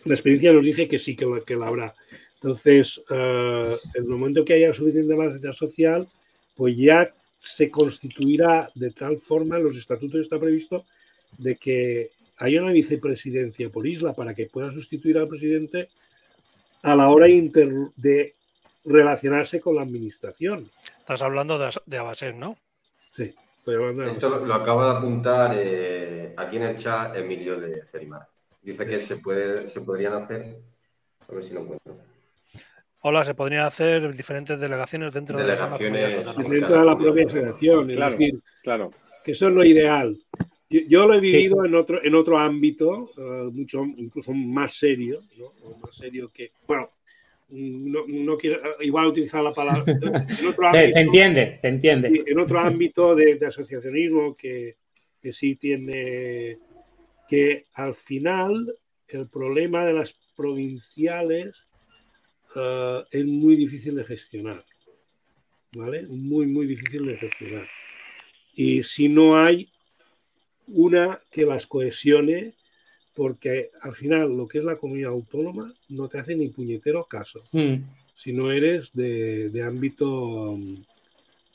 [0.04, 1.94] la experiencia nos dice que sí que la, que la habrá.
[2.34, 3.62] Entonces, eh,
[3.94, 6.06] en el momento que haya suficiente masa social,
[6.54, 10.84] pues ya se constituirá de tal forma, en los estatutos está previsto,
[11.38, 15.88] de que haya una vicepresidencia por isla para que pueda sustituir al presidente
[16.82, 18.34] a la hora inter- de
[18.84, 20.68] relacionarse con la administración.
[21.00, 22.56] Estás hablando de, de ¿no?
[22.98, 23.32] Sí,
[23.66, 28.28] Esto lo, lo acaba de apuntar eh, aquí en el chat Emilio de Cerimar.
[28.62, 30.58] Dice que se, puede, se podrían hacer.
[31.28, 31.96] A ver si lo encuentro.
[33.02, 36.08] Hola, se podrían hacer diferentes delegaciones dentro de la comunidad
[36.48, 37.22] dentro de la propia.
[37.24, 38.10] Es Claro.
[38.12, 38.90] decir, Claro.
[39.24, 40.16] que eso es lo ideal.
[40.70, 41.36] Yo, yo lo he Sí.
[41.36, 45.50] vivido en, otro, en otro ámbito, eh, mucho, incluso más serio, ¿no?
[45.78, 46.88] Más serio que, bueno,
[47.48, 49.84] no, no quiero igual utilizar la palabra.
[49.86, 52.24] En otro Se, ámbito, se entiende, se entiende.
[52.26, 54.76] en otro ámbito de, de asociacionismo que,
[55.22, 56.58] que sí tiene
[57.28, 58.74] que al final
[59.08, 61.66] el problema de las provinciales
[62.54, 64.64] eh, es muy difícil de gestionar.
[65.72, 66.06] ¿Vale?
[66.08, 67.68] Muy, muy difícil de gestionar.
[68.54, 69.68] Y si no hay
[70.68, 72.54] una que las cohesione,
[73.16, 77.40] porque al final lo que es la comunidad autónoma no te hace ni puñetero caso
[77.52, 77.76] Mm.
[78.14, 80.56] si no eres de, de ámbito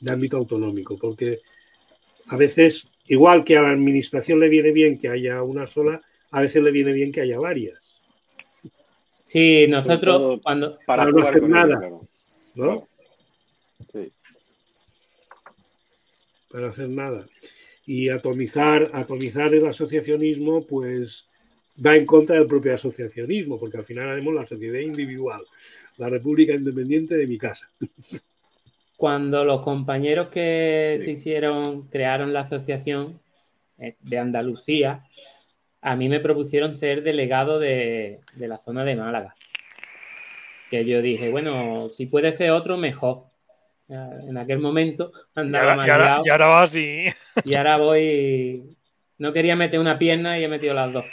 [0.00, 1.40] de ámbito autonómico, porque
[2.26, 6.00] a veces, igual que a la administración le viene bien que haya una sola,
[6.32, 7.78] a veces le viene bien que haya varias,
[9.24, 10.78] Sí, todo nosotros cuando...
[10.84, 11.78] Para Para no hacer nada.
[11.78, 12.00] claro.
[12.56, 12.88] ¿no?
[13.92, 14.12] Sí.
[16.50, 17.26] Para hacer nada.
[17.86, 21.24] Y atomizar, atomizar el asociacionismo, pues
[21.84, 25.42] va en contra del propio asociacionismo, porque al final haremos la sociedad individual,
[25.98, 27.70] la república independiente de mi casa.
[28.96, 31.04] Cuando los compañeros que Sí.
[31.06, 33.20] se hicieron, crearon la asociación
[33.78, 35.04] eh, de Andalucía,
[35.80, 39.34] a mí me propusieron ser delegado de, de la zona de Málaga.
[40.70, 43.24] Que yo dije, bueno, si puede ser otro, mejor.
[43.88, 47.06] En aquel momento andaba más y ahora- y ahora vas y.
[47.44, 48.76] y ahora voy.
[49.18, 51.04] No quería meter una pierna y he metido las dos.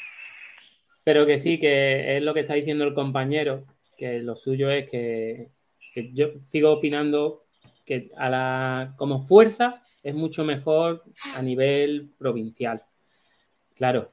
[1.09, 3.65] Pero que sí, que es lo que está diciendo el compañero,
[3.97, 5.49] que lo suyo es que,
[5.91, 7.45] que yo sigo opinando
[7.83, 11.03] que a la, como fuerza es mucho mejor
[11.33, 12.83] a nivel provincial.
[13.75, 14.11] Claro,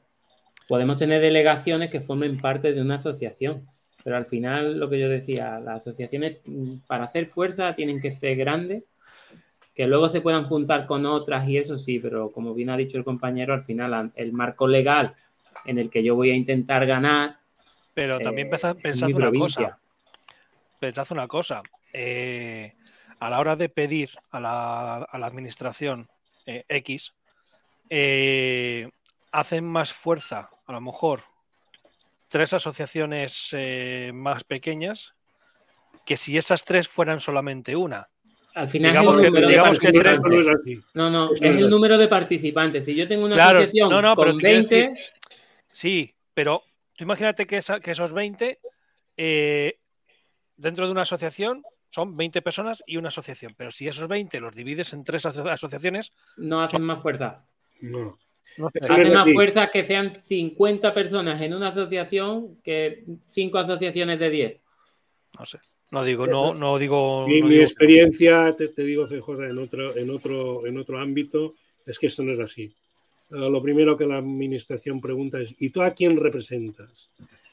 [0.69, 3.69] podemos tener delegaciones que formen parte de una asociación,
[4.03, 6.39] pero al final lo que yo decía, las asociaciones
[6.87, 8.85] para hacer fuerza tienen que ser grandes
[9.75, 12.97] que luego se puedan juntar con otras y eso sí, pero como bien ha dicho
[12.97, 15.15] el compañero, al final el marco legal
[15.67, 17.39] en el que yo voy a intentar ganar.
[17.95, 18.77] Pero también eh, pensad,
[19.15, 19.79] una cosa.
[20.79, 21.63] Pensad una cosa.
[21.93, 22.75] eh,
[23.19, 26.07] a la hora de pedir a la, a la administración
[26.45, 27.15] eh, X,
[27.89, 28.89] eh,
[29.33, 31.23] hacen más fuerza, a lo mejor,
[32.29, 35.15] tres asociaciones eh, más pequeñas
[36.05, 38.07] que si esas tres fueran solamente una.
[38.55, 40.85] Al final Digamos es que- el número de digamos que Eso tres- no participantes.
[40.95, 42.85] No, no, es el número de participantes.
[42.85, 44.97] Si yo tengo una Claro, asociación no, con te quiero 20, decir-
[45.77, 46.63] Sí, pero
[46.97, 48.59] tú imagínate que, esa- que esos 20,
[49.19, 49.79] eh,
[50.57, 53.55] dentro de una asociación, son 20 personas y una asociación.
[53.59, 57.47] Pero si esos 20 los divides en tres aso- asociaciones, no hacen más fuerza.
[57.83, 58.19] No.
[58.57, 58.79] No sé.
[58.89, 64.61] Hace más fuerza que sean 50 personas en una asociación que 5 asociaciones de 10.
[65.39, 65.59] No sé.
[65.93, 67.27] No digo, no, no digo.
[67.29, 70.99] Mi, no mi digo- experiencia, te, te digo, CJ, en otro, en, otro, en otro
[70.99, 71.55] ámbito,
[71.85, 72.75] es que esto no es así.
[73.31, 77.11] Eh, lo primero que la administración pregunta es, ¿y tú a quién representas?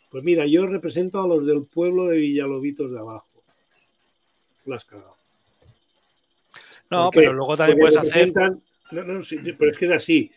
[0.09, 3.43] Pues mira, yo represento a los del pueblo de Villalobitos de abajo.
[4.65, 5.15] La has cagado.
[6.89, 8.31] No, pero luego también puedes hacer.
[8.33, 10.31] No, no, sí, pero es que es así.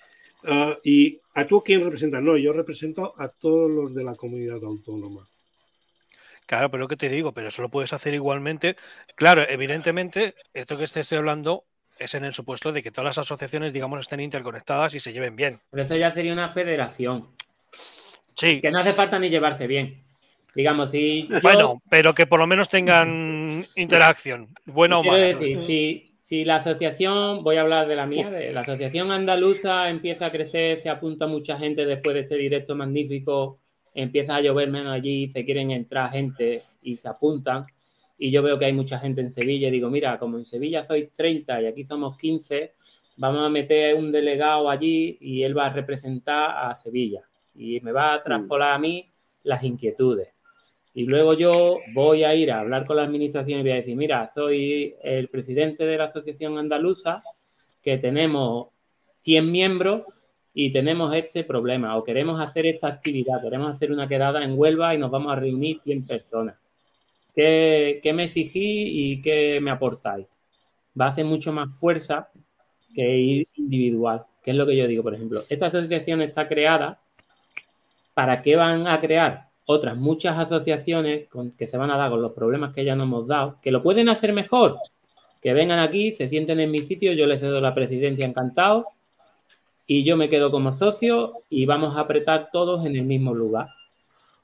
[0.44, 2.22] Ah, ¿Y a tú quién representas?
[2.22, 5.28] No, yo represento a todos los de la comunidad autónoma.
[6.46, 8.76] Claro, pero lo que te digo, pero eso lo puedes hacer igualmente.
[9.16, 11.64] Claro, evidentemente, esto que te estoy hablando
[11.98, 15.36] es en el supuesto de que todas las asociaciones, digamos, estén interconectadas y se lleven
[15.36, 15.52] bien.
[15.70, 17.28] Por eso ya sería una federación.
[18.34, 20.02] Sí, Que no hace falta ni llevarse bien.
[20.54, 25.26] Digamos, si yo bueno, pero que por lo menos tengan interacción, buena o quiero mala.
[25.26, 29.90] decir, si, si la asociación, voy a hablar de la mía, de la asociación andaluza
[29.90, 33.58] empieza a crecer, se apunta mucha gente después de este directo magnífico,
[33.94, 37.66] empieza a llover menos allí, se quieren entrar gente y se apuntan.
[38.18, 40.82] Y yo veo que hay mucha gente en Sevilla y digo, mira, como en Sevilla
[40.82, 42.74] sois 30 y aquí somos 15,
[43.16, 47.22] vamos a meter un delegado allí y él va a representar a Sevilla
[47.54, 49.10] y me va a traspolar a mí
[49.42, 50.28] las inquietudes.
[50.94, 53.96] Y luego yo voy a ir a hablar con la administración y voy a decir,
[53.96, 57.22] mira, soy el presidente de la Asociación Andaluza,
[57.82, 58.68] que tenemos
[59.20, 60.04] 100 miembros
[60.54, 64.94] y tenemos este problema, o queremos hacer esta actividad, queremos hacer una quedada en Huelva
[64.94, 66.56] y nos vamos a reunir 100 personas.
[67.36, 70.26] ¿Qué, me exigís y qué me aportáis?
[70.98, 72.30] Va a hacer mucho más fuerza
[72.94, 75.42] que ir individual, que es lo que yo digo, por ejemplo.
[75.50, 76.98] Esta asociación está creada,
[78.14, 82.22] ¿para qué van a crear otras muchas asociaciones con, que se van a dar con
[82.22, 84.78] los problemas que ya nos hemos dado, que lo pueden hacer mejor?
[85.42, 88.86] Que vengan aquí, se sienten en mi sitio, yo les cedo la presidencia encantado
[89.86, 93.66] y yo me quedo como socio y vamos a apretar todos en el mismo lugar.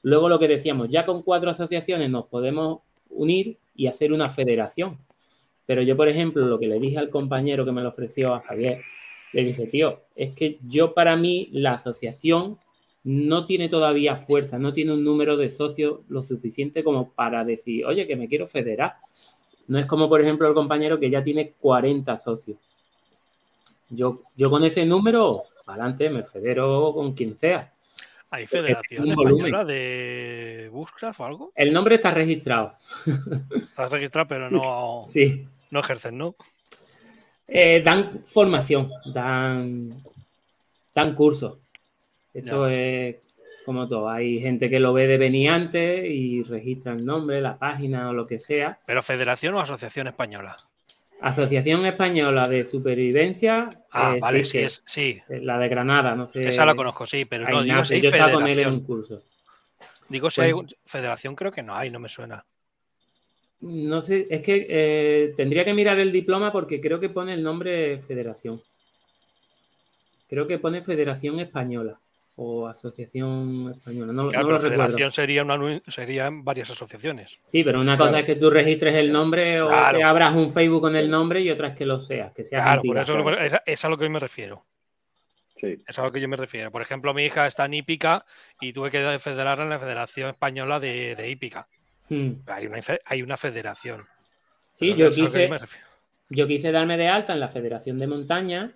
[0.03, 4.97] Luego lo que decíamos, ya con cuatro asociaciones nos podemos unir y hacer una federación.
[5.65, 8.41] Pero yo, por ejemplo, lo que le dije al compañero que me lo ofreció a
[8.41, 8.81] Javier,
[9.31, 12.59] le dije, tío, es que yo para mí la asociación
[13.03, 17.85] no tiene todavía fuerza, no tiene un número de socios lo suficiente como para decir,
[17.85, 18.95] oye, que me quiero federar.
[19.67, 22.57] No es como, por ejemplo, el compañero que ya tiene 40 socios.
[23.89, 27.73] Yo, yo con ese número, adelante, me federo con quien sea.
[28.33, 31.51] ¿Hay de Bushcraft o algo?
[31.53, 32.75] El nombre está registrado.
[33.55, 35.47] Estás registrado, pero no, Sí.
[35.69, 36.33] no ejercen, ¿no?
[37.47, 40.01] Eh, dan formación, dan,
[40.95, 41.59] dan cursos.
[42.33, 43.17] Esto es
[43.63, 44.09] como todo.
[44.09, 48.13] Hay gente que lo ve de venir antes y registra el nombre, la página o
[48.13, 48.79] lo que sea.
[48.87, 50.55] ¿Pero federación o asociación española?
[51.23, 53.69] Asociación Española de Supervivencia.
[53.91, 55.21] Ah, eh, vale, sí, sí, es, sí.
[55.29, 56.49] La de Granada, no sé.
[56.49, 59.23] Esa la conozco, sí, pero no, digo si Yo estaba con él en un curso.
[60.09, 62.43] Digo si Pues- hay federación, creo que no hay, no me suena.
[63.61, 67.41] No sé, es que eh, tendría que mirar el diploma porque creo que pone el
[67.41, 68.61] nombre Federación.
[70.27, 71.97] Creo que pone Federación Española
[72.35, 74.11] o Asociación Española.
[74.13, 74.83] No, Claro, no lo recuerdo.
[74.83, 77.29] federación sería una, serían varias asociaciones.
[77.43, 79.97] Sí, pero una cosa es que tú registres el nombre o Claro.
[79.99, 82.63] que abras un Facebook con el nombre y otra es que lo seas, que seas
[82.63, 83.43] Claro, por entidad.
[83.45, 84.65] eso es, es a lo que me refiero.
[85.61, 85.81] Sí.
[85.87, 86.71] Es a lo que yo me refiero.
[86.71, 88.25] Por ejemplo, mi hija está en Hípica
[88.59, 91.67] y tuve que federarla en la Federación Española de, de Hípica.
[92.09, 92.31] Hmm.
[92.47, 94.03] Hay una, hay una federación.
[94.71, 95.49] Sí, Pero yo quise,
[96.29, 98.71] yo quise darme de alta en la Federación de Montaña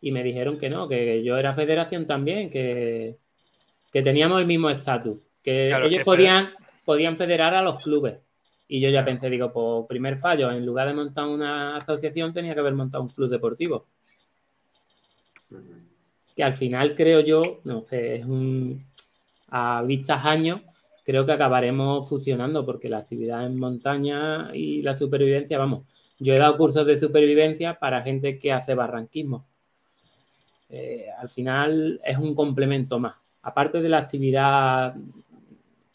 [0.00, 3.16] y me dijeron que no, que yo era federación también, que,
[3.92, 6.50] que teníamos el mismo estatus, que Claro, ellos que podían,
[6.84, 8.16] podían federar a los clubes.
[8.68, 12.52] Y yo ya pensé, digo, por primer fallo, en lugar de montar una asociación, tenía
[12.52, 13.86] que haber montado un club deportivo.
[16.36, 18.86] Que al final creo yo, no sé, es un.
[19.50, 20.60] A vistas años,
[21.02, 25.86] creo que acabaremos fusionando, porque la actividad en montaña y la supervivencia, vamos,
[26.18, 29.46] yo he dado cursos de supervivencia para gente que hace barranquismo.
[30.70, 33.14] Eh, al final es un complemento más.
[33.42, 34.94] Aparte de la actividad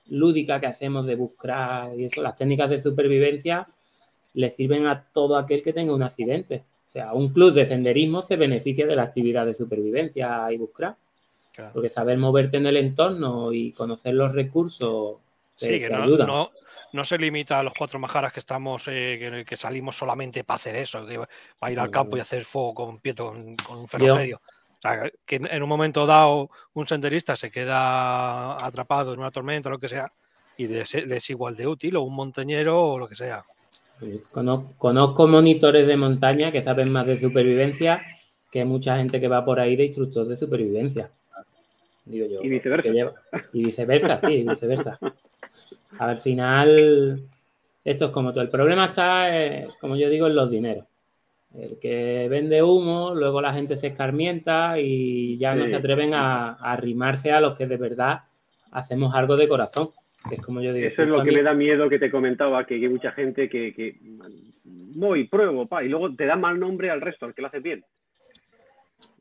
[0.08, 3.68] lúdica que hacemos de buscar y eso, las técnicas de supervivencia
[4.34, 6.64] le sirven a todo aquel que tenga un accidente.
[6.86, 10.96] O sea, un club de senderismo se beneficia de la actividad de supervivencia y buscar,
[11.54, 11.72] Claro.
[11.74, 15.18] porque saber moverte en el entorno y conocer los recursos
[15.60, 16.26] te, Sí, que te no, ayuda.
[16.26, 16.50] no,
[16.94, 20.56] no se limita a los cuatro majaras que estamos, eh, que, que salimos solamente para
[20.56, 21.20] hacer eso, que
[21.60, 24.40] para ir al campo y hacer fuego con, con, con un ferrocerio.
[24.84, 29.70] O sea, que en un momento dado un senderista se queda atrapado en una tormenta
[29.70, 30.12] o lo que sea
[30.58, 33.44] y le es, igual de útil, o un montañero o lo que sea.
[34.32, 38.02] Conozco, conozco monitores de montaña que saben más de supervivencia
[38.52, 41.10] que mucha gente que va por ahí de instructor de supervivencia.
[42.04, 42.42] Digo yo.
[42.44, 42.90] Y viceversa.
[42.90, 43.14] lleva-
[43.54, 45.00] y viceversa, sí, y viceversa.
[46.00, 47.24] Al final,
[47.86, 48.42] esto es como todo.
[48.44, 50.86] El problema está, eh, como yo digo, en los dineros.
[51.58, 56.50] El que vende humo, luego la gente se escarmienta y ya no se atreven a,
[56.54, 58.22] a arrimarse a los que de verdad
[58.72, 59.90] hacemos algo de corazón.
[60.28, 60.88] Que es como yo digo.
[60.88, 63.50] Eso es "Esto lo que me da miedo que te comentaba, que hay mucha gente
[63.50, 63.98] que, que
[64.96, 67.60] voy, pruebo, pa, y luego te da mal nombre al resto, al que lo hace
[67.60, 67.84] bien.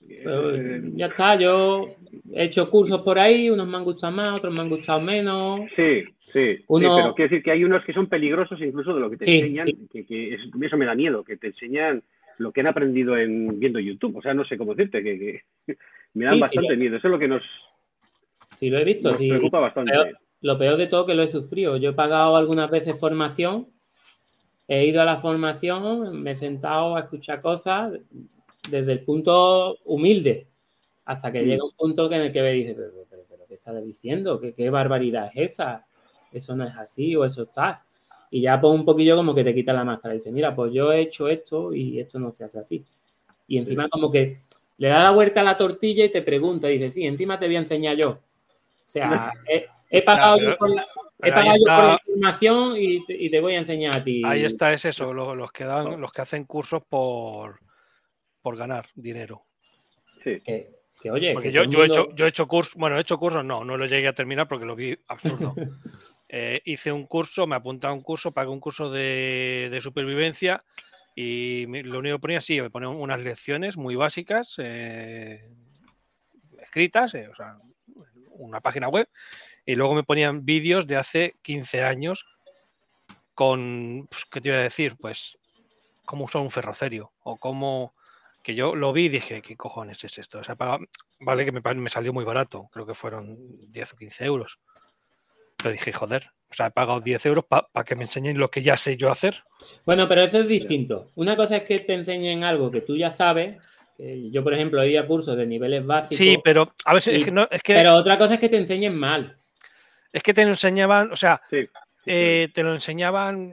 [0.09, 1.87] Eh, ya está, yo
[2.35, 5.61] he hecho cursos por ahí, unos me han gustado más, otros me han gustado menos.
[5.77, 9.01] Sí, sí, sí, Uno- pero quiero decir que hay unos que son peligrosos incluso de
[9.01, 9.79] lo que te Sí, enseñan, sí.
[9.93, 12.03] que, que es- eso me da miedo, que te enseñan
[12.43, 14.17] lo que han aprendido en viendo YouTube.
[14.17, 15.19] O sea, no sé cómo decirte, que,
[15.67, 15.77] que
[16.15, 16.97] me dan Sí, bastante miedo.
[16.97, 17.43] Eso es lo que nos,
[18.53, 19.29] Sí, lo he visto, nos sí.
[19.29, 19.93] preocupa bastante.
[20.43, 21.77] Lo peor de todo que lo he sufrido.
[21.77, 23.69] Yo he pagado algunas veces formación,
[24.69, 27.93] he ido a la formación, me he sentado a escuchar cosas
[28.69, 30.49] desde el punto humilde,
[31.05, 31.47] hasta que Mm.
[31.47, 34.41] llega un punto que en el que me dice, pero, pero, pero, ¿qué estás diciendo?
[34.41, 35.87] ¿Qué, qué barbaridad es esa?
[36.33, 37.85] Eso no es así o eso está.
[38.35, 40.73] Y ya pues un poquillo como que te quita la máscara y dice, mira, pues
[40.73, 42.83] yo he hecho esto y esto no se hace así.
[43.47, 44.39] Y encima como que
[44.79, 47.57] le da la vuelta a la tortilla y te pregunta, dice, sí, encima te voy
[47.57, 48.09] a enseñar yo.
[48.13, 48.21] O
[48.87, 50.83] sea, he, he pagado, pero- yo, por la,
[51.23, 54.03] he pagado ahí yo por la información y te, y te voy a enseñar a
[54.03, 54.23] ti.
[54.25, 57.61] Ahí está, es eso, lo- los, que dan, los que hacen cursos por,
[58.41, 59.43] por ganar dinero.
[60.07, 60.41] Sí.
[60.41, 63.19] Que, que, oye, Porque que yo, he hecho, yo he hecho cursos, bueno, he hecho
[63.19, 65.53] cursos, no, no lo llegué a terminar porque lo vi absurdo.
[66.35, 70.65] Eh, hice un curso, me apunté a un curso, pagué un curso de, supervivencia
[71.15, 75.47] y lo único que ponía, sí, me ponía unas lecciones muy básicas, eh,
[76.63, 77.59] escritas, eh, o sea,
[78.31, 79.11] una página web,
[79.67, 82.25] y luego me ponían vídeos de hace 15 años
[83.35, 84.97] con, pues, ¿qué te iba a decir?
[84.99, 85.37] Pues,
[86.07, 87.95] cómo usar un ferrocerio o cómo
[88.43, 90.39] que yo lo vi y dije, ¿qué cojones es esto?
[90.39, 90.57] O sea,
[91.21, 93.37] vale que me salió muy barato, creo que fueron
[93.71, 94.59] 10 o 15 euros.
[95.63, 98.63] Pero dije, joder, o sea, he pagado 10 euros para que me enseñen lo que
[98.63, 99.43] ya sé yo hacer.
[99.87, 101.11] Bueno, pero eso es distinto.
[101.15, 103.57] Una cosa es que te enseñen algo que tú ya sabes.
[103.97, 106.17] que yo, por ejemplo, he ido a cursos de niveles básicos.
[106.19, 108.49] Sí, pero a veces y- es que, no, es que, pero otra cosa es que
[108.49, 109.37] te enseñen mal.
[110.13, 111.69] es que te lo enseñaban, o sea, Sí.
[112.07, 113.53] eh, te lo enseñaban,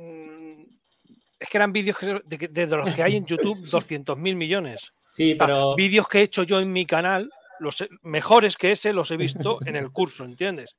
[1.40, 3.58] es que eran vídeos que- de, de los que hay en YouTube
[4.16, 4.82] 200.000 millones.
[4.96, 5.76] Sí, O sea, pero.
[5.76, 7.30] vídeos que he hecho yo en mi canal,
[7.60, 10.76] los mejores que ese los he visto en el curso, ¿entiendes?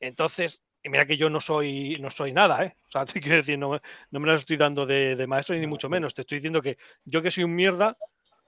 [0.00, 2.74] Entonces, mira que yo no soy, no soy nada, ¿eh?
[2.88, 3.78] O sea, te quiero decir, no, me-
[4.10, 6.14] no me las estoy dando de, de maestro ni mucho menos.
[6.14, 7.96] Te estoy diciendo que yo que soy un mierda,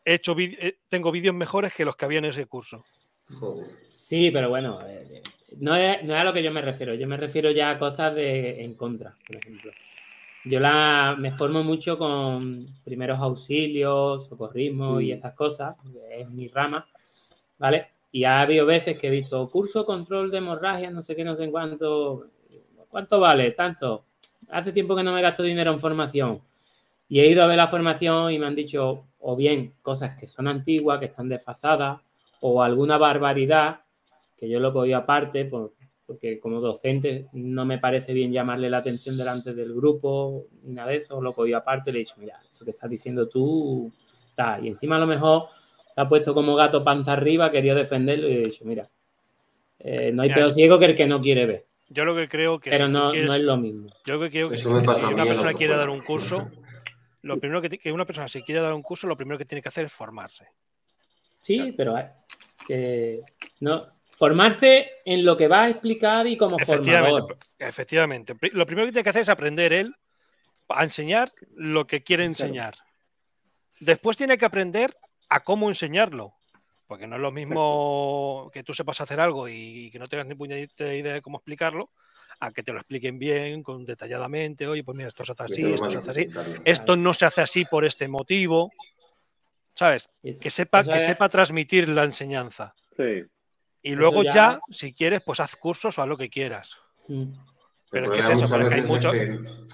[0.04, 2.84] he hecho vid- eh, tengo vídeos mejores que los que había en ese curso.
[3.86, 5.22] Sí, pero bueno, eh,
[5.58, 6.94] no, es, no es a lo que yo me refiero.
[6.94, 9.72] Yo me refiero ya a cosas de en contra, por ejemplo.
[10.44, 15.14] Yo la, me formo mucho con primeros auxilios, socorrismo y Mm.
[15.14, 15.76] esas cosas.
[16.10, 16.84] Es mi rama,
[17.58, 17.86] ¿vale?
[18.12, 21.34] Y ha habido veces que he visto curso control de hemorragia, no sé qué, no
[21.34, 22.26] sé cuánto.
[22.88, 23.52] ¿Cuánto vale?
[23.52, 24.04] Tanto.
[24.50, 26.40] Hace tiempo que no me gasto dinero en formación.
[27.08, 30.28] Y he ido a ver la formación y me han dicho, o bien cosas que
[30.28, 32.00] son antiguas, que están desfasadas,
[32.40, 33.80] o alguna barbaridad,
[34.36, 35.72] que yo lo cogí aparte, por-
[36.06, 40.90] porque como docente no me parece bien llamarle la atención delante del grupo, ni nada
[40.90, 43.90] de eso, lo cogí aparte, le he dicho, mira, eso que estás diciendo tú,
[44.28, 44.58] está.
[44.60, 45.44] Y encima a lo mejor
[45.94, 48.88] se ha puesto como gato panza arriba, quería defenderlo y he dicho, mira,
[49.78, 52.28] eh, no hay Mira, peor ciego que el que no quiere ver, Yo lo que
[52.28, 53.90] creo que pero si no, quieres- no es lo mismo.
[54.06, 56.50] yo lo que creo que si, si una persona quiere dar un curso,
[57.22, 59.60] lo primero que, que una persona si quiere dar un curso, lo primero que tiene
[59.62, 60.46] que hacer es formarse.
[61.38, 61.96] Sí, pero
[62.66, 63.20] que
[63.60, 67.38] no formarse en lo que va a explicar y como Efectivamente, formador.
[67.58, 68.34] efectivamente.
[68.52, 69.94] Lo primero que tiene que hacer es aprender él
[70.68, 72.76] a enseñar lo que quiere enseñar.
[73.80, 74.96] Después tiene que aprender
[75.34, 76.34] a cómo enseñarlo.
[76.86, 80.34] Porque no es lo mismo que tú sepas hacer algo y que no tengas ni
[80.34, 81.90] puñetera idea de cómo explicarlo,
[82.38, 84.66] a que te lo expliquen bien, con detalladamente.
[84.66, 86.28] Oye, pues mira, esto se hace así, esto se hace así.
[86.64, 88.70] Esto no se hace así por este motivo.
[89.74, 90.10] ¿Sabes?
[90.22, 92.74] Es- Que sepa, que sepa transmitir la enseñanza.
[92.96, 93.20] Sí.
[93.82, 94.60] Y luego ya- ya...
[94.70, 96.72] si quieres, pues haz cursos o haz lo que quieras.
[97.08, 97.32] Mm.
[97.90, 99.12] Pero es que es eso, pero es que hay mucho-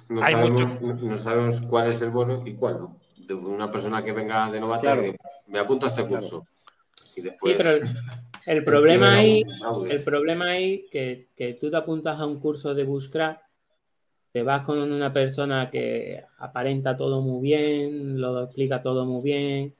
[0.09, 3.01] no, hay sabemos, no sabemos cuál es el bueno y cuál no.
[3.29, 5.03] De una persona que venga de novata Claro.
[5.03, 6.45] que me apunto a este curso.
[7.15, 7.87] Y después, Sí, pero
[8.47, 9.93] el, problema ahí, fraude.
[9.93, 13.41] el problema ahí que, que tú te apuntas a un curso de Bushcraft,
[14.33, 19.75] te vas con una persona que aparenta todo muy bien, lo explica todo muy bien,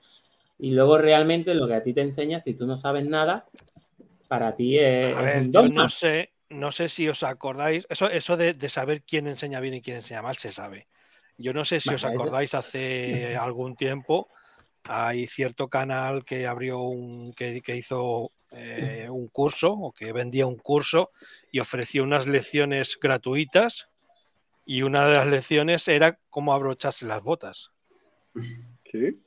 [0.59, 3.47] y luego realmente lo que a ti te enseña, si tú no sabes nada,
[4.27, 5.83] para ti es, A es ver, un yo dogma.
[5.85, 9.75] no sé, no sé si os acordáis, eso, eso de, de saber quién enseña bien
[9.75, 10.87] y quién enseña mal se sabe.
[11.39, 14.29] Yo no sé si os acordáis hace algún tiempo
[14.85, 20.47] hay cierto canal que abrió un, que, que hizo eh, un curso o que vendía
[20.47, 21.11] un curso
[21.53, 23.87] y ofrecía unas lecciones gratuitas
[24.65, 27.71] y una de las lecciones era cómo abrocharse las botas.
[28.91, 29.21] Sí.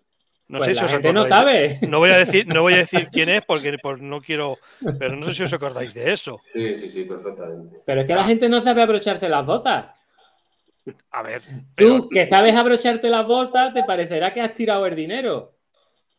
[0.48, 1.78] No Pues sé la si os gente no acordáis.
[1.80, 1.88] sabe.
[1.90, 4.58] No voy a decir, no voy a decir quién es porque por- no quiero,
[5.00, 6.42] pero no sé si os acordáis de eso.
[6.54, 7.82] Sí, sí, sí, perfectamente.
[7.86, 9.94] Pero es que la gente no sabe abrocharse las botas.
[11.12, 11.42] A ver,
[11.76, 15.56] Tú, que sabes abrocharte las botas, te parecerá que has tirado el dinero.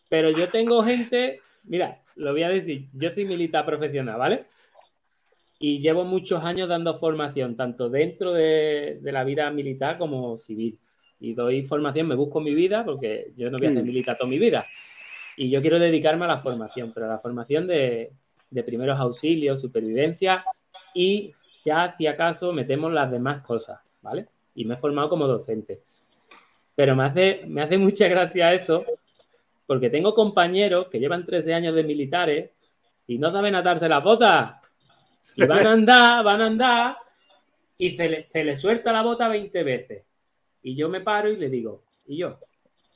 [0.09, 4.47] Pero yo tengo gente, mira, lo voy a decir, yo soy militar profesional, ¿vale?
[5.59, 10.79] Y llevo muchos años dando formación, tanto dentro de, de la vida militar como civil.
[11.21, 13.87] Y doy formación, me busco mi vida, porque yo no voy a ser Mm.
[13.87, 14.67] militar toda mi vida.
[15.37, 18.13] Y yo quiero dedicarme a la formación, pero a la formación de,
[18.51, 20.45] de primeros auxilios, supervivencia
[20.95, 21.33] y
[21.65, 24.27] ya, si acaso, metemos las demás cosas, ¿vale?
[24.55, 25.83] Y me he formado como docente.
[26.75, 28.85] Pero me hace, me hace mucha gracia esto,
[29.67, 32.51] porque tengo compañeros que llevan 13 años de militares
[33.07, 34.55] y no saben atarse las botas.
[35.37, 36.97] Y van a andar, van a andar,
[37.77, 40.05] y se le, se le suelta la bota 20 veces.
[40.63, 42.39] Y yo me paro y le digo, ¿y yo?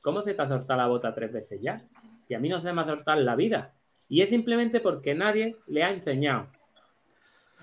[0.00, 1.82] ¿Cómo se te ha soltado la bota tres veces ya?
[2.22, 3.74] Si a mí no se me ha soltado la vida.
[4.08, 6.48] Y es simplemente porque nadie le ha enseñado.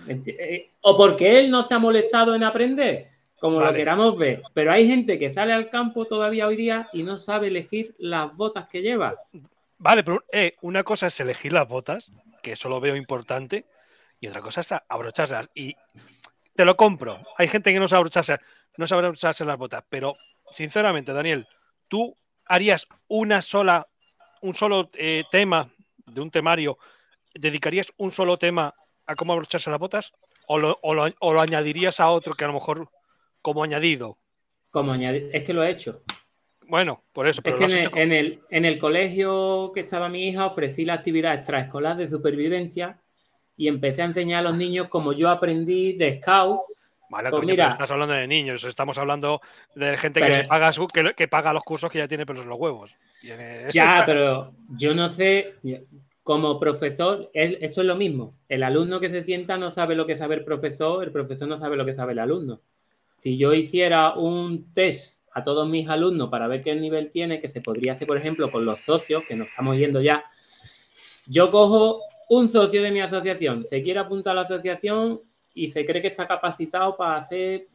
[0.07, 3.07] Eh, O porque él no se ha molestado en aprender,
[3.43, 4.41] como lo queramos ver.
[4.53, 8.33] Pero hay gente que sale al campo todavía hoy día y no sabe elegir las
[8.37, 9.19] botas que lleva.
[9.77, 12.09] vale, pero eh, una cosa es elegir las botas,
[12.41, 13.65] que eso lo veo importante,
[14.21, 15.49] y otra cosa es abrocharlas.
[15.53, 15.75] Y
[16.55, 17.19] te lo compro.
[17.37, 18.37] Hay gente que no sabe abrocharse,
[18.77, 20.13] no sabe abrocharse las botas, pero
[20.51, 21.45] sinceramente, Daniel,
[21.89, 22.15] ¿tú
[22.47, 23.85] harías una sola,
[24.41, 25.69] un solo eh, tema
[26.05, 26.77] de un temario?
[27.33, 28.73] ¿Dedicarías un solo tema
[29.05, 30.13] a cómo abrocharse las botas?
[30.47, 32.87] ¿O lo, o lo- o lo añadirías a otro que a lo mejor
[33.43, 34.17] como añadido?
[34.71, 36.01] Como añadir, es que lo he hecho.
[36.67, 40.27] Bueno, por eso, Es que en el, en, el, en el colegio que estaba mi
[40.29, 42.97] hija ofrecí la actividad extraescolar de supervivencia
[43.55, 46.61] y empecé a enseñar a los niños como yo aprendí de scout.
[47.09, 47.69] Vale, Pues coño, mira.
[47.69, 49.41] estás hablando de niños, estamos hablando
[49.75, 52.41] de gente Pero- que, paga su- que, que paga los cursos que ya tiene pelos
[52.43, 52.95] en los huevos.
[53.21, 55.55] Tiene- Ya, pero yo no sé,
[56.23, 58.33] como profesor, es- esto es lo mismo.
[58.49, 61.57] El alumno que se sienta no sabe lo que sabe el profesor, el profesor no
[61.57, 62.61] sabe lo que sabe el alumno.
[63.23, 67.47] Si yo hiciera un test a todos mis alumnos para ver qué nivel tiene, que
[67.47, 70.25] se podría hacer, por ejemplo, con los socios, que nos estamos yendo ya,
[71.25, 75.21] yo cojo un socio de mi asociación, se quiere apuntar a la asociación
[75.53, 77.69] y se cree que está capacitado para hacer,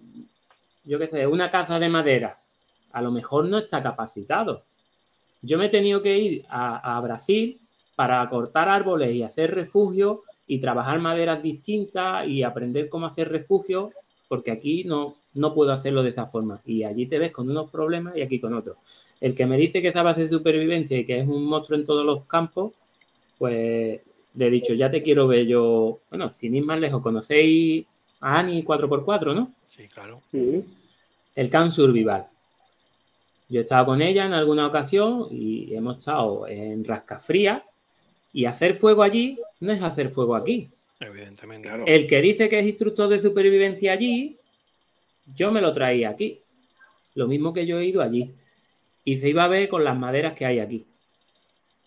[0.85, 2.43] yo qué sé, una casa de madera.
[2.93, 4.67] A lo mejor no está capacitado.
[5.41, 7.59] Yo me he tenido que ir a, a Brasil
[7.97, 13.93] para cortar árboles y hacer refugios y trabajar maderas distintas y aprender cómo hacer refugios,
[14.29, 16.61] porque aquí no, no puedo hacerlo de esa forma.
[16.65, 18.77] Y allí te ves con unos problemas y aquí con otros.
[19.21, 22.05] El que me dice que sabe hacer supervivencia y que es un monstruo en todos
[22.05, 22.73] los campos,
[23.39, 24.01] pues
[24.35, 26.01] le he dicho, ya te quiero ver yo.
[26.11, 27.87] Bueno, sin ir más lejos, conocéis
[28.21, 29.53] a Ani 4x4, ¿no?
[29.69, 30.21] Sí, claro.
[30.31, 30.65] Sí.
[31.35, 32.27] el Can Survival.
[33.49, 37.65] Yo he estado con ella en alguna ocasión y hemos estado en Rascafría
[38.33, 40.69] y hacer fuego allí no es hacer fuego aquí.
[41.01, 41.69] Evidentemente.
[41.69, 41.85] Claro.
[41.87, 44.39] El que dice que es instructor de supervivencia allí,
[45.35, 46.43] yo me lo traía aquí.
[47.15, 48.35] Lo mismo que yo he ido allí.
[49.05, 50.87] Y se iba a ver con las maderas que hay aquí.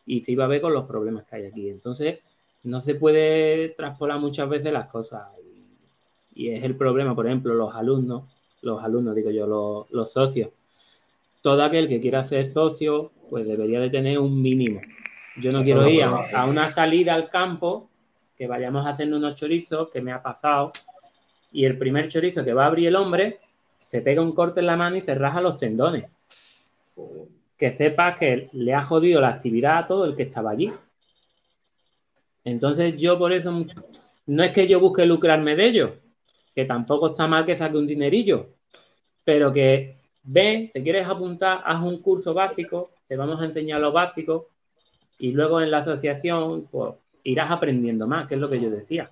[0.05, 1.69] Y se iba a ver con los problemas que hay aquí.
[1.69, 2.23] Entonces,
[2.63, 5.23] no se puede traspolar muchas veces las cosas.
[6.33, 8.23] Y, es el problema, por ejemplo, los alumnos,
[8.61, 10.49] los alumnos, digo yo, los, los socios.
[11.41, 14.81] Todo aquel que quiera ser socio, pues debería de tener un mínimo.
[15.38, 17.90] Yo no Eso quiero no ir a una salida al campo,
[18.41, 20.72] que vayamos hacer unos chorizos, que me ha pasado,
[21.51, 23.39] y el primer chorizo que va a abrir el hombre,
[23.77, 26.05] se pega un corte en la mano y se raja los tendones.
[27.55, 30.73] Que sepa que le ha jodido la actividad a todo el que estaba allí.
[32.43, 33.63] Entonces yo por eso,
[34.26, 35.95] no es que yo busque lucrarme de ello,
[36.55, 38.55] que tampoco está mal que saque un dinerillo,
[39.23, 43.91] pero que ven, te quieres apuntar, haz un curso básico, te vamos a enseñar lo
[43.91, 44.47] básico
[45.19, 49.11] y luego en la asociación pues, irás aprendiendo más, que es lo que yo decía.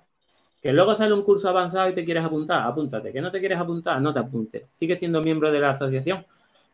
[0.62, 3.12] Que luego sale un curso avanzado y te quieres apuntar, apúntate.
[3.12, 4.64] Que no te quieres apuntar, no te apuntes.
[4.74, 6.24] Sigue siendo miembro de la asociación.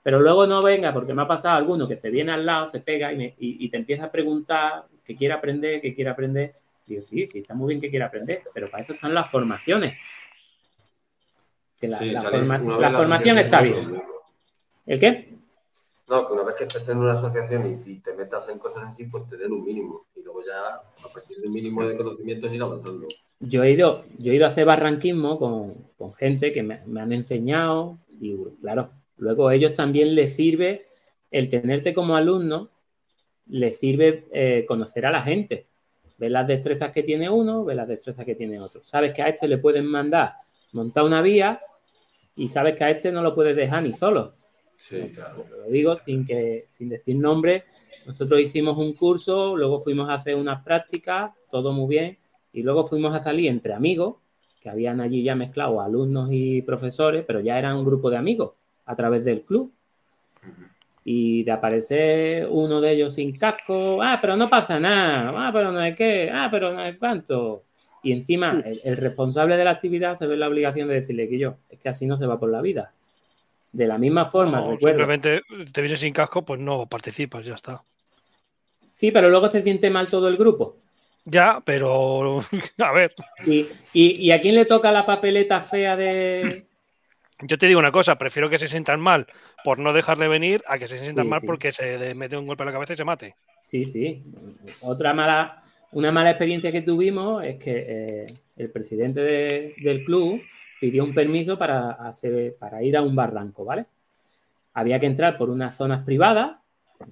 [0.02, 2.80] Pero luego no venga, porque me ha pasado alguno que se viene al lado, se
[2.80, 6.54] pega y, me- y- y te empieza a preguntar que quiere aprender, que quiere aprender.
[6.86, 9.94] Digo, sí, sí, está muy bien que quiera aprender, pero para eso están las formaciones.
[11.80, 14.02] Que la, Sí, la Dani, forma- una vez la formación está bien.
[14.86, 15.34] ¿El qué?
[16.08, 18.84] No, que una vez que estés en una asociación y, y te metas en cosas
[18.84, 20.06] así, pues te den un mínimo.
[20.14, 23.08] Y luego ya, a partir del mínimo de conocimientos, ir avanzando.
[23.40, 27.00] Yo he ido, yo he ido a hacer barranquismo con, con gente que me, me
[27.00, 30.86] han enseñado y claro, luego a ellos también les sirve
[31.30, 32.70] el tenerte como alumno
[33.48, 35.66] le sirve eh, conocer a la gente.
[36.18, 38.82] Ver las destrezas que tiene uno, ver las destrezas que tiene otro.
[38.84, 40.34] Sabes que a este le pueden mandar
[40.72, 41.60] montar una vía
[42.36, 44.34] y sabes que a este no lo puedes dejar ni solo.
[44.76, 45.44] Sí, claro.
[45.50, 47.64] Lo digo sin, que, sin decir nombre.
[48.06, 52.18] Nosotros hicimos un curso, luego fuimos a hacer unas prácticas, todo muy bien,
[52.52, 54.16] y luego fuimos a salir entre amigos,
[54.60, 58.52] que habían allí ya mezclados alumnos y profesores, pero ya eran un grupo de amigos
[58.84, 59.72] a través del club
[61.08, 65.70] y de aparecer uno de ellos sin casco, ah, pero no pasa nada, ah, pero
[65.70, 67.62] no hay qué, ah, pero no hay cuánto.
[68.02, 71.58] Y encima, el, responsable de la actividad se ve la obligación de decirle que yo,
[71.68, 72.92] es que así no se va por la vida.
[73.76, 74.98] De la misma forma, recuerdo.
[74.98, 75.42] Simplemente
[75.72, 77.82] te vienes sin casco, pues no participas, ya está.
[78.96, 80.78] Sí, pero luego se siente mal todo el grupo.
[81.24, 82.40] Ya, pero
[82.78, 83.12] a ver.
[83.44, 86.66] ¿Y, y a quién le toca la papeleta fea de,
[87.42, 89.26] yo te digo una cosa, prefiero que se sientan mal
[89.62, 92.66] por no dejarle venir a que se sientan mal porque se mete un golpe a
[92.66, 93.34] la cabeza y se mate.
[93.64, 94.24] Sí, sí.
[94.80, 95.58] Otra mala,
[95.92, 98.26] una mala experiencia que tuvimos es que eh,
[98.56, 99.20] el presidente
[99.76, 100.40] del club
[100.80, 103.86] pidió un permiso para, hacer, para ir a un barranco, ¿vale?
[104.74, 106.58] Había que entrar por unas zonas privadas.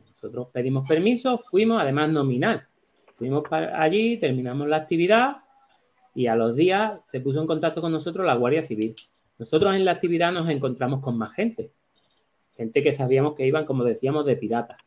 [0.08, 2.66] Nosotros pedimos permiso, fuimos, además nominal.
[3.14, 5.36] Fuimos para allí, terminamos la actividad
[6.14, 8.94] y a los días se puso en contacto con nosotros la Guardia Civil
[9.38, 11.72] nosotros en la actividad nos encontramos con más gente,
[12.56, 14.78] gente que sabíamos que iban, como decíamos, de pirata.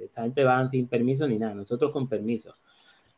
[0.00, 2.54] Esta gente van sin permiso ni nada, nosotros con permiso.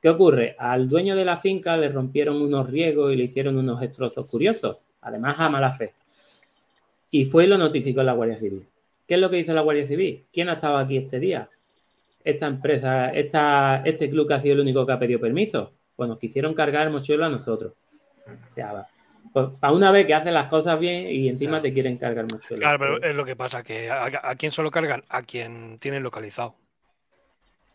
[0.00, 0.56] ¿Qué ocurre?
[0.58, 4.78] Al dueño de la finca le rompieron unos riegos y le hicieron unos destrozos curiosos,
[5.02, 5.94] además a mala fe.
[7.10, 8.66] Y fue y lo notificó la Guardia Civil.
[9.06, 10.24] ¿Qué es lo que hizo la Guardia Civil?
[10.32, 11.48] ¿Quién ha estado aquí este día?
[12.22, 15.72] Esta empresa, esta, este club que ha sido el único que ha pedido permiso.
[15.96, 17.72] Pues nos quisieron cargar el mochuelo a nosotros.
[18.26, 18.86] O sea,
[19.32, 22.54] pues, a una vez que hacen las cosas bien y encima te quieren cargar mucho.
[22.56, 26.54] claro, pero es lo que pasa, que a, quién solo cargan, a quien tienen localizado.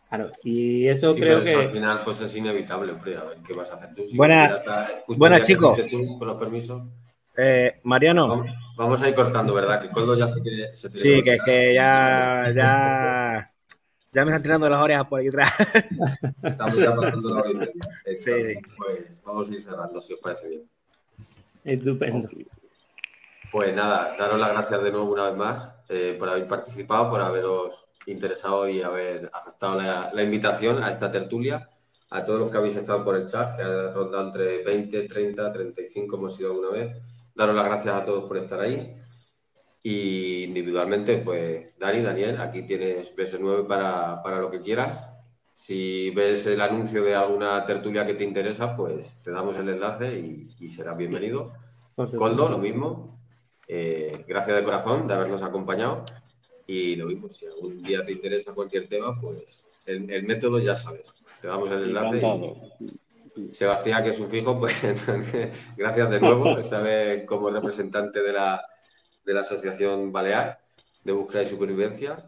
[0.09, 1.53] Claro, y eso creo que.
[1.53, 4.03] Al final, pues es inevitable, hombre, a ver qué vas a hacer tú.
[4.13, 4.53] buenas,
[5.17, 5.77] buenas chicos.
[6.17, 6.83] con los permisos.
[7.37, 8.45] Eh, Mariano.
[8.77, 9.81] Vamos, a ir cortando, ¿verdad?
[9.81, 10.73] Que Coldo ya se quiere.
[10.73, 13.51] sí, que, que ya, ya,
[14.13, 15.51] ya me están tirando las orejas por ahí atrás.
[16.43, 17.65] Estamos ya pasando la hora
[18.05, 18.55] sí.
[18.77, 20.69] Pues vamos a ir cerrando, si os parece bien.
[21.63, 22.27] Estupendo.
[23.51, 27.21] Pues nada, daros las gracias de nuevo una vez más eh, por haber participado, por
[27.21, 31.69] haberos interesado y haber aceptado la, invitación a esta tertulia.
[32.09, 35.51] A todos los que habéis estado por el chat, que han rondado entre 20, 30,
[35.51, 36.97] 35, hemos sido alguna vez.
[37.35, 38.95] Daros las gracias a todos por estar ahí.
[39.83, 45.03] Y individualmente, pues Dani, Daniel, aquí tienes BS9 para, para lo que quieras.
[45.53, 50.19] Si ves el anuncio de alguna tertulia que te interesa, pues te damos el enlace
[50.19, 51.53] y, serás bienvenido.
[52.17, 53.19] Coldo, lo mismo.
[53.67, 56.03] Eh, gracias de corazón de habernos acompañado.
[56.67, 61.13] Y lo mismo, si algún día te interesa cualquier tema, pues el, método ya sabes.
[61.41, 62.21] Te damos el enlace.
[63.53, 64.75] Sebastián, que es un fijo, pues
[65.75, 68.65] gracias de nuevo, esta vez como representante de la,
[69.25, 70.59] de la Asociación Balear
[71.03, 72.23] de Búsqueda y Supervivencia.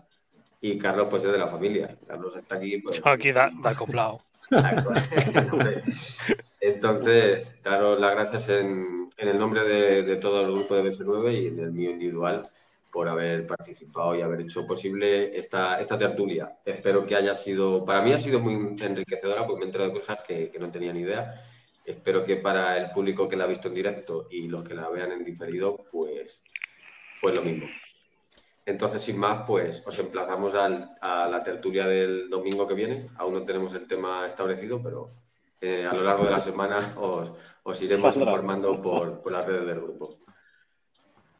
[0.60, 1.96] Y Carlos, pues es de la familia.
[2.08, 2.80] Carlos está aquí.
[2.80, 4.22] Pues, aquí da, da acoplado.
[6.62, 11.60] Entonces, daros las gracias en, el nombre de, todo el grupo de BS9 y en
[11.60, 12.48] el mío individual
[12.92, 16.58] por haber participado y haber hecho posible esta, esta tertulia.
[16.66, 20.00] Espero que haya sido, para mí ha sido muy enriquecedora porque me he enterado de
[20.00, 21.34] cosas que, que no tenía ni idea.
[21.86, 24.90] Espero que para el público que la ha visto en directo y los que la
[24.90, 26.44] vean en diferido, pues,
[27.22, 27.68] pues lo mismo.
[28.66, 33.08] Entonces, sin más, pues os emplazamos a la tertulia del domingo que viene.
[33.16, 35.08] Aún no tenemos el tema establecido, pero
[35.60, 40.18] eh, a lo largo de la semana os, iremos informando por, las redes del grupo.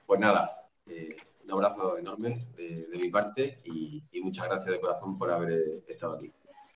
[0.06, 1.16] Pues nada, eh,
[1.48, 6.34] un abrazo enorme de, mi parte y muchas gracias de corazón por haber estado aquí.